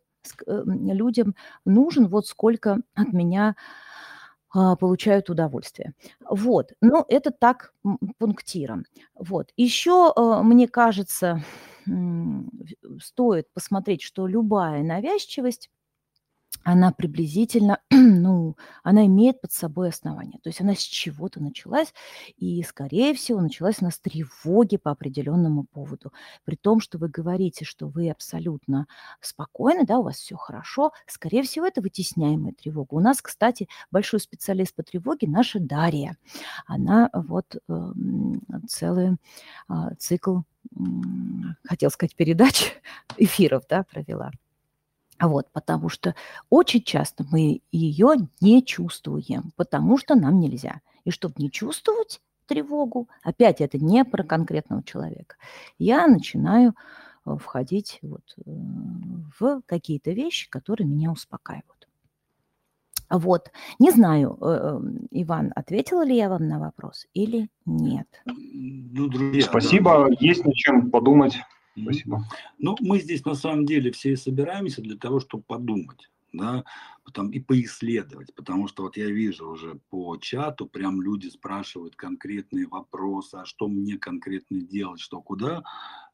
[0.65, 3.56] людям нужен, вот сколько от меня
[4.80, 5.94] получают удовольствие.
[6.30, 7.73] Вот, но это так
[8.19, 8.86] пунктиром.
[9.15, 11.41] Вот, еще э, мне кажется,
[13.02, 15.69] стоит посмотреть, что любая навязчивость
[16.64, 20.40] она приблизительно, ну, она имеет под собой основание.
[20.42, 21.94] То есть она с чего-то началась,
[22.38, 26.12] и, скорее всего, началась она с тревоги по определенному поводу.
[26.44, 28.88] При том, что вы говорите, что вы абсолютно
[29.20, 32.94] спокойны, да, у вас все хорошо, скорее всего, это вытесняемая тревога.
[32.94, 36.18] У нас, кстати, большой специалист по тревоге наша Дарья.
[36.66, 37.92] Она вот э,
[38.68, 39.18] целый
[39.70, 40.40] э, цикл,
[41.64, 42.74] хотел сказать, передач,
[43.18, 44.32] эфиров, да, провела.
[45.22, 46.15] Вот, потому что
[46.49, 50.81] очень часто мы ее не чувствуем, потому что нам нельзя.
[51.06, 55.35] И чтобы не чувствовать тревогу, опять это не про конкретного человека,
[55.77, 56.73] я начинаю
[57.26, 58.52] э, входить вот э,
[59.39, 61.88] в какие-то вещи, которые меня успокаивают.
[63.10, 63.52] Вот.
[63.77, 64.80] Не знаю, э,
[65.11, 68.07] Иван, ответила ли я вам на вопрос или нет.
[68.26, 70.15] Ну, друзья, Спасибо, да.
[70.19, 71.35] есть над чем подумать.
[71.80, 72.26] Спасибо.
[72.57, 76.64] Ну, мы здесь на самом деле все и собираемся для того, чтобы подумать, да,
[77.03, 82.68] потом и поисследовать, потому что вот я вижу уже по чату, прям люди спрашивают конкретные
[82.68, 85.64] вопросы, а что мне конкретно делать, что куда.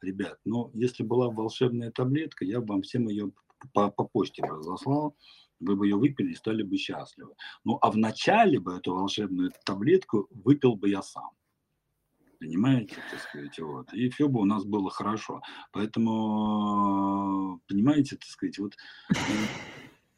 [0.01, 3.31] Ребят, ну, если была волшебная таблетка, я бы вам всем ее
[3.73, 5.15] по, по почте разослал,
[5.59, 7.33] вы бы ее выпили и стали бы счастливы.
[7.63, 11.31] Ну, а вначале бы эту волшебную таблетку выпил бы я сам.
[12.39, 13.93] Понимаете, так сказать, вот.
[13.93, 15.41] И все бы у нас было хорошо.
[15.71, 18.75] Поэтому, понимаете, так сказать, вот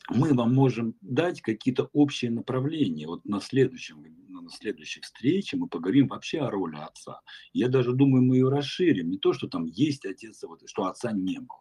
[0.10, 3.08] мы вам можем дать какие-то общие направления.
[3.08, 7.22] Вот на, следующем, на следующей встрече мы поговорим вообще о роли отца.
[7.54, 9.10] Я даже думаю, мы ее расширим.
[9.10, 11.60] Не то, что там есть отец, вот, что отца не было.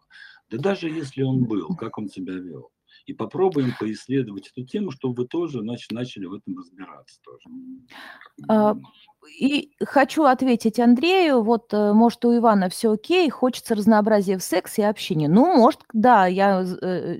[0.49, 2.71] Да даже если он был, как он себя вел.
[3.09, 7.49] И попробуем поисследовать эту тему, чтобы вы тоже значит, начали в этом разбираться тоже.
[8.47, 8.77] А,
[9.39, 14.83] и хочу ответить Андрею, вот, э, может, у Ивана все окей, хочется разнообразия в сексе
[14.83, 15.25] и общении.
[15.25, 17.17] Ну, может, да, я э,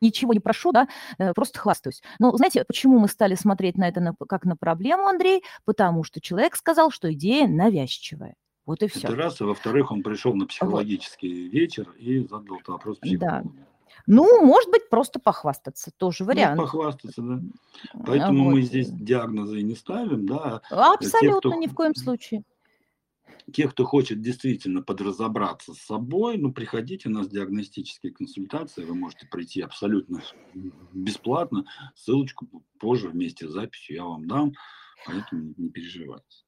[0.00, 0.86] ничего не прошу, да,
[1.18, 2.02] э, просто хвастаюсь.
[2.20, 5.42] Но знаете, почему мы стали смотреть на это на, как на проблему, Андрей?
[5.64, 8.36] Потому что человек сказал, что идея навязчивая.
[8.64, 9.08] Вот и все.
[9.08, 11.52] Это раз, и во-вторых, он пришел на психологический вот.
[11.52, 13.52] вечер и задал вопрос психологу.
[13.56, 13.71] Да.
[14.06, 16.56] Ну, может быть, просто похвастаться, тоже ну, вариант.
[16.56, 17.40] Ну, похвастаться, да.
[18.06, 18.50] Поэтому вот.
[18.52, 20.60] мы здесь диагнозы не ставим, да.
[20.70, 21.54] А Абсолютно, кто...
[21.54, 22.42] ни в коем случае.
[23.52, 29.26] те, кто хочет действительно подразобраться с собой, ну, приходите, у нас диагностические консультации, вы можете
[29.26, 30.22] прийти абсолютно
[30.92, 31.64] бесплатно,
[31.94, 32.48] ссылочку
[32.78, 34.52] позже вместе с записью я вам дам,
[35.06, 36.44] поэтому не переживайте.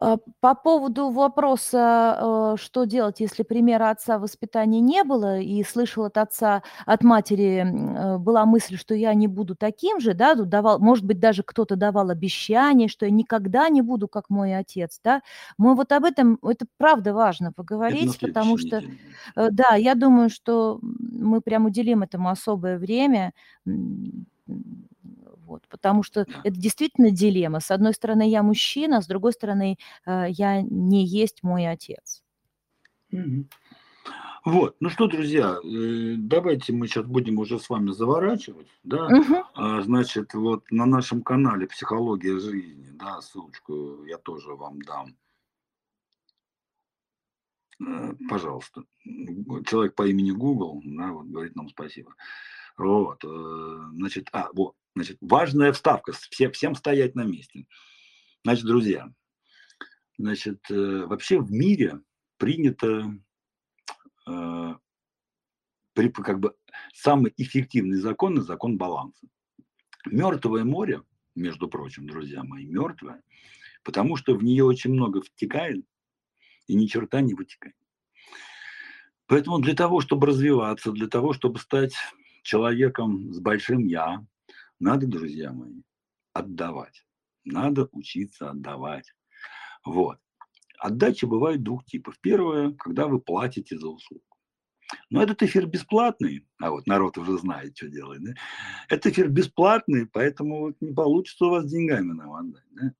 [0.00, 5.62] А, по поводу вопроса, э, что делать, если примера отца в воспитании не было, и
[5.64, 10.34] слышал от отца, от матери э, была мысль, что я не буду таким же, да,
[10.34, 15.00] давал, может быть, даже кто-то давал обещание, что я никогда не буду как мой отец,
[15.04, 15.22] да.
[15.58, 18.98] Мы вот об этом, это правда важно поговорить, потому что, неделе.
[19.36, 23.32] Э, да, я думаю, что мы прям уделим этому особое время,
[25.44, 27.60] вот, потому что это действительно дилемма.
[27.60, 32.22] С одной стороны, я мужчина, с другой стороны, э, я не есть мой отец.
[34.44, 39.82] Вот, ну что, друзья, э, давайте мы сейчас будем уже с вами заворачивать, да, угу.
[39.82, 45.16] значит, вот на нашем канале «Психология жизни», да, ссылочку я тоже вам дам,
[47.80, 48.84] э, пожалуйста,
[49.64, 52.14] человек по имени Google, да, вот говорит нам спасибо,
[52.76, 53.24] вот,
[53.94, 57.66] значит, а, вот, Значит, важная вставка, все, всем стоять на месте.
[58.44, 59.12] Значит, друзья,
[60.18, 62.00] значит, э, вообще в мире
[62.36, 63.12] принято
[64.28, 64.74] э,
[65.94, 66.54] как бы
[66.92, 69.26] самый эффективный закон– закон баланса.
[70.06, 71.02] Мертвое море,
[71.34, 73.22] между прочим, друзья мои, мертвое,
[73.82, 75.84] потому что в нее очень много втекает
[76.68, 77.74] и ни черта не вытекает.
[79.26, 81.94] Поэтому для того, чтобы развиваться, для того, чтобы стать
[82.42, 84.24] человеком с большим «я»,
[84.80, 85.82] надо, друзья мои,
[86.32, 87.06] отдавать.
[87.44, 89.12] Надо учиться отдавать.
[89.84, 90.18] Вот.
[90.78, 92.18] Отдача бывает двух типов.
[92.20, 94.24] Первое, когда вы платите за услугу.
[95.10, 98.22] Но этот эфир бесплатный, а вот народ уже знает, что делает.
[98.22, 98.34] Да?
[98.88, 102.64] Этот эфир бесплатный, поэтому вот не получится у вас деньгами нам отдать.
[102.72, 102.92] Да?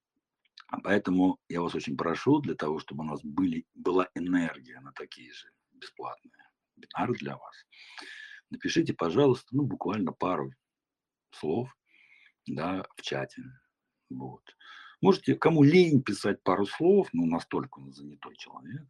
[0.68, 4.92] А поэтому я вас очень прошу, для того, чтобы у нас были, была энергия на
[4.92, 6.32] такие же бесплатные
[6.76, 7.54] вебинары для вас,
[8.50, 10.52] напишите, пожалуйста, ну, буквально пару
[11.34, 11.68] слов
[12.46, 13.42] да, в чате.
[14.10, 14.42] Вот.
[15.00, 18.86] Можете, кому лень писать пару слов, ну, настолько он занятой человек,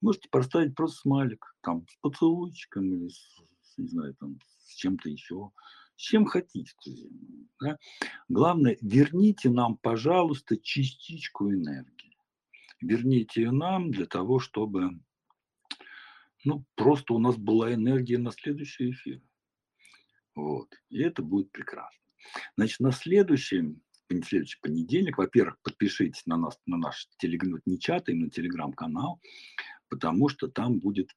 [0.00, 5.50] можете поставить просто смайлик, там, с поцелуйчиком или, с, не знаю, там, с чем-то еще,
[5.96, 6.72] с чем хотите.
[7.60, 7.76] Да?
[8.28, 12.16] Главное, верните нам, пожалуйста, частичку энергии.
[12.80, 14.98] Верните ее нам для того, чтобы,
[16.44, 19.20] ну, просто у нас была энергия на следующий эфир.
[20.38, 20.68] Вот.
[20.88, 22.00] И это будет прекрасно.
[22.56, 23.76] Значит, на следующий,
[24.08, 29.20] следующий понедельник, во-первых, подпишитесь на нас, на наш телеграм, не чат, а именно телеграм-канал,
[29.88, 31.10] потому что там будет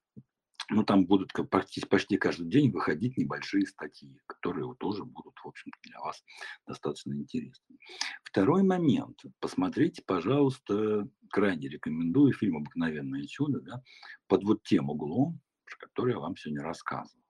[0.70, 5.70] ну, там будут почти, почти каждый день выходить небольшие статьи, которые тоже будут, в общем
[5.84, 6.24] для вас
[6.66, 7.78] достаточно интересны.
[8.24, 9.22] Второй момент.
[9.40, 13.84] Посмотрите, пожалуйста, крайне рекомендую фильм «Обыкновенное чудо», да,
[14.28, 17.22] под вот тем углом, про который я вам сегодня рассказывал.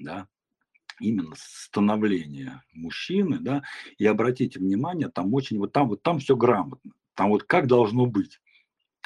[0.00, 0.28] Да,
[1.00, 3.62] именно становление мужчины, да,
[3.98, 8.06] и обратите внимание, там очень, вот там, вот там все грамотно, там вот как должно
[8.06, 8.40] быть.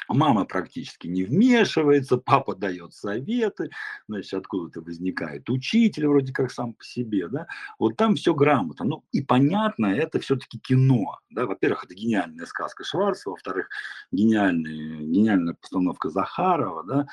[0.07, 3.71] Мама практически не вмешивается, папа дает советы,
[4.07, 7.47] значит, откуда-то возникает учитель вроде как сам по себе, да,
[7.79, 8.85] вот там все грамотно.
[8.85, 13.69] Ну и понятно, это все-таки кино, да, во-первых, это гениальная сказка Шварца, во-вторых,
[14.11, 17.07] гениальная, гениальная постановка Захарова, да,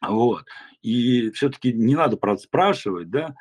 [0.00, 0.44] вот,
[0.82, 3.34] и все-таки не надо, спрашивать, да,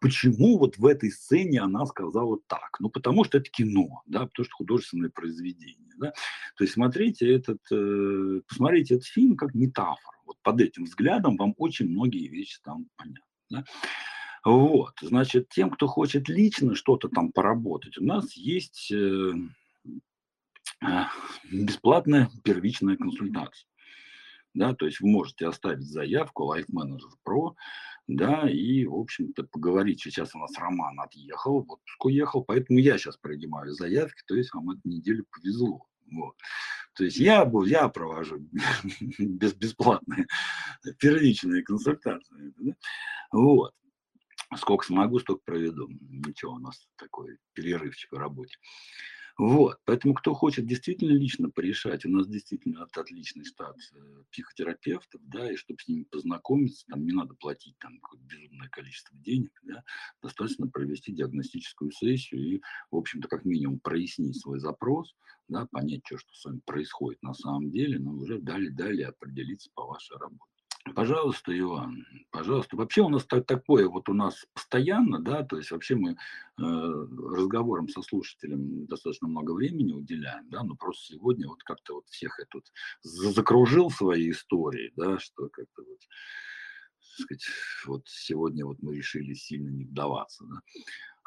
[0.00, 2.78] почему вот в этой сцене она сказала так?
[2.80, 6.12] Ну, потому что это кино, да, потому что художественное произведение, да.
[6.56, 10.18] То есть смотрите этот, э, посмотрите этот фильм как метафору.
[10.26, 13.64] Вот под этим взглядом вам очень многие вещи станут понятны, да.
[14.44, 19.32] Вот, значит, тем, кто хочет лично что-то там поработать, у нас есть э,
[20.82, 21.08] а,
[21.50, 23.68] бесплатная первичная консультация.
[24.54, 27.54] Да, то есть вы можете оставить заявку Life Manager Pro,
[28.16, 30.00] да, и, в общем-то, поговорить.
[30.00, 34.70] Сейчас у нас Роман отъехал, вот уехал, поэтому я сейчас принимаю заявки, то есть вам
[34.70, 35.86] эту неделю повезло.
[36.10, 36.34] Вот.
[36.94, 38.38] То есть я, я провожу
[39.18, 40.26] без, бесплатные
[40.98, 42.52] первичные консультации.
[42.58, 42.72] Да?
[43.32, 43.72] Вот.
[44.56, 45.88] Сколько смогу, столько проведу.
[45.88, 48.54] Ничего, у нас такой перерывчик в работе.
[49.38, 53.76] Вот, поэтому кто хочет действительно лично порешать, у нас действительно от, отличный штат
[54.30, 59.50] психотерапевтов, да, и чтобы с ними познакомиться, там не надо платить там безумное количество денег,
[59.62, 59.82] да,
[60.22, 65.14] достаточно провести диагностическую сессию и, в общем-то, как минимум прояснить свой запрос,
[65.48, 69.86] да, понять, что, что с вами происходит на самом деле, но уже далее-далее определиться по
[69.86, 70.51] вашей работе.
[70.94, 72.76] Пожалуйста, Иван, пожалуйста.
[72.76, 76.16] Вообще у нас так, такое вот у нас постоянно, да, то есть вообще мы э,
[76.58, 82.40] разговорам со слушателем достаточно много времени уделяем, да, но просто сегодня вот как-то вот всех
[82.40, 82.64] этот
[83.02, 86.00] закружил свои истории, да, что как-то вот,
[86.98, 87.46] сказать,
[87.86, 90.60] вот сегодня вот мы решили сильно не вдаваться, да.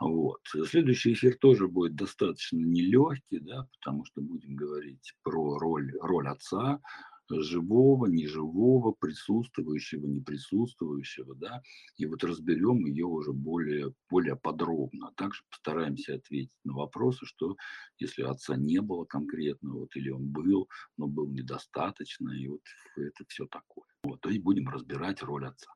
[0.01, 0.41] Вот.
[0.67, 6.81] Следующий эфир тоже будет достаточно нелегкий, да, потому что будем говорить про роль, роль отца,
[7.29, 11.61] живого, неживого, присутствующего, неприсутствующего, да,
[11.97, 15.11] и вот разберем ее уже более, более подробно.
[15.15, 17.55] Также постараемся ответить на вопросы, что
[17.99, 22.61] если отца не было конкретно, вот, или он был, но был недостаточно, и вот
[22.95, 23.85] это все такое.
[24.03, 25.71] Вот, то есть будем разбирать роль отца.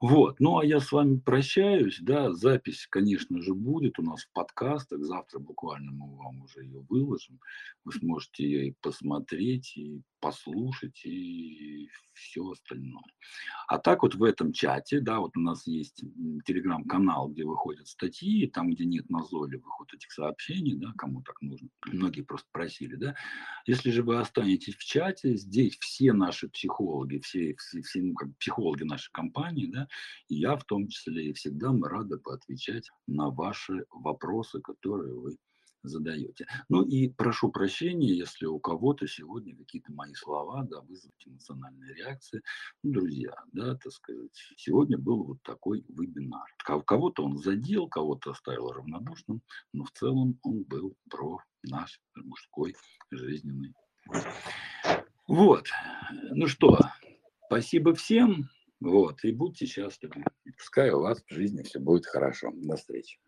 [0.00, 4.32] Вот, ну а я с вами прощаюсь, да, запись, конечно же, будет у нас в
[4.32, 7.38] подкастах, завтра буквально мы вам уже ее выложим,
[7.84, 13.02] вы сможете ее и посмотреть, и послушать, и все остальное.
[13.66, 16.04] А так вот в этом чате, да, вот у нас есть
[16.46, 22.22] телеграм-канал, где выходят статьи, там, где нет назойливых этих сообщений, да, кому так нужно, многие
[22.22, 23.14] просто просили, да.
[23.66, 28.36] Если же вы останетесь в чате, здесь все наши психологи, все, все, все ну, как
[28.38, 29.88] психологи нашей компании, да,
[30.28, 35.36] и я в том числе, и всегда мы рады поотвечать на ваши вопросы, которые вы
[35.82, 36.46] задаете.
[36.68, 42.42] Ну и прошу прощения, если у кого-то сегодня какие-то мои слова да, вызовут эмоциональные реакции.
[42.82, 46.46] Ну, друзья, да, так сказать, сегодня был вот такой вебинар.
[46.64, 49.42] Кого-то он задел, кого-то оставил равнодушным,
[49.72, 52.74] но в целом он был про наш мужской
[53.10, 53.74] жизненный
[55.28, 55.68] Вот.
[56.30, 56.78] Ну что,
[57.46, 58.48] спасибо всем.
[58.80, 59.22] Вот.
[59.24, 60.24] И будьте счастливы.
[60.58, 62.50] Пускай у вас в жизни все будет хорошо.
[62.52, 63.21] До встречи.